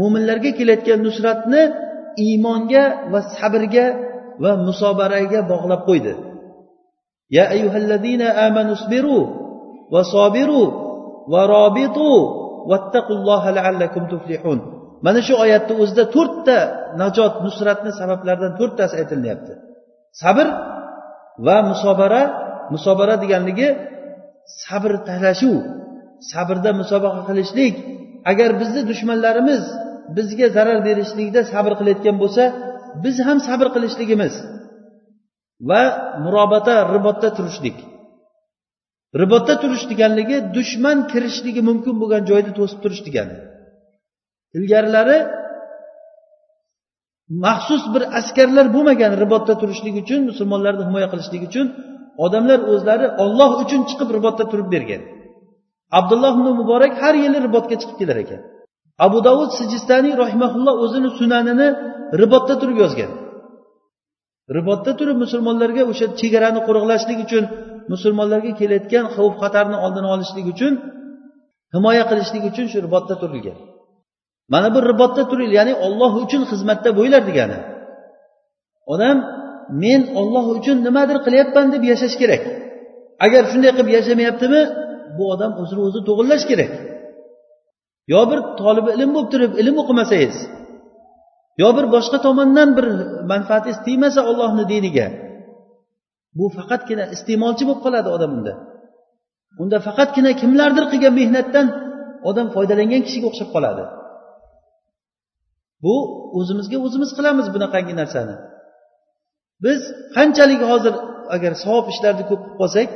mo'minlarga 0.00 0.50
kelayotgan 0.58 1.00
nusratni 1.06 1.62
iymonga 2.24 2.84
va 3.12 3.20
sabrga 3.36 3.86
va 4.42 4.52
musobaraga 4.66 5.40
bog'lab 5.52 5.82
qo'ydi. 5.88 6.12
Ya 7.36 7.44
ayyuhallazina 7.54 8.28
amanu 8.46 8.72
sabiru 8.82 9.20
va 9.92 10.02
sobiru 10.14 10.62
mana 15.06 15.20
shu 15.26 15.34
oyatni 15.44 15.74
o'zida 15.82 16.04
to'rtta 16.14 16.58
najot 17.02 17.34
nusratni 17.46 17.90
sabablaridan 18.00 18.52
to'rttasi 18.60 18.94
aytilyapti 19.00 19.52
sabr 20.22 20.46
va 21.46 21.56
musobara 21.70 22.22
musobara 22.74 23.14
deganligi 23.22 23.68
sabr 24.64 24.92
talashuv 25.08 25.56
sabrda 26.32 26.70
musobaqa 26.80 27.22
qilishlik. 27.28 27.74
Agar 28.30 28.50
bizni 28.60 28.82
dushmanlarimiz 28.90 29.62
bizga 30.16 30.46
zarar 30.56 30.78
berishlikda 30.88 31.40
sabr 31.52 31.72
qilayotgan 31.78 32.16
bo'lsa 32.22 32.44
biz 33.04 33.16
ham 33.26 33.38
sabr 33.48 33.66
qilishligimiz 33.74 34.34
va 35.70 35.82
murobata 36.24 36.74
ribotda 36.94 37.28
turishlik. 37.36 37.76
Ribotda 39.18 39.54
turish 39.62 39.84
deganligi 39.90 40.36
dushman 40.56 40.98
kirishligi 41.12 41.62
mumkin 41.68 41.94
bo'lgan 42.00 42.22
joyda 42.30 42.50
to'sib 42.58 42.78
turish 42.84 43.02
degani. 43.06 43.36
Ilgarilari 44.56 45.18
maxsus 47.44 47.82
bir 47.94 48.02
askarlar 48.18 48.66
bo'lmagan 48.74 49.12
ribotda 49.22 49.54
turishlik 49.60 49.94
uchun 50.02 50.20
musulmonlarni 50.30 50.82
himoya 50.88 51.08
qilishlik 51.12 51.42
uchun 51.48 51.66
odamlar 52.24 52.58
o'zlari 52.72 53.06
olloh 53.24 53.50
uchun 53.62 53.80
chiqib 53.88 54.08
ribotda 54.16 54.44
turib 54.52 54.68
bergan. 54.74 55.02
Abdulloh 55.98 56.32
ibn 56.36 56.46
muborak 56.60 56.92
har 57.02 57.14
yili 57.24 57.38
ribotga 57.46 57.76
chiqib 57.80 57.96
kelar 58.00 58.18
ekan. 58.24 58.40
Abu 59.06 59.18
davud 59.28 59.50
sijistaniy 59.58 60.14
rahimaulloh 60.22 60.74
o'zini 60.84 61.10
sunanini 61.18 61.68
ribotda 62.20 62.54
turib 62.60 62.76
yozgan. 62.84 63.10
Ribotda 64.56 64.92
turib 64.98 65.16
musulmonlarga 65.24 65.82
o'sha 65.90 66.06
chegarani 66.20 66.60
qo'riqlashlik 66.66 67.18
uchun 67.26 67.44
musulmonlarga 67.92 68.52
kelayotgan 68.60 69.04
xavf 69.14 69.34
xatarni 69.42 69.76
oldini 69.84 70.08
olishlik 70.14 70.46
uchun 70.54 70.72
himoya 71.74 72.04
qilishlik 72.10 72.44
uchun 72.50 72.66
shu 72.72 72.78
ribotda 72.86 73.14
turilgan. 73.22 73.58
Mana 74.52 74.68
bu 74.74 74.78
ribotda 74.90 75.22
turil 75.30 75.52
ya'ni 75.58 75.74
olloh 75.86 76.12
uchun 76.24 76.42
xizmatda 76.50 76.90
bo'linglar 76.96 77.22
degani. 77.30 77.58
Odam 78.92 79.16
men 79.82 80.00
olloh 80.20 80.46
uchun 80.58 80.76
nimadir 80.86 81.18
qilyapman 81.26 81.66
deb 81.74 81.82
yashash 81.90 82.16
kerak. 82.22 82.42
Agar 83.24 83.42
shunday 83.50 83.72
qilib 83.76 83.90
yashamayaptimi 83.96 84.60
bu 85.16 85.24
odam 85.34 85.52
o'zini 85.62 85.80
o'zi 85.88 86.00
to'g'irlash 86.08 86.44
kerak. 86.50 86.72
Yo 88.12 88.20
bir 88.30 88.38
tolibi 88.60 88.90
ilm 88.96 89.10
bo'lib 89.14 89.28
turib 89.32 89.52
ilm 89.62 89.76
o'qimasangiz 89.82 90.36
yo 91.62 91.68
bir 91.76 91.86
boshqa 91.94 92.18
tomondan 92.26 92.68
bir 92.76 92.86
manfaatingiz 93.32 93.78
tegmasa 93.86 94.20
ollohni 94.30 94.64
diniga 94.72 95.06
bu 96.38 96.44
faqatgina 96.56 97.04
iste'molchi 97.14 97.64
bo'lib 97.68 97.80
qoladi 97.86 98.08
odam 98.16 98.30
unda. 98.38 98.52
Unda 99.62 99.78
faqatgina 99.86 100.32
kimlardir 100.40 100.84
qilgan 100.92 101.14
mehnatdan 101.20 101.66
odam 102.30 102.46
foydalangan 102.54 103.02
kishiga 103.06 103.26
o'xshab 103.30 103.50
qoladi. 103.56 103.84
Bu 105.84 105.94
o'zimizga 106.38 106.78
o'zimiz 106.86 107.10
qilamiz 107.18 107.46
bunaqangi 107.54 107.94
narsani. 108.00 108.34
Biz 109.64 109.80
qanchalik 110.16 110.60
hozir 110.70 110.94
agar 111.36 111.52
savob 111.64 111.86
ishlarni 111.92 112.24
ko'p 112.30 112.40
qilib 112.42 112.58
qolsak 112.60 112.88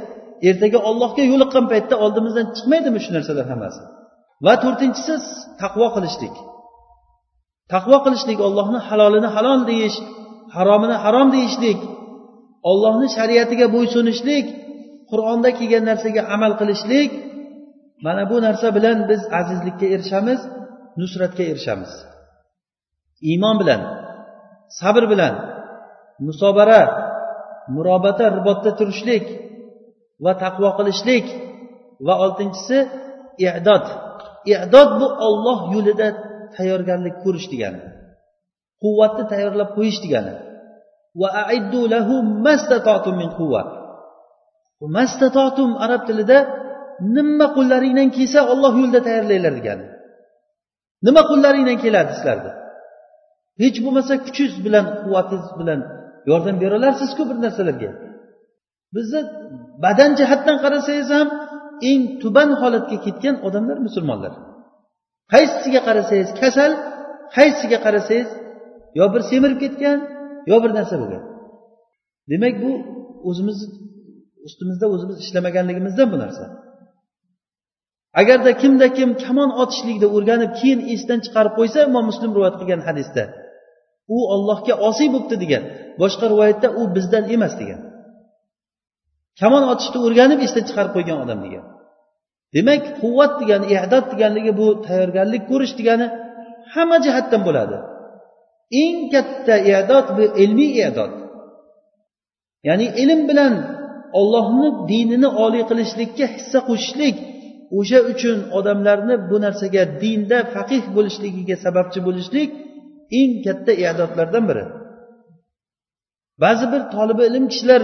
ertaga 0.49 0.79
ollohga 0.91 1.23
yo'liqqan 1.33 1.65
paytda 1.73 1.95
oldimizdan 2.05 2.47
chiqmaydimi 2.57 2.99
shu 3.05 3.11
narsalar 3.17 3.47
hammasi? 3.53 3.81
Va 4.47 4.55
to'rtinchisi 4.65 5.15
taqvo 5.63 5.87
qilishlik. 5.97 6.35
Taqvo 7.75 7.97
qilishlik 8.05 8.39
ollohni 8.47 8.81
halolini 8.89 9.29
halol 9.37 9.61
deyish 9.71 9.97
haromini 10.57 10.97
harom 11.05 11.29
deyishlik 11.37 11.81
ollohni 12.71 13.09
shariatiga 13.17 13.67
bo'ysunishlik 13.77 14.47
qur'onda 15.11 15.51
kelgan 15.59 15.85
narsaga 15.91 16.23
amal 16.35 16.53
qilishlik 16.61 17.11
mana 18.05 18.23
bu 18.31 18.37
narsa 18.47 18.69
bilan 18.77 18.99
biz 19.11 19.23
azizlikka 19.41 19.87
erishamiz 19.95 20.41
nusratga 21.01 21.45
erishamiz. 21.53 21.93
Iymon 23.31 23.57
bilan 23.63 23.81
sabr 24.81 25.05
bilan 25.13 25.35
musobara 26.27 26.81
murobata 27.75 28.25
ribotda 28.37 28.71
turishlik 28.79 29.25
va 30.25 30.33
taqvo 30.43 30.69
qilishlik 30.79 31.27
va 32.07 32.15
oltinchisi 32.25 32.79
i'dod. 33.47 33.85
I'dod 34.55 34.91
bu 35.01 35.07
olloh 35.27 35.59
yo'lida 35.75 36.09
tayyorgarlik 36.57 37.17
ko'rish 37.25 37.47
degani. 37.53 37.81
Quvvatni 38.83 39.25
tayyorlab 39.33 39.71
qo'yish 39.77 39.99
degani. 40.05 40.35
Mastatotum 44.97 45.71
arab 45.85 46.03
tilida 46.09 46.39
nima 47.17 47.47
qo'llaringdan 47.57 48.09
kelsa 48.17 48.41
olloh 48.53 48.73
yo'lida 48.81 49.01
tayyorlanglar 49.07 49.53
degani. 49.59 49.87
Nima 51.07 51.23
qo'llaringdan 51.31 51.79
keladi 51.85 52.13
sizlarni 52.19 52.51
hech 53.63 53.79
bo'lmasa 53.85 54.15
kuchingiz 54.27 54.57
bilan 54.67 54.85
quvvatingiz 55.03 55.51
bilan 55.61 55.81
yordam 56.31 56.57
bera 56.63 56.75
olarsizku 56.81 57.23
bir 57.31 57.37
narsalarga. 57.45 57.91
Bizni 58.95 59.21
badan 59.85 60.11
jihatdan 60.19 60.57
qarasangiz 60.65 61.09
ham 61.17 61.29
eng 61.91 62.03
tuban 62.23 62.51
holatga 62.61 62.97
ketgan 63.07 63.37
odamlar 63.47 63.79
musulmonlar. 63.87 64.33
Qaysisiga 65.33 65.81
qarasangiz 65.89 66.31
kasal 66.43 66.73
qaysisiga 67.37 67.79
qarasangiz 67.87 68.31
yo 68.99 69.05
bir 69.15 69.23
semirib 69.31 69.59
ketgan 69.65 69.99
yo 70.51 70.57
bir 70.65 70.71
narsa 70.79 70.95
bo'lgan. 71.03 71.23
Demak 72.31 72.55
bu 72.65 72.71
o'zimiz 73.29 73.59
ustimizda 74.47 74.87
o'zimiz 74.95 75.17
ishlamaganligimizdan 75.25 76.09
bu 76.13 76.19
narsa. 76.25 76.45
Agarda 78.21 78.51
kimda 78.63 78.87
kim 78.99 79.11
kamon 79.25 79.51
otishlikda 79.63 80.07
o'rganib 80.17 80.53
keyin 80.61 80.81
esdan 80.95 81.19
chiqarib 81.25 81.53
qo'ysa 81.59 81.79
imom 81.89 82.05
muslim 82.11 82.31
rivoyat 82.37 82.57
qilgan 82.61 82.81
hadisda 82.89 83.25
u 84.17 84.19
ollohga 84.35 84.75
osiy 84.89 85.09
bo'libdi 85.15 85.37
degan 85.45 85.63
boshqa 86.03 86.25
rivoyatda 86.33 86.69
u 86.81 86.83
bizdan 86.97 87.25
emas 87.35 87.55
degan. 87.61 87.81
Kamon 89.41 89.65
otishni 89.73 89.99
o'rganib 90.07 90.41
esdan 90.47 90.65
chiqarib 90.69 90.93
qo'ygan 90.97 91.19
odam 91.25 91.39
degan. 91.47 91.65
Demak 92.57 92.83
quvvat 93.01 93.33
degani 93.41 93.67
ehdod 93.77 94.05
deganligi 94.13 94.53
bu 94.61 94.67
tayyorgarlik 94.87 95.43
ko'rish 95.51 95.75
degani 95.81 96.07
hamma 96.75 96.99
jihatdan 97.07 97.43
bo'ladi. 97.49 97.77
Eng 98.83 98.99
katta 99.15 99.55
e'dod 99.75 100.07
bu 100.17 100.25
ilmiy 100.43 100.73
e'dod 100.87 101.13
ya'ni 102.69 102.87
ilm 103.03 103.21
bilan 103.31 103.55
ollohni 104.21 104.69
dinini 104.91 105.29
oliy 105.45 105.65
qilishlikka 105.71 106.27
hissa 106.35 106.59
qo'shishlik 106.69 107.17
o'sha 107.79 107.99
uchun 108.13 108.39
odamlarni 108.59 109.15
bu 109.31 109.37
narsaga 109.45 109.83
dinda 110.03 110.39
faqih 110.55 110.83
bo'lishligiga 110.97 111.57
sababchi 111.65 112.01
bo'lishlik 112.07 112.51
eng 113.21 113.33
katta 113.47 113.73
e'dodlardan 113.89 114.45
biri. 114.51 114.65
Ba'zi 116.43 116.65
bir 116.73 116.83
tolibi 116.95 117.23
ilm 117.31 117.45
kishilar 117.53 117.83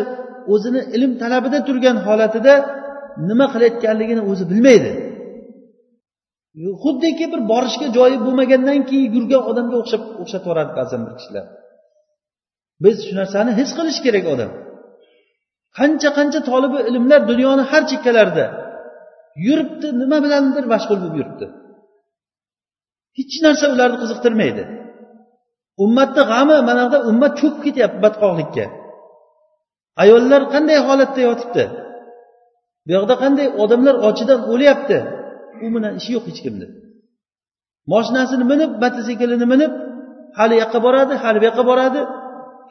o'zini 0.52 0.80
ilm 0.96 1.12
talabida 1.22 1.58
turgan 1.68 1.96
holatida 2.06 2.54
nima 3.28 3.46
qilayotganligini 3.54 4.22
o'zi 4.30 4.44
bilmaydi. 4.50 4.90
Xuddiki 6.82 7.26
bir 7.32 7.40
borishga 7.52 7.86
joyi 7.96 8.16
bo'lmagandan 8.26 8.80
keyin 8.88 9.10
yurgan 9.16 9.42
odamga 9.50 9.76
o'xshab 9.82 10.02
o'xshatib 10.22 10.46
yuboradi 10.48 10.72
ba'zan 10.78 11.00
bir 11.06 11.14
kishilar. 11.18 11.46
Biz 12.84 12.96
shu 13.06 13.12
narsani 13.20 13.50
his 13.60 13.70
qilish 13.78 14.00
kerak 14.06 14.24
odam. 14.34 14.50
Qancha 15.78 16.10
qancha 16.18 16.40
tolibi 16.50 16.78
ilmlar 16.90 17.20
dunyoni 17.30 17.62
har 17.70 17.82
chekkalarida 17.90 18.46
yuribdi 19.46 19.88
nima 20.00 20.18
bilandir 20.24 20.64
mashg'ul 20.72 20.98
bo'lib 21.02 21.16
yuribdi. 21.20 21.46
Hech 23.18 23.34
narsa 23.44 23.66
ularni 23.74 23.96
qiziqtirmaydi. 24.02 24.62
Ummatni 25.84 26.22
g'ami 26.30 26.56
mana 26.68 26.82
buyoqda 26.84 26.98
ummat 27.10 27.32
cho'kib 27.40 27.62
ketyapti 27.66 27.98
badqoqlikka 28.04 28.64
ayollar 30.02 30.42
qanday 30.54 30.78
holatda 30.88 31.20
yotibdi? 31.28 31.64
Bu 32.86 32.90
yoqda 32.96 33.14
qanday 33.22 33.46
odamlar 33.62 33.94
ochidan 34.08 34.40
o'lyapti? 34.52 34.98
U 35.64 35.66
bilan 35.74 35.92
ishi 36.00 36.10
yo'q 36.16 36.24
hech 36.30 36.40
kimni. 36.44 36.66
Moshinasini 37.92 38.44
minib 38.52 38.70
mototsiklini 38.82 39.46
minib 39.52 39.72
hali 40.38 40.54
yoqqa 40.62 40.78
boradi 40.86 41.14
hali 41.22 41.38
bu 41.42 41.44
yoqqa 41.50 41.64
boradi. 41.70 42.00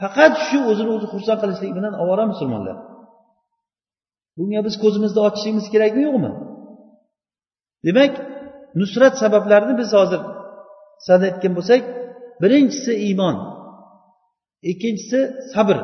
Faqat 0.02 0.34
shu 0.48 0.58
o'zini 0.72 0.92
o'zi 0.96 1.08
xursand 1.14 1.40
qilishlik 1.44 1.72
bilan 1.78 1.94
ovora 2.04 2.26
musulmonlar. 2.32 2.78
Bunga 4.38 4.62
biz 4.68 4.76
ko'zimizni 4.84 5.20
ochishimiz 5.28 5.66
kerakmi 5.74 6.02
yo'qmi? 6.08 6.32
Demak 7.88 8.14
nusrat 8.80 9.14
sabablarini 9.24 9.74
biz 9.82 9.90
hozir 9.98 10.22
sanayotgan 11.08 11.54
bo'lsak 11.58 11.82
birinchisi 12.42 12.92
iymon 13.08 13.36
ikkinchisi 14.72 15.20
sabr 15.54 15.78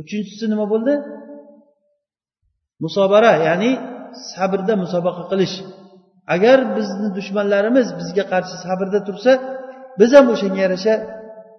uchinchisi 0.00 0.44
nima 0.52 0.66
bo'ldi? 0.72 0.94
Musobara 2.84 3.32
ya'ni 3.48 3.70
sabrda 4.32 4.74
musobaqa 4.82 5.22
qilish. 5.30 5.56
Agar 6.34 6.58
bizni 6.76 7.08
dushmanlarimiz 7.16 7.86
bizga 7.98 8.24
qarshi 8.32 8.56
sabrda 8.66 9.00
tursa 9.08 9.32
biz 10.00 10.10
ham 10.16 10.26
o'shanga 10.34 10.60
yarasha 10.66 10.94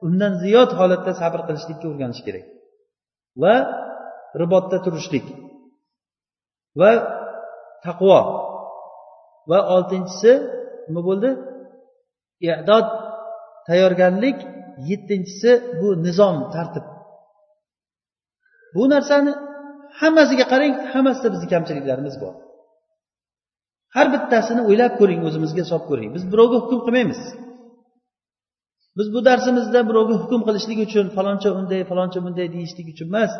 undan 0.05 0.33
ziyod 0.43 0.71
holatda 0.79 1.11
sabr 1.21 1.39
qilishlikka 1.47 1.85
o'rganish 1.91 2.21
kerak. 2.27 2.45
Va 3.41 3.55
ribotda 4.41 4.77
turishlik. 4.85 5.25
Va 6.79 6.91
taqvo. 7.85 8.19
Va 9.49 9.59
oltinchisi 9.75 10.31
nima 10.87 11.01
bo'ldi? 11.09 11.29
I'dod 12.47 12.87
tayyorgarlik. 13.67 14.39
Yettinchisi 14.89 15.51
bu 15.79 15.89
nizom 16.05 16.35
tartib. 16.53 16.85
Bu 18.75 18.83
narsani 18.93 19.33
hammasiga 20.01 20.45
qarang 20.53 20.73
hammasida 20.93 21.27
bizni 21.33 21.47
kamchiliklarimiz 21.53 22.15
bor. 22.23 22.33
Har 23.95 24.07
bittasini 24.13 24.61
o'ylab 24.69 24.93
ko'ring 24.99 25.21
o'zimizga 25.27 25.61
hisob 25.65 25.83
ko'ring. 25.89 26.09
Biz 26.15 26.23
birovga 26.31 26.57
hukm 26.63 26.79
qilmaymiz. 26.85 27.21
Biz 28.97 29.07
bu 29.13 29.19
darsimizda 29.27 29.79
birovga 29.89 30.15
hukm 30.23 30.41
qilishlik 30.47 30.79
uchun 30.87 31.05
faloncha 31.17 31.49
unday 31.59 31.81
faloncha 31.91 32.19
bunday 32.25 32.47
deyishlik 32.55 32.87
uchun 32.93 33.07
emas. 33.13 33.31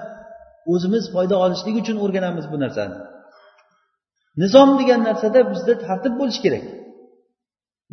O'zimiz 0.74 1.04
foyda 1.14 1.36
olishlik 1.46 1.76
uchun 1.82 1.98
o'rganamiz 2.04 2.46
bu 2.54 2.58
narsani. 2.64 2.98
Nizom 4.42 4.70
degan 4.80 5.02
narsada 5.10 5.40
bizda 5.52 5.74
tartib 5.86 6.14
bo'lishi 6.20 6.42
kerak. 6.46 6.66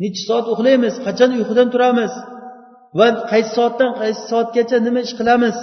Necha 0.01 0.21
soat 0.27 0.45
uxlaymiz 0.53 0.93
qachon 1.05 1.31
uyqudan 1.37 1.67
turamiz 1.73 2.13
va 2.99 3.07
qaysi 3.31 3.51
soatdan 3.57 3.91
qaysi 4.01 4.21
soatgacha 4.31 4.77
nima 4.87 4.99
ish 5.07 5.13
qilamiz? 5.19 5.57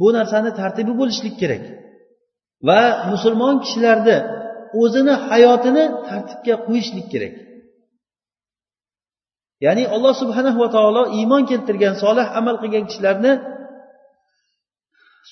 Bu 0.00 0.08
narsani 0.18 0.50
tartibi 0.60 0.92
bo'lishlik 1.00 1.34
kerak. 1.42 1.64
Va 2.68 2.80
musulmon 3.12 3.54
kishilarni 3.64 4.16
o'zini 4.80 5.14
hayotini 5.28 5.84
tartibga 6.08 6.54
qo'yishlik 6.66 7.06
kerak. 7.12 7.34
Ya'ni 9.64 9.84
alloh 9.94 10.14
subhanahu 10.22 10.58
va 10.62 10.68
taolo 10.76 11.02
iymon 11.18 11.42
keltirgan 11.50 11.94
solih 12.04 12.26
amal 12.38 12.56
qilgan 12.62 12.84
kishilarni 12.88 13.32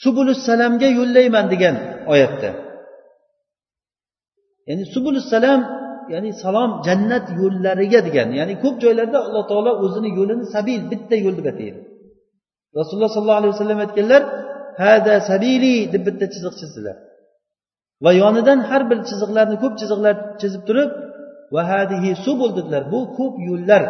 subulus 0.03 0.41
salamga 0.49 0.89
yo'llayman 0.99 1.47
degan 1.53 1.75
oyatda. 2.13 2.51
Ya'ni 4.69 4.85
subulus 4.95 5.27
salam 5.35 5.61
ya'ni 6.13 6.31
salom 6.45 6.71
jannat 6.87 7.27
yo'llariga 7.41 8.01
degan 8.09 8.29
ya'ni 8.39 8.55
ko'p 8.63 8.77
joylarda 8.85 9.19
alloh 9.27 9.45
taolo 9.51 9.73
o'zini 9.85 10.11
yo'lini 10.19 10.45
sabil 10.55 10.81
bitta 10.93 11.17
yo'l 11.25 11.35
deb 11.39 11.47
ataydi. 11.53 11.81
Rasululloh 12.79 13.11
sollallohu 13.17 13.41
alayhi 13.43 13.55
vasallam 13.57 13.81
aytganlar 13.85 14.23
hada 14.83 15.15
sabili 15.31 15.75
deb 15.93 16.03
bitta 16.09 16.27
chiziq 16.35 16.55
chizdilar. 16.61 16.97
Va 18.05 18.11
yonidan 18.23 18.59
har 18.69 18.83
bir 18.91 18.99
chiziqlarni 19.09 19.57
ko'p 19.63 19.75
chiziqlar 19.81 20.15
chizib 20.41 20.63
turib 20.69 20.91
va 21.55 21.63
hadihi 21.73 22.11
subul 22.25 22.51
dedilar. 22.59 22.83
Bu 22.93 23.01
ko'p 23.19 23.35
yo'llar. 23.49 23.85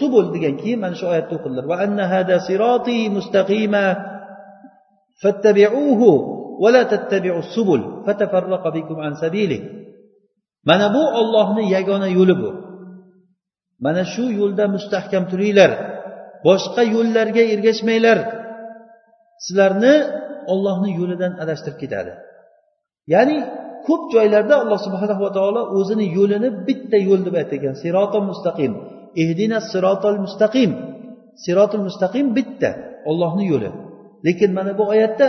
Subul 0.00 0.24
degan 0.34 0.54
keyin 0.60 0.78
mana 0.84 0.94
shu 1.00 1.06
oyatda 1.12 1.32
o'qidilar 1.38 1.64
va 1.72 1.76
anna 1.84 2.04
hada 2.14 2.36
siroti 2.48 2.98
mustaqima 3.16 3.86
fattabi'uhu 5.22 6.10
va 6.62 6.68
la 6.76 6.82
tattabi'u 6.92 7.40
subul 7.54 7.80
fatafarraqa 8.06 8.68
bikum 8.76 8.98
an 9.06 9.12
sabili. 9.22 9.58
Mana 10.68 10.86
bu 10.96 11.02
ollohni 11.20 11.64
yagona 11.76 12.08
yo'li 12.18 12.34
bu. 12.42 12.50
Mana 13.84 14.02
shu 14.12 14.24
yo'lda 14.40 14.64
mustahkam 14.76 15.24
turinglar. 15.30 15.70
Boshqa 16.46 16.82
yo'llarga 16.94 17.42
ergashmanglar. 17.54 18.18
Sizlarni 19.44 19.94
ollohni 20.52 20.90
yo'lidan 21.00 21.32
adashtirib 21.42 21.78
ketadi. 21.82 22.12
Ya'ni 23.14 23.36
ko'p 23.86 24.02
joylarda 24.14 24.54
alloh 24.62 24.80
subhanahu 24.86 25.20
va 25.26 25.30
taolo 25.36 25.62
o'zini 25.78 26.06
yo'lini 26.18 26.48
bitta 26.68 26.98
yo'l 27.08 27.20
deb 27.26 27.34
aytgan. 27.42 27.74
Sirotol 27.82 28.24
mustaqim. 28.30 28.72
Ehdina 29.22 29.58
sirotol 29.70 30.18
mustaqim. 30.24 30.70
Sirotul 31.44 31.84
mustaqim 31.88 32.26
bitta 32.38 32.70
ollohni 33.10 33.44
yo'li. 33.52 33.70
Lekin 34.26 34.50
mana 34.58 34.72
bu 34.78 34.84
oyatda 34.94 35.26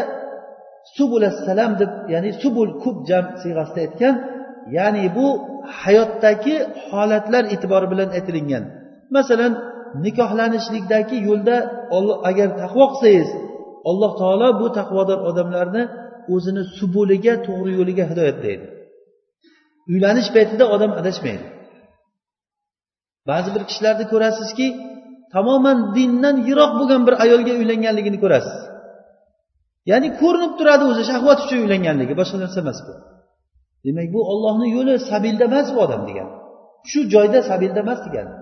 subul 0.97 1.23
assalam 1.31 1.71
deb 1.81 1.91
ya'ni 2.13 2.31
subul 2.41 2.69
ko'p 2.83 2.97
jam 3.09 3.25
siyg'asida 3.41 3.79
aytgan 3.85 4.15
ya'ni 4.77 5.05
bu 5.17 5.27
hayotdagi 5.81 6.55
holatlar 6.89 7.43
e'tibori 7.53 7.87
bilan 7.93 8.09
aytilingan. 8.17 8.63
Masalan 9.17 9.53
nikohlanishlikdagi 10.05 11.17
yo'lda 11.27 11.57
agar 12.29 12.49
taqvo 12.61 12.85
qilsangiz 12.91 13.29
alloh 13.89 14.11
taolo 14.21 14.47
bu 14.61 14.67
taqvodor 14.77 15.19
odamlarni 15.29 15.83
o'zini 16.33 16.63
subuliga 16.77 17.33
to'g'ri 17.47 17.71
yo'liga 17.79 18.03
hidoyatlaydi 18.11 18.65
uylanish 19.91 20.29
paytida 20.35 20.65
odam 20.75 20.91
adashmaydi. 20.99 21.45
Ba'zi 23.29 23.49
bir 23.55 23.63
kishilarni 23.69 24.05
ko'rasizki 24.13 24.67
tamoman 25.35 25.77
dindan 25.97 26.35
yiroq 26.47 26.71
bo'lgan 26.79 27.01
bir 27.07 27.15
ayolga 27.23 27.53
uylanganligini 27.61 28.17
ko'rasiz. 28.23 28.57
Ya'ni 29.91 30.09
ko'rinib 30.21 30.53
turadi 30.59 30.83
o'zi 30.91 31.03
shahvat 31.11 31.39
uchun 31.45 31.59
uylanganligi 31.65 32.13
boshqa 32.21 32.37
narsa 32.43 32.57
emas 32.63 32.79
bu. 32.87 32.93
Demak 33.85 34.07
bu 34.15 34.21
ollohni 34.31 34.67
yo'li 34.77 34.93
sabilda 35.09 35.43
emas 35.51 35.67
bu 35.75 35.79
odam 35.85 36.01
degani 36.09 36.33
shu 36.89 36.99
joyda 37.13 37.39
sabilda 37.49 37.79
emas 37.85 37.99
degani. 38.07 38.33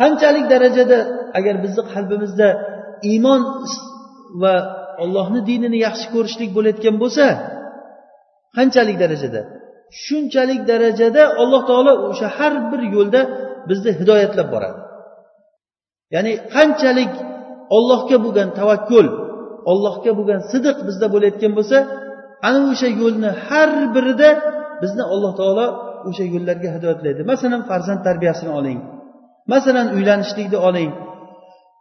Qanchalik 0.00 0.46
darajada 0.52 0.98
agar 1.38 1.54
bizni 1.64 1.82
qalbimizda 1.92 2.48
iymon 3.10 3.42
va 4.42 4.54
ollohni 5.02 5.40
dinini 5.50 5.78
yaxshi 5.86 6.06
ko'rishlik 6.14 6.50
bo'layotgan 6.56 6.96
bo'lsa 7.02 7.26
qanchalik 8.56 8.96
darajada? 9.02 9.40
Shunchalik 10.04 10.60
darajada 10.70 11.22
alloh 11.42 11.62
taolo 11.70 11.92
o'sha 12.10 12.28
har 12.36 12.54
bir 12.70 12.80
yo'lda 12.94 13.20
bizni 13.68 13.90
hidoyatlab 14.00 14.48
boradi. 14.54 14.80
Ya'ni 16.14 16.32
qanchalik 16.54 17.12
ollohga 17.76 18.16
bo'lgan 18.24 18.48
tavakkul 18.58 19.06
ollohga 19.70 20.10
bo'lgan 20.18 20.40
sidiq 20.52 20.76
bizda 20.88 21.06
bo'layotgan 21.14 21.52
bo'lsa 21.58 21.78
ana 22.48 22.60
o'sha 22.72 22.88
yo'lni 23.00 23.30
har 23.46 23.70
birida 23.94 24.30
bizni 24.82 25.04
alloh 25.12 25.32
taolo 25.40 25.66
o'sha 26.08 26.24
yo'llarga 26.34 26.68
hidoyatlaydi. 26.76 27.20
Masalan 27.32 27.62
farzand 27.70 28.00
tarbiyasini 28.08 28.52
oling. 28.58 28.78
Masalan 29.52 29.86
uylanishlikni 29.96 30.58
oling. 30.68 30.90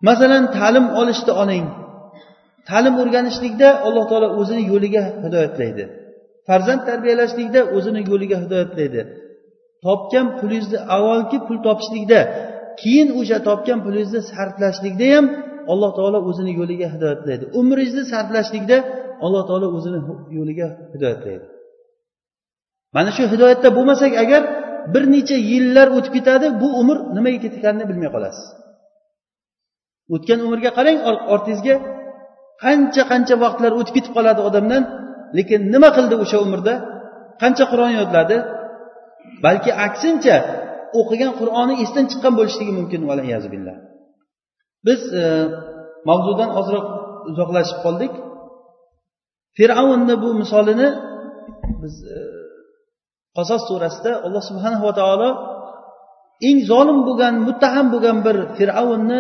Masalan 0.07 0.43
ta'lim 0.57 0.85
olishni 0.99 1.33
oling. 1.43 1.67
Ta'lim 2.69 2.95
o'rganishlikda 3.01 3.69
alloh 3.87 4.03
taolo 4.11 4.27
o'zini 4.41 4.63
yo'liga 4.71 5.03
hidoyatlaydi 5.23 5.83
farzand 6.47 6.81
tarbiyalashlikda 6.89 7.61
o'zini 7.77 8.01
yo'liga 8.11 8.37
hidoyatlaydi 8.43 9.01
topgan 9.85 10.27
pulingizni 10.39 10.79
avvalgi 10.95 11.37
pul 11.47 11.57
topishlikda 11.67 12.19
keyin 12.81 13.09
o'sha 13.19 13.37
topgan 13.47 13.79
pulingizni 13.85 14.21
sarflashlikda 14.31 15.05
ham 15.15 15.25
alloh 15.71 15.91
taolo 15.97 16.19
o'zini 16.29 16.51
yo'liga 16.59 16.87
hidoyatlaydi 16.95 17.45
umringizni 17.59 18.03
sarflashlikda 18.13 18.77
alloh 19.25 19.43
taolo 19.49 19.67
o'zini 19.77 19.99
yo'liga 20.37 20.67
hidoyatlaydi 20.93 21.45
mana 22.95 23.09
shu 23.17 23.23
hidoyatda 23.33 23.69
bo'lmasak 23.77 24.11
agar 24.23 24.41
bir 24.93 25.03
necha 25.15 25.37
yillar 25.51 25.87
o'tib 25.97 26.13
ketadi 26.17 26.47
bu 26.61 26.67
umr 26.81 26.97
nimaga 27.17 27.39
ketganini 27.45 27.85
bilmay 27.89 28.09
qolasiz. 28.15 28.45
O'tgan 30.13 30.39
umrga 30.47 30.71
qarang 30.77 30.97
ortingizga 31.33 31.75
qancha 32.63 33.03
qancha 33.11 33.35
vaqtlar 33.43 33.71
o'tib 33.79 33.93
ketib 33.97 34.13
qoladi 34.17 34.41
odamdan. 34.49 34.83
Lekin 35.37 35.61
nima 35.73 35.89
qildi 35.97 36.15
o'sha 36.23 36.37
umrda? 36.45 36.73
Qancha 37.41 37.65
qur'on 37.71 37.91
yodladi? 37.99 38.37
Balki 39.45 39.71
aksincha 39.87 40.35
o'qigan 40.99 41.31
qur'oni 41.39 41.73
esdan 41.83 42.05
chiqqan 42.11 42.33
bo'lishligi 42.39 42.73
mumkin 42.79 43.01
biz 44.87 45.01
e, 45.21 45.23
mavzudan 46.09 46.49
ozroq 46.59 46.85
uzoqlashib 47.31 47.79
qoldik. 47.85 48.13
Fir'avnni 49.57 50.15
bu 50.23 50.29
misolini 50.41 50.89
biz 51.81 51.95
e, 52.15 52.17
qasos 53.37 53.61
surasida 53.69 54.11
alloh 54.25 54.43
subhanava 54.49 54.91
taolo 54.99 55.29
eng 56.47 56.59
zolim 56.71 56.99
bo'lgan 57.07 57.33
muttaham 57.47 57.87
bo'lgan 57.93 58.17
bir 58.25 58.37
fir'avnni 58.57 59.19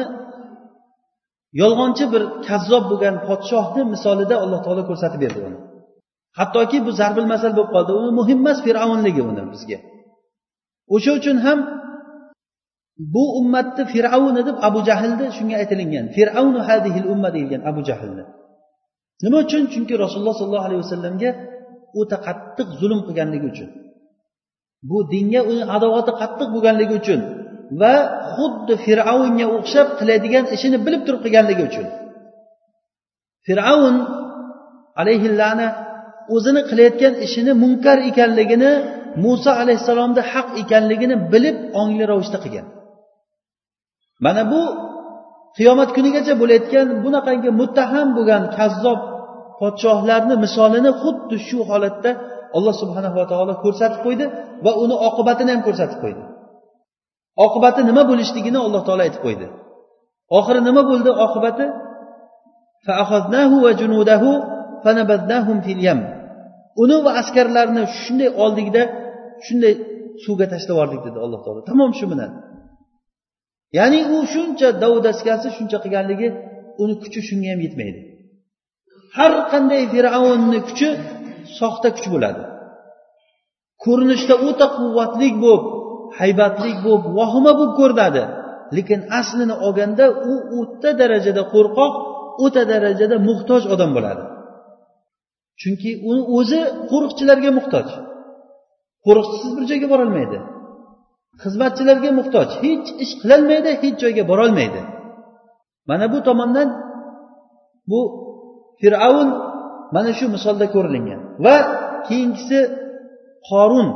yolg'onchi 1.61 2.05
bir 2.13 2.21
kazzob 2.47 2.83
bo'lgan 2.91 3.15
podshohni 3.27 3.83
misolida 3.93 4.35
alloh 4.43 4.59
taolo 4.65 4.83
ko'rsatib 4.89 5.19
berdi 5.25 5.39
uni. 5.47 5.59
Hattoki 6.39 6.77
bu 6.85 6.91
zarbil 6.99 7.27
masal 7.33 7.51
bo'lib 7.57 7.71
qoldi. 7.75 7.91
Uni 7.99 8.11
muhim 8.19 8.39
emas 8.43 8.57
fir'avnligi 8.65 9.21
uni 9.31 9.43
bizga. 9.53 9.79
O'sha 10.95 11.11
uchun 11.19 11.37
ham 11.45 11.59
bu 13.13 13.23
ummatni 13.39 13.83
fir'avni 13.93 14.41
deb 14.47 14.57
abu 14.67 14.79
jahlni 14.89 15.25
shunga 15.37 15.55
aytilingan. 15.61 16.05
Fir'avnu 16.15 16.59
hadihil 16.69 17.07
umma 17.13 17.29
deyilgan 17.35 17.61
abu 17.69 17.81
jahlni 17.89 18.23
nima 19.23 19.37
uchun? 19.45 19.63
Chunki 19.73 19.93
rasululloh 20.03 20.35
sollallohu 20.39 20.67
alayhi 20.69 20.81
vasallamga 20.85 21.29
o'ta 21.99 22.17
qattiq 22.27 22.67
zulm 22.79 22.99
qilganligi 23.07 23.47
uchun. 23.53 23.69
Bu 24.89 24.97
dinga 25.13 25.41
uni 25.51 25.63
adovati 25.75 26.11
qattiq 26.21 26.47
bo'lganligi 26.55 26.93
uchun. 27.01 27.19
Va 27.81 27.95
xuddi 28.35 28.73
fir'avnga 28.85 29.45
o'xshab 29.57 29.87
qiladigan 29.99 30.45
ishini 30.55 30.77
bilib 30.85 31.01
turib 31.05 31.21
qilganligi 31.25 31.63
uchun. 31.69 31.87
Fir'avn 33.47 33.95
alayhillani 35.01 35.67
o'zini 36.35 36.61
qilayotgan 36.69 37.13
ishini 37.25 37.51
munkar 37.63 37.97
ekanligini 38.09 38.71
muso 39.23 39.51
alayhissalomni 39.61 40.21
haq 40.31 40.47
ekanligini 40.61 41.15
bilib 41.33 41.57
ongli 41.81 42.03
ravishda 42.11 42.37
qilgan. 42.43 42.67
Mana 44.25 44.41
bu 44.51 44.61
qiyomat 45.57 45.89
kunigacha 45.97 46.33
bo'layotgan 46.41 46.87
bunaqangi 47.03 47.49
muttaham 47.61 48.07
bo'lgan 48.17 48.43
kazzob 48.57 48.99
podshohlarni 49.59 50.35
misolini 50.45 50.91
xuddi 51.01 51.35
shu 51.47 51.59
holatda 51.69 52.11
alloh 52.57 52.73
subhanava 52.81 53.23
taolo 53.31 53.53
ko'rsatib 53.63 53.99
qo'ydi 54.05 54.25
va 54.65 54.71
uni 54.83 54.95
oqibatini 55.07 55.49
ham 55.53 55.61
ko'rsatib 55.67 55.99
qo'ydi. 56.03 56.23
Oqibati 57.43 57.81
nima 57.89 58.03
bo'lishligini 58.09 58.59
alloh 58.65 58.81
taolo 58.87 59.01
aytib 59.07 59.21
qo'ydi. 59.25 59.47
Oxiri 60.37 60.61
nima 60.67 60.81
bo'ldi 60.89 61.11
oqibati? 61.25 61.65
Uni 66.83 66.97
va 67.05 67.11
askarlarini 67.21 67.83
shunday 68.01 68.29
oldikda 68.43 68.81
shunday 69.45 69.73
suvga 70.23 70.45
tashlab 70.53 70.73
yubordik 70.75 71.01
dedi 71.07 71.17
alloh 71.25 71.39
taolo. 71.45 71.59
Tamom 71.71 71.91
shu 71.99 72.05
bilan. 72.11 72.31
Ya'ni 73.77 73.99
u 74.15 74.17
shuncha 74.33 74.67
davudaskasi 74.83 75.47
shuncha 75.57 75.77
qilganligi 75.83 76.27
uni 76.83 76.95
kuchi 77.03 77.19
shunga 77.27 77.47
ham 77.53 77.61
yetmaydi. 77.65 77.99
Har 79.17 79.33
qanday 79.51 79.81
fir'avnni 79.93 80.59
kuchi 80.67 80.89
soxta 81.59 81.87
kuch 81.95 82.07
bo'ladi. 82.13 82.41
Ko'rinishda 83.83 84.35
o'ta 84.47 84.65
quvvatli 84.77 85.27
bo'lib 85.43 85.63
haybatli 86.19 86.71
bo'lib 86.85 87.05
vahima 87.19 87.51
bo'lib 87.59 87.73
ko'rinadi. 87.81 88.23
Lekin 88.77 88.99
aslini 89.19 89.55
olganda 89.65 90.05
u 90.31 90.33
o'ta 90.59 90.91
darajada 91.01 91.43
qo'rqoq 91.53 91.93
o'ta 92.45 92.63
darajada 92.71 93.15
muhtoj 93.29 93.63
odam 93.73 93.91
bo'ladi. 93.97 94.23
Chunki 95.61 95.91
uni 96.09 96.21
o'zi 96.37 96.59
qo'riqchilarga 96.91 97.51
muhtoj. 97.57 97.87
Qo'riqchisiz 99.05 99.51
bir 99.57 99.63
joyga 99.71 99.87
borolmaydi. 99.93 100.37
Xizmatchilarga 101.43 102.11
muhtoj. 102.19 102.47
Hech 102.63 102.87
ish 103.03 103.13
qilolmaydi 103.21 103.69
hech 103.83 103.95
joyga 104.03 104.23
borolmaydi. 104.31 104.81
Mana 105.89 106.05
bu 106.13 106.19
tomondan 106.27 106.69
bu 107.89 107.99
fir'avn 108.81 109.29
mana 109.95 110.11
shu 110.17 110.25
misolda 110.35 110.65
ko'rilingan. 110.75 111.21
Va 111.45 111.57
keyingisi 112.07 112.59
qorun 113.49 113.87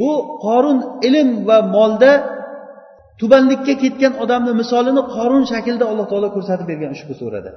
bu 0.00 0.10
qorun 0.44 0.78
ilm 1.08 1.28
va 1.48 1.58
molda 1.76 2.12
tubanlikka 3.20 3.74
ketgan 3.82 4.12
odamni 4.24 4.52
misolini 4.60 5.02
qorun 5.16 5.44
shaklida 5.52 5.84
alloh 5.90 6.06
taolo 6.12 6.28
ko'rsatib 6.36 6.66
bergan 6.70 6.90
ushbu 6.96 7.14
surada. 7.20 7.50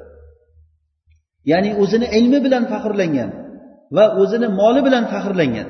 Ya'ni 1.51 1.71
o'zini 1.81 2.07
ilmi 2.17 2.39
bilan 2.45 2.63
faxrlangan 2.71 3.29
va 3.95 4.05
o'zini 4.21 4.47
moli 4.59 4.81
bilan 4.87 5.03
faxrlangan. 5.13 5.67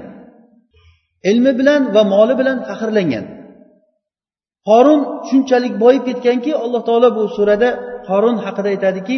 Ilmi 1.32 1.52
bilan 1.60 1.82
va 1.96 2.04
moli 2.14 2.34
bilan 2.40 2.58
faxrlangan. 2.68 3.26
Qorun 4.70 5.02
shunchalik 5.30 5.74
boyib 5.84 6.04
ketganki 6.10 6.52
alloh 6.64 6.82
taolo 6.88 7.10
bu 7.18 7.24
surada 7.38 7.70
qorun 8.10 8.38
haqida 8.46 8.70
aytadiki 8.74 9.18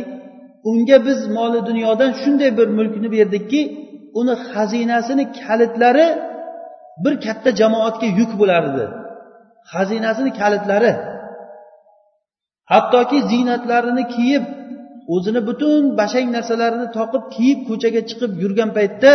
unga 0.71 0.97
biz 1.07 1.19
moli 1.37 1.59
dunyodan 1.69 2.11
shunday 2.21 2.51
bir 2.59 2.67
mulkni 2.77 3.09
berdikki 3.15 3.61
uni 4.19 4.35
xazinasini 4.49 5.23
kalitlari 5.39 6.07
bir 7.03 7.13
katta 7.25 7.49
jamoatga 7.59 8.07
yuk 8.19 8.31
bo'lardi. 8.39 8.85
Xazinasini 9.71 10.31
kalitlari. 10.39 10.93
Hattoki 12.71 13.17
ziynatlarini 13.31 14.03
kiyib 14.15 14.43
o'zini 15.15 15.41
butun 15.49 15.81
bashang 15.99 16.27
narsalarini 16.35 16.87
toqib 16.97 17.23
kiyib 17.35 17.59
ko'chaga 17.69 18.01
chiqib 18.09 18.31
yurgan 18.43 18.69
paytda 18.77 19.11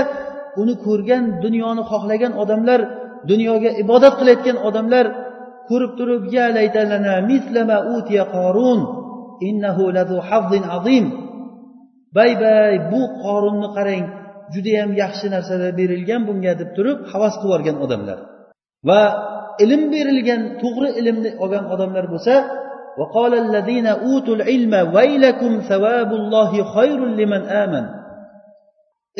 uni 0.60 0.74
ko'rgan 0.86 1.24
dunyoni 1.44 1.82
xohlagan 1.90 2.32
odamlar 2.42 2.80
dunyoga 3.30 3.70
ibodat 3.82 4.14
qilayotgan 4.20 4.56
odamlar 4.68 5.06
ko'rib 5.68 5.92
turib 5.98 6.22
ya 6.36 6.46
laytalana 6.58 7.14
mislama 7.30 7.76
utiya 7.96 8.24
qorun 8.36 8.80
innahu 9.48 9.84
lazu 9.96 10.18
hazzin 10.28 10.64
azim. 10.76 11.06
Bay 12.16 12.30
bay 12.42 12.74
bu 12.92 13.02
qorunni 13.22 13.68
qarang. 13.76 14.04
judayam 14.53 14.91
yaxshi 15.01 15.27
narsalar 15.35 15.71
berilgan 15.79 16.21
bunga 16.29 16.53
deb 16.61 16.69
turib 16.77 16.97
havas 17.11 17.33
qilib 17.41 17.49
yuborgan 17.51 17.77
odamlar 17.85 18.17
va 18.89 19.01
ilm 19.63 19.81
berilgan 19.95 20.41
to'g'ri 20.61 20.89
ilmni 20.99 21.29
olgan 21.43 21.65
odamlar 21.73 22.05
bo'lsa 22.13 22.35
وقال 22.99 23.33
الذين 23.45 23.87
أوتوا 23.87 24.35
العلم 24.39 24.73
ويلكم 24.95 25.51
ثواب 25.71 26.11
الله 26.21 26.51
خير 26.75 26.99
لمن 27.19 27.41
آمن 27.63 27.85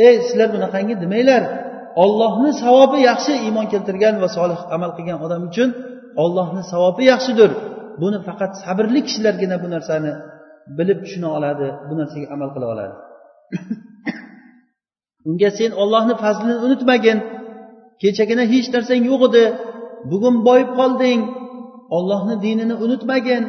ey 0.08 0.16
sizlar 0.28 0.50
bunaqangi 0.56 0.96
demanglar 1.04 1.44
ollohni 2.04 2.52
savobi 2.64 3.00
yaxshi 3.10 3.34
iymon 3.46 3.66
keltirgan 3.74 4.16
va 4.24 4.30
solih 4.38 4.60
amal 4.76 4.92
qilgan 4.98 5.20
odam 5.26 5.42
uchun 5.50 5.70
ollohni 6.24 6.62
savobi 6.72 7.04
yaxshidir 7.14 7.52
buni 8.02 8.18
faqat 8.28 8.52
sabrli 8.64 9.00
kishilargina 9.08 9.56
bu 9.64 9.68
narsani 9.76 10.12
bilib 10.78 11.00
tushuna 11.06 11.30
oladi 11.38 11.68
bu 11.90 11.94
narsaga 12.00 12.28
amal 12.36 12.50
qila 12.56 12.66
oladi 12.74 12.96
unga 15.29 15.51
sen 15.59 15.71
ollohni 15.83 16.15
fazlini 16.23 16.57
unutmagin. 16.67 17.19
Kechagina 18.01 18.45
hech 18.53 18.69
narsang 18.75 19.03
yo'q 19.11 19.23
edi. 19.29 19.45
Bugun 20.11 20.37
boyib 20.47 20.71
qolding. 20.79 21.21
Ollohni 21.97 22.35
dinini 22.45 22.75
unutmagin. 22.85 23.43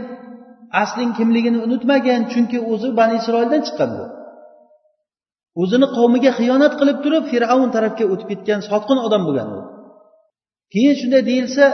Asling 0.83 1.11
kimligini 1.17 1.59
unutmagin 1.65 2.21
chunki 2.31 2.57
o'zi 2.71 2.89
bani 2.99 3.15
isroildan 3.21 3.61
chiqqan 3.67 3.91
bu 3.97 4.05
o'zini 5.61 5.87
qavmiga 5.97 6.31
xiyonat 6.39 6.73
qilib 6.79 6.97
turib 7.03 7.23
fir'avn 7.31 7.69
tarafga 7.75 8.05
o'tib 8.13 8.27
ketgan 8.31 8.59
sotqin 8.69 8.99
odam 9.07 9.21
bo'lgan 9.27 9.49
u. 9.57 9.59
Keyin 10.73 10.95
shunday 10.99 11.23
deyilsa 11.29 11.65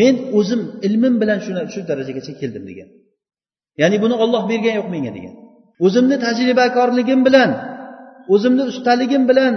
men 0.00 0.14
o'zim 0.38 0.60
ilmim 0.86 1.14
bilan 1.22 1.38
shu 1.74 1.80
darajagacha 1.90 2.32
keldim 2.40 2.64
degan. 2.70 2.88
Ya'ni 3.80 3.96
buni 4.04 4.14
olloh 4.24 4.42
bergan 4.50 4.74
yo'q 4.78 4.88
menga 4.94 5.12
degan. 5.18 5.34
o'zimni 5.85 6.17
tajribakorligim 6.25 7.19
bilan 7.27 7.49
o'zimni 8.33 8.63
ustaligim 8.71 9.23
bilan 9.29 9.53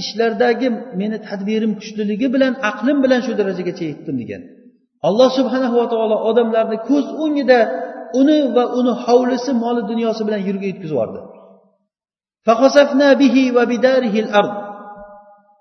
ishlardagi 0.00 0.68
meni 1.00 1.18
tadbirim 1.28 1.72
kuchliligi 1.80 2.28
bilan 2.34 2.52
aqlim 2.70 2.98
bilan 3.04 3.20
shu 3.26 3.32
darajagacha 3.40 3.84
yetdim 3.92 4.16
degan 4.22 4.42
alloh 5.08 5.28
subhanahu 5.38 5.74
va 5.80 5.86
taolo 5.92 6.16
odamlarni 6.30 6.78
ko'z 6.88 7.06
o'ngida 7.24 7.58
uni 8.20 8.38
va 8.56 8.64
uni 8.78 8.92
hovlisi 9.04 9.50
moli 9.62 9.82
dunyosi 9.90 10.22
bilan 10.28 10.40
yerga 10.48 10.66
yetkazib 10.70 10.96
yubordi 10.96 11.20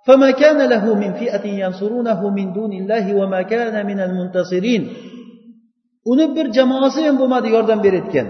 فما 0.07 0.30
كان 0.32 0.59
له 0.74 0.84
من 1.01 1.11
فئة 1.22 1.45
ينصرونه 1.63 2.30
من 2.38 2.47
دون 2.57 2.72
الله 2.82 3.05
وما 3.20 3.41
كان 3.41 3.76
من 3.89 3.99
المنتصرين 4.07 4.84
uni 6.11 6.36
bir 6.36 6.47
jamoasi 6.57 6.99
ham 7.07 7.15
bo'lmadi 7.22 7.47
yordam 7.55 7.80
berayotgan 7.86 8.28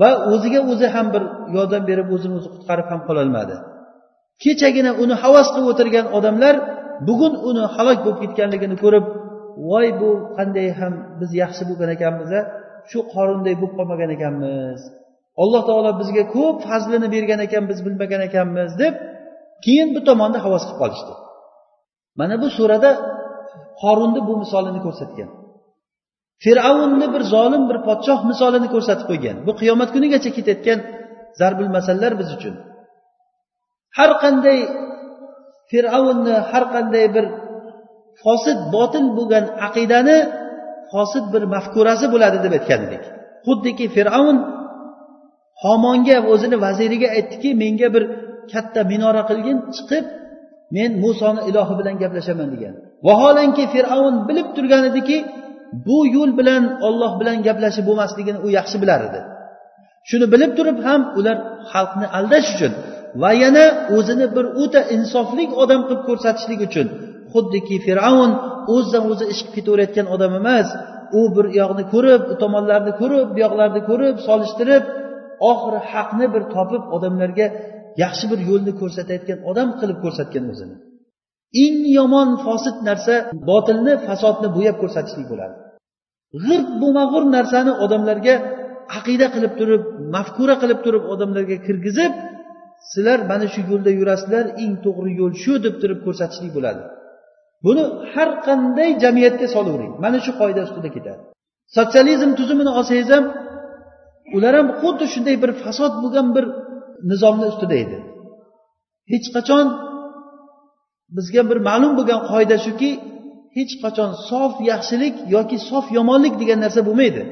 Va 0.00 0.10
o'ziga 0.32 0.60
o'zi 0.72 0.86
ham 0.94 1.06
bir 1.14 1.22
yordam 1.56 1.82
berib 1.90 2.08
o'zini 2.14 2.34
o'zi 2.38 2.48
qutqarib 2.54 2.86
ham 2.92 3.00
qololmadi. 3.08 3.54
Kechagina 4.42 4.92
uni 5.02 5.14
havas 5.22 5.48
qilib 5.54 5.68
o'tirgan 5.72 6.06
odamlar 6.18 6.54
bugun 7.08 7.34
uni 7.48 7.64
halok 7.74 7.98
bo'lib 8.04 8.18
ketganligini 8.22 8.76
ko'rib 8.84 9.04
voy 9.68 9.86
bu 10.00 10.10
qanday 10.36 10.68
ham 10.78 10.92
biz 11.20 11.30
yaxshi 11.42 11.62
bo'lgan 11.68 11.90
ekanmiz 11.96 12.30
a 12.38 12.40
shu 12.90 12.98
qorunday 13.14 13.54
bo'lib 13.60 13.74
qolmagan 13.78 14.10
ekanmiz. 14.16 14.80
Alloh 15.42 15.62
taolo 15.68 15.90
bizga 16.00 16.24
ko'p 16.36 16.56
fazlini 16.68 17.08
bergan 17.14 17.40
ekan 17.46 17.64
biz 17.70 17.78
bilmagan 17.86 18.22
ekanmiz 18.28 18.70
deb 18.82 18.94
keyin 19.64 19.88
bu 19.94 20.00
tomonda 20.08 20.38
havas 20.44 20.62
qilib 20.66 20.78
qolishdi. 20.82 21.12
Mana 22.18 22.34
bu 22.42 22.48
surada 22.58 22.90
qorunni 23.82 24.20
bu 24.28 24.34
misolini 24.42 24.80
ko'rsatgan. 24.86 25.30
Fir'avnni 26.44 27.06
bir 27.14 27.22
zolim 27.34 27.62
bir 27.70 27.78
podshoh 27.86 28.20
misolini 28.30 28.68
ko'rsatib 28.74 29.06
qo'ygan. 29.10 29.36
Bu 29.46 29.52
qiyomat 29.60 29.88
kunigacha 29.94 30.30
ketayotgan 30.36 30.78
zarbul 31.40 31.70
masallar 31.76 32.12
biz 32.20 32.28
uchun. 32.36 32.54
Har 33.98 34.10
qanday 34.22 34.58
fir'avnni 35.70 36.34
har 36.50 36.64
qanday 36.74 37.06
bir 37.16 37.24
fosil 38.22 38.58
botil 38.74 39.06
bo'lgan 39.16 39.44
aqidani 39.66 40.18
fosil 40.92 41.24
bir 41.34 41.42
mafkurasi 41.54 42.06
bo'ladi 42.14 42.38
deb 42.44 42.52
aytgan 42.58 42.80
edik 42.86 43.04
xuddiki 43.46 43.86
fir'avn 43.96 44.36
homonga 45.64 46.16
o'zini 46.32 46.56
vaziriga 46.64 47.08
aytdiki 47.16 47.50
menga 47.62 47.88
bir 47.94 48.04
katta 48.52 48.80
minora 48.92 49.22
qilgin 49.30 49.58
chiqib 49.76 50.04
men 50.76 50.90
musoni 51.04 51.40
ilohi 51.50 51.74
bilan 51.80 51.94
gaplashaman 52.02 52.48
degan. 52.54 52.74
Vaholanki 53.06 53.64
fir'avn 53.74 54.16
bilib 54.28 54.48
turgan 54.56 54.84
ediki 54.90 55.16
bu 55.86 55.98
yo'l 56.16 56.30
bilan 56.38 56.62
olloh 56.86 57.12
bilan 57.20 57.36
gaplashib 57.46 57.84
bo'lmasligini 57.88 58.38
u 58.46 58.48
yaxshi 58.58 58.76
bilar 58.82 59.00
edi. 59.08 59.20
Shuni 60.08 60.26
bilib 60.32 60.52
turib 60.58 60.78
ham 60.86 61.00
ular 61.18 61.36
xalqni 61.72 62.06
aldash 62.18 62.48
uchun 62.54 62.72
va 63.22 63.30
yana 63.42 63.64
o'zini 63.96 64.26
bir 64.36 64.46
o'ta 64.62 64.80
insofli 64.96 65.44
odam 65.62 65.80
qilib 65.88 66.02
ko'rsatishlik 66.08 66.60
uchun 66.68 66.86
xuddiki 67.32 67.76
fir'avn 67.86 68.30
o'zidan 68.74 69.04
o'zi 69.12 69.24
ish 69.32 69.40
qilib 69.42 69.54
ketaverayotgan 69.56 70.06
odam 70.14 70.32
emas 70.40 70.68
u 71.18 71.20
bir 71.36 71.46
yoqni 71.60 71.84
ko'rib 71.94 72.22
u 72.32 72.34
tomonlarni 72.42 72.92
ko'rib 73.00 73.26
bu 73.34 73.38
yoqlarni 73.44 73.80
ko'rib 73.90 74.16
solishtirib 74.28 74.84
oxiri 75.50 75.80
haqni 75.92 76.26
bir 76.34 76.42
topib 76.54 76.82
odamlarga 76.96 77.46
yaxshi 78.02 78.24
bir 78.32 78.40
yo'lni 78.50 78.72
ko'rsatayotgan 78.80 79.38
odam 79.50 79.68
qilib 79.80 79.98
ko'rsatgan 80.04 80.44
o'zini. 80.52 80.76
Eng 81.64 81.78
yomon 81.98 82.28
fosit 82.44 82.76
narsa 82.88 83.14
botilni 83.50 83.94
fasodni 84.06 84.48
bo'yab 84.56 84.76
ko'rsatishlik 84.82 85.26
bo'ladi. 85.32 85.54
G'irt 86.44 86.68
bo'lmag'ur 86.82 87.24
narsani 87.36 87.72
odamlarga 87.84 88.34
aqida 88.98 89.26
qilib 89.34 89.52
turib 89.60 89.82
mafkura 90.14 90.54
qilib 90.62 90.80
turib 90.84 91.04
odamlarga 91.12 91.56
kirgizib 91.66 92.12
sizlar 92.92 93.18
mana 93.30 93.46
shu 93.54 93.60
yo'lda 93.70 93.90
yurasizlar 94.00 94.44
eng 94.62 94.74
to'g'ri 94.84 95.10
yo'l 95.20 95.32
shu 95.42 95.52
deb 95.64 95.74
turib 95.82 96.00
ko'rsatishlik 96.06 96.52
bo'ladi. 96.56 96.82
Buni 97.64 97.84
har 98.12 98.30
qanday 98.46 98.90
jamiyatga 99.04 99.46
solavering 99.54 99.92
mana 100.04 100.18
shu 100.24 100.32
qoida 100.40 100.60
ustida 100.66 100.90
ketadi. 100.96 101.22
Sotsializm 101.76 102.30
tuzumini 102.38 102.72
olsangiz 102.78 103.08
ham 103.14 103.24
ular 104.36 104.52
ham 104.58 104.68
xuddi 104.80 105.04
shunday 105.14 105.36
bir 105.42 105.50
fasod 105.62 105.92
bo'lgan 106.02 106.28
bir 106.36 106.44
nizomni 107.10 107.46
ustida 107.52 107.76
edi. 107.84 107.98
Hech 109.12 109.26
qachon 109.36 109.66
bizga 111.16 111.42
bir 111.50 111.58
ma'lum 111.68 111.92
bo'lgan 111.98 112.20
qoida 112.30 112.56
shuki 112.66 112.90
hech 113.56 113.72
qachon 113.82 114.10
sof 114.28 114.52
yaxshilik 114.70 115.14
yoki 115.34 115.58
sof 115.70 115.86
yomonlik 115.98 116.34
degan 116.40 116.58
narsa 116.64 116.80
bo'lmaydi. 116.88 117.22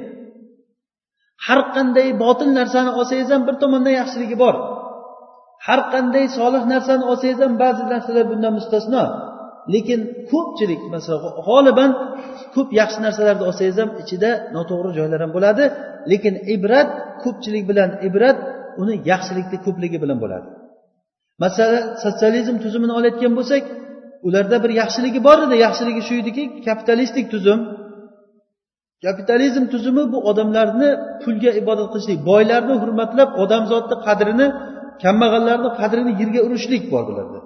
Har 1.47 1.61
qanday 1.75 2.09
botil 2.25 2.51
narsani 2.59 2.91
olsangiz 2.99 3.29
ham 3.35 3.43
bir 3.49 3.57
tomondan 3.63 3.95
yaxshiligi 4.01 4.37
bor. 4.45 4.55
Har 5.67 5.81
qanday 5.93 6.25
solih 6.39 6.63
narsani 6.73 7.05
olsangiz 7.11 7.41
ham 7.45 7.53
ba'zi 7.63 7.83
narsalar 7.93 8.25
bundan 8.33 8.53
mustasno. 8.59 9.03
Lekin 9.75 10.01
ko'pchilik 10.31 10.83
masalan 10.95 11.33
g'oliban 11.49 11.91
ko'p 12.55 12.69
yaxshi 12.81 12.99
narsalarni 13.07 13.45
olsangiz 13.51 13.77
ham 13.83 13.91
ichida 14.03 14.31
noto'g'ri 14.57 14.91
joylar 14.99 15.21
ham 15.25 15.33
bo'ladi. 15.37 15.65
Lekin 16.11 16.35
ibrat 16.55 16.89
ko'pchilik 17.23 17.65
bilan 17.71 17.91
ibrat 18.09 18.39
uni 18.83 18.95
yaxshilikni 19.11 19.59
ko'pligi 19.67 19.99
bilan 20.05 20.19
bo'ladi. 20.25 20.49
Masalan 21.45 21.85
sotsializm 22.03 22.57
tuzumini 22.65 22.93
olayotgan 22.99 23.33
bo'lsak 23.39 23.65
ularda 24.27 24.57
bir 24.65 24.71
yaxshiligi 24.81 25.21
bor 25.29 25.39
edi. 25.47 25.55
Yaxshiligi 25.67 26.03
shu 26.09 26.15
ediki 26.23 26.43
kapitalistik 26.67 27.27
tuzum. 27.33 27.61
Kapitalizm 29.07 29.65
tuzumi 29.73 30.03
bu 30.13 30.19
odamlarni 30.31 30.89
pulga 31.23 31.51
ibodat 31.61 31.89
qilishlik 31.93 32.21
boylarni 32.31 32.75
hurmatlab 32.83 33.31
odamzodni 33.43 33.97
qadrini 34.07 34.47
kambag'allarni 35.03 35.71
qadrini 35.81 36.13
yerga 36.21 36.41
urishlik 36.47 36.83
bor 36.93 37.03
bularda 37.09 37.41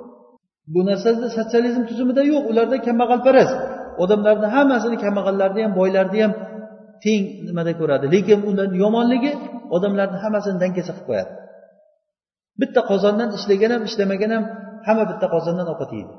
bu 0.73 0.81
narsa 0.89 1.09
sotsializm 1.37 1.83
tuzumida 1.91 2.23
yo'q 2.33 2.45
ularda 2.51 2.77
kambag'alparast. 2.87 3.57
Odamlarni 4.03 4.49
hammasini 4.57 4.97
kambag'allarni 5.05 5.61
ham 5.65 5.73
boylarni 5.81 6.19
ham 6.25 6.33
teng 7.05 7.23
nimada 7.49 7.73
ko'radi. 7.81 8.05
Lekin 8.15 8.39
undan 8.49 8.71
yomonligi 8.83 9.33
odamlarni 9.77 10.19
hammasini 10.25 10.57
dangasa 10.65 10.93
qilib 10.93 11.07
qo'yadi. 11.09 11.33
Bitta 12.61 12.81
qozondan 12.91 13.29
ishlagan 13.39 13.71
ham 13.75 13.83
ishlamagan 13.89 14.31
ham 14.37 14.45
hamma 14.87 15.05
bitta 15.11 15.27
qozondan 15.35 15.67
ovqat 15.73 15.91
yeydi. 15.97 16.15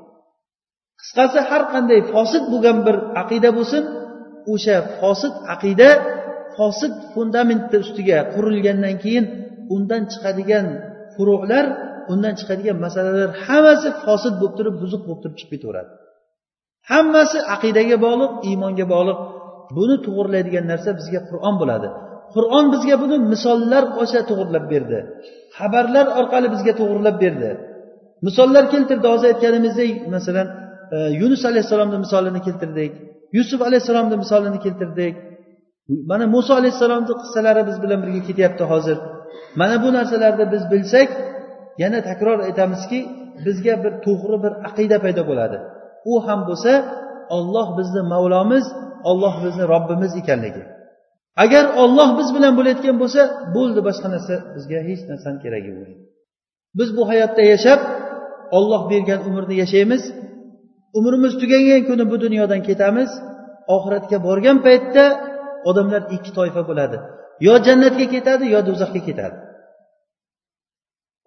Qisqasi 1.00 1.38
har 1.48 1.62
qanday 1.72 2.00
fosil 2.12 2.42
bo'lgan 2.52 2.78
bir 2.86 2.96
aqida 3.22 3.50
bo'lsin 3.58 3.82
o'sha 4.52 4.76
fosil 4.98 5.32
aqida 5.54 5.90
fosil 6.56 6.92
fundamentni 7.12 7.78
ustiga 7.84 8.18
qurilgandan 8.34 8.94
keyin 9.02 9.24
undan 9.74 10.02
chiqadigan 10.12 10.66
furuqlar 11.14 11.64
undan 12.12 12.34
chiqadigan 12.40 12.76
masalalar 12.86 13.30
hammasi 13.46 13.88
fosil 14.04 14.32
bo'lib 14.40 14.54
turib 14.58 14.74
buzuq 14.82 15.02
bo'lib 15.06 15.20
turib 15.22 15.36
chiqib 15.40 15.52
ketaveradi. 15.54 15.90
Hammasi 16.90 17.38
aqidaga 17.54 17.96
bog'liq 18.06 18.32
iymonga 18.48 18.86
bog'liq. 18.94 19.18
Buni 19.76 19.96
to'g'irlaydigan 20.06 20.64
narsa 20.72 20.90
bizga 20.98 21.20
qur'on 21.30 21.54
bo'ladi. 21.60 21.88
Qur'on 22.34 22.64
bizga 22.74 22.96
buni 23.02 23.16
misollar 23.32 23.84
osha 24.02 24.20
to'g'irlab 24.30 24.64
berdi. 24.72 24.98
Xabarlar 25.58 26.06
orqali 26.20 26.48
bizga 26.54 26.72
to'g'irlab 26.80 27.16
berdi. 27.24 27.50
Misollar 28.26 28.64
keltirdi 28.72 29.06
hozir 29.12 29.26
aytganimizdek 29.32 29.90
masalan 30.14 30.46
E, 30.92 30.96
yunus 31.20 31.44
alayhissalomni 31.44 31.98
misolini 32.04 32.40
keltirdik. 32.46 32.92
Yusuf 33.32 33.60
alayhissalomni 33.62 34.16
misolini 34.16 34.58
keltirdik. 34.66 35.14
Mana 36.10 36.26
muso 36.34 36.52
alayhissalomni 36.60 37.14
qissalari 37.22 37.62
biz 37.68 37.76
bilan 37.82 37.98
birga 38.04 38.22
ketyapti 38.28 38.64
hozir. 38.72 38.98
Mana 39.60 39.76
bu 39.82 39.88
narsalarni 39.96 40.44
biz 40.54 40.62
bilsak 40.72 41.08
yana 41.82 41.98
takror 42.08 42.38
aytamizki 42.48 42.98
bizga 43.46 43.74
bir 43.84 43.92
to'g'ri 44.06 44.36
bir 44.44 44.52
aqida 44.68 44.96
paydo 45.04 45.22
bo'ladi. 45.30 45.56
U 46.12 46.14
ham 46.26 46.40
bo'lsa 46.48 46.72
olloh 47.36 47.68
bizni 47.78 48.02
mavlomiz 48.12 48.64
olloh 49.10 49.34
bizni 49.44 49.64
robbimiz 49.72 50.12
ekanligi. 50.22 50.64
Agar 51.44 51.64
olloh 51.82 52.08
biz 52.18 52.28
bilan 52.36 52.52
bo'layotgan 52.58 52.96
bo'lsa 53.02 53.20
bo'ldi 53.56 53.80
boshqa 53.88 54.08
narsa 54.14 54.34
bizga 54.56 54.78
hech 54.88 55.02
narsani 55.10 55.38
keragi 55.44 55.70
bo'lmaydi. 55.76 56.02
Biz 56.78 56.88
bu 56.96 57.02
hayotda 57.10 57.42
yashab 57.52 57.80
olloh 58.56 58.82
bergan 58.90 59.20
umrni 59.28 59.54
yashaymiz. 59.62 60.02
Umrimiz 60.98 61.32
tugagan 61.42 61.82
kuni 61.88 62.04
bu 62.10 62.16
dunyodan 62.24 62.60
ketamiz 62.68 63.10
oxiratga 63.74 64.18
borgan 64.26 64.58
paytda 64.66 65.04
odamlar 65.70 66.02
ikki 66.16 66.30
toifa 66.38 66.62
bo'ladi. 66.68 66.96
Yo 67.46 67.54
jannatga 67.66 68.06
ketadi 68.14 68.44
yo 68.54 68.60
do'zaxga 68.68 69.00
ketadi. 69.08 69.36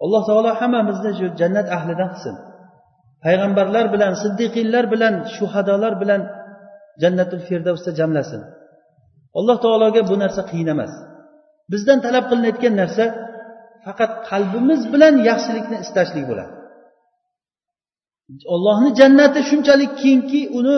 Alloh 0.03 0.21
taolo 0.29 0.51
hammamizni 0.61 1.11
shu 1.19 1.25
jannat 1.39 1.67
ahlidan 1.77 2.09
qilsin. 2.13 2.35
Payg'ambarlar 3.25 3.85
bilan 3.93 4.13
siddiqinlar 4.23 4.85
bilan 4.93 5.13
shuhadolar 5.35 5.93
bilan 6.01 6.21
jannatul 7.01 7.43
firdavsda 7.47 7.91
jamlasin. 7.99 8.41
Alloh 9.39 9.57
taologa 9.65 10.01
bu 10.09 10.15
narsa 10.23 10.41
qiyin 10.51 10.69
emas 10.75 10.93
bizdan 11.71 11.99
talab 12.05 12.25
qilinayotgan 12.29 12.73
narsa 12.81 13.05
faqat 13.85 14.11
qalbimiz 14.29 14.81
bilan 14.93 15.13
yaxshilikni 15.29 15.77
istashlik 15.85 16.25
bo'ladi. 16.31 16.58
Ollohni 18.53 18.89
jannati 18.99 19.39
shunchalik 19.49 19.91
kengki 20.03 20.41
uni 20.59 20.75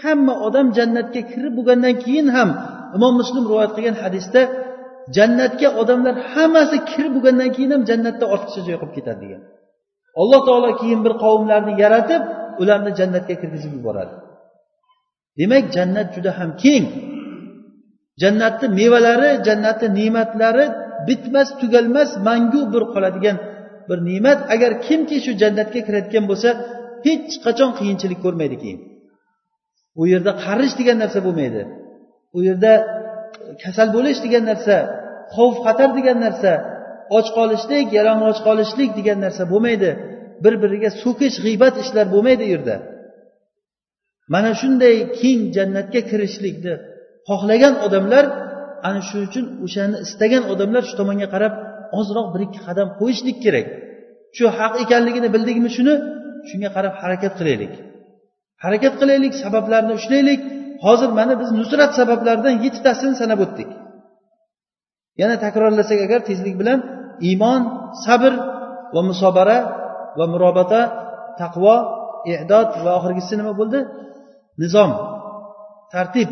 hamma 0.00 0.34
odam 0.46 0.66
jannatga 0.78 1.20
kirib 1.30 1.52
bo'lgandan 1.58 1.94
keyin 2.04 2.28
ham 2.36 2.48
imom 2.96 3.12
muslim 3.20 3.44
rivoyat 3.50 3.72
qilgan 3.76 3.96
hadisda 4.04 4.40
jannatga 5.16 5.68
odamlar 5.80 6.14
hammasi 6.32 6.76
kirib 6.90 7.12
bo'lgandan 7.16 7.50
keyin 7.56 7.70
ham 7.74 7.82
jannatda 7.90 8.24
ortiqcha 8.34 8.60
joy 8.66 8.76
qolib 8.80 8.94
ketadi 8.98 9.20
degan. 9.24 9.42
Alloh 10.20 10.40
taolo 10.48 10.70
keyin 10.80 11.00
bir 11.06 11.14
qavmlarni 11.24 11.72
yaratib 11.82 12.22
ularni 12.62 12.90
jannatga 13.00 13.34
kirgizib 13.40 13.72
yuboradi. 13.78 14.14
Demak 15.38 15.64
jannat 15.76 16.08
juda 16.14 16.30
ham 16.38 16.50
keng. 16.62 16.86
Jannatni 18.22 18.66
mevalari 18.78 19.30
jannatni 19.46 19.88
ne'matlari 19.98 20.66
bitmas 21.08 21.48
tugalmas 21.60 22.10
mangu 22.26 22.62
bir 22.72 22.82
qoladigan 22.94 23.36
bir 23.88 23.98
ne'mat. 24.08 24.38
Agar 24.54 24.72
kimki 24.86 25.16
shu 25.24 25.32
jannatga 25.42 25.80
kirayotgan 25.86 26.24
bo'lsa 26.30 26.50
hech 27.06 27.32
qachon 27.44 27.70
qiyinchilik 27.78 28.20
ko'rmaydi 28.24 28.56
keyin 28.62 28.80
u 30.00 30.02
yerda 30.12 30.32
qarish 30.44 30.74
degan 30.80 30.98
narsa 31.02 31.18
bo'lmaydi. 31.26 31.62
U 32.36 32.38
yerda 32.48 32.72
kasal 33.62 33.88
bo'lish 33.96 34.20
degan 34.26 34.44
narsa 34.50 34.76
xavf 35.36 35.56
xatar 35.66 35.90
degan 35.98 36.18
narsa 36.26 36.52
och 37.16 37.26
qolishlik 37.38 37.86
yalang'och 37.98 38.38
qolishlik 38.48 38.90
degan 38.98 39.18
narsa 39.24 39.42
bo'lmaydi. 39.52 39.90
Bir 40.44 40.54
biriga 40.62 40.90
so'kish 41.02 41.36
g'iybat 41.44 41.74
ishlar 41.84 42.06
bo'lmaydi 42.14 42.42
u 42.48 42.50
yerda. 42.54 42.76
Mana 44.34 44.50
shunday 44.60 44.94
keng 45.20 45.40
jannatga 45.56 46.00
kirishlikni 46.10 46.74
xohlagan 47.28 47.74
odamlar 47.86 48.24
ana 48.88 49.00
shuning 49.08 49.26
uchun 49.30 49.44
o'shani 49.66 49.96
istagan 50.06 50.42
odamlar 50.52 50.82
shu 50.88 50.94
tomonga 51.00 51.28
qarab 51.34 51.54
ozroq 52.00 52.26
bir 52.34 52.40
ikki 52.46 52.60
qadam 52.68 52.88
qo'yishlik 53.00 53.38
kerak. 53.44 53.66
Shu 54.36 54.44
haq 54.58 54.74
ekanligini 54.84 55.28
bildikmi 55.34 55.70
shuni? 55.76 55.94
Shunga 56.48 56.68
qarab 56.76 56.94
harakat 57.02 57.32
qilaylik. 57.38 57.74
Harakat 58.64 58.94
qilaylik 59.00 59.32
sabablarni 59.42 59.92
ushlaylik. 59.98 60.40
Hozir 60.84 61.10
mana 61.18 61.34
biz 61.40 61.50
nusrat 61.60 61.92
sabablaridan 61.98 62.54
yettitasini 62.64 63.14
sanab 63.20 63.40
o'tdik. 63.44 63.70
Yana 65.20 65.36
takrorlasak 65.44 65.98
agar 66.06 66.20
tezlik 66.28 66.54
bilan 66.60 66.78
iymon 67.28 67.60
sabr 68.04 68.32
va 68.94 69.00
musobara 69.10 69.58
va 70.18 70.24
murobata 70.32 70.80
taqvo 71.40 71.74
idod 72.34 72.70
va 72.84 72.90
oxirgisi 72.98 73.34
nima 73.40 73.52
bo'ldi? 73.60 73.80
Nizom 74.62 74.90
tartib. 75.94 76.30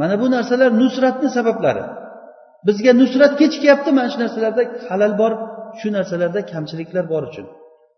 Mana 0.00 0.14
bu 0.22 0.26
narsalar 0.34 0.70
nusratni 0.82 1.28
sabablari. 1.36 1.84
Bizga 2.66 2.92
nusrat 3.00 3.32
kechikyapti 3.40 3.90
mana 3.98 4.08
shu 4.12 4.18
narsalarda. 4.24 4.62
Halal 4.88 5.12
bor 5.20 5.32
shu 5.80 5.88
narsalarda 5.96 6.40
kamchiliklar 6.52 7.04
bor 7.12 7.22
uchun. 7.30 7.46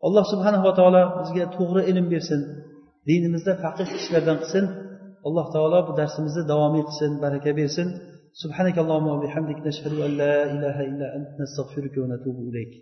alloh 0.07 0.23
subhanava 0.31 0.71
taolo 0.79 1.01
bizga 1.19 1.45
to'g'ri 1.57 1.81
ilm 1.91 2.05
bersin 2.13 2.41
dinimizda 3.07 3.53
faqih 3.63 3.87
kishilardan 3.93 4.37
qilsin 4.41 4.65
alloh 5.27 5.45
taolo 5.55 5.79
bu 5.87 5.91
darsimizni 5.99 6.43
davomiy 6.51 6.83
qilsin 6.89 7.11
baraka 7.23 7.51
bersin 7.61 7.89
سبحانك 8.43 8.77
اللهم 8.83 9.07
وبحمدك 9.15 9.59
نشهد 9.67 9.93
أن 10.07 10.11
لا 10.21 10.35
إله 10.55 10.77
إلا 10.89 11.07
أنت 11.17 11.29
نستغفرك 11.41 11.95
ونتوب 12.01 12.37
إليك 12.49 12.73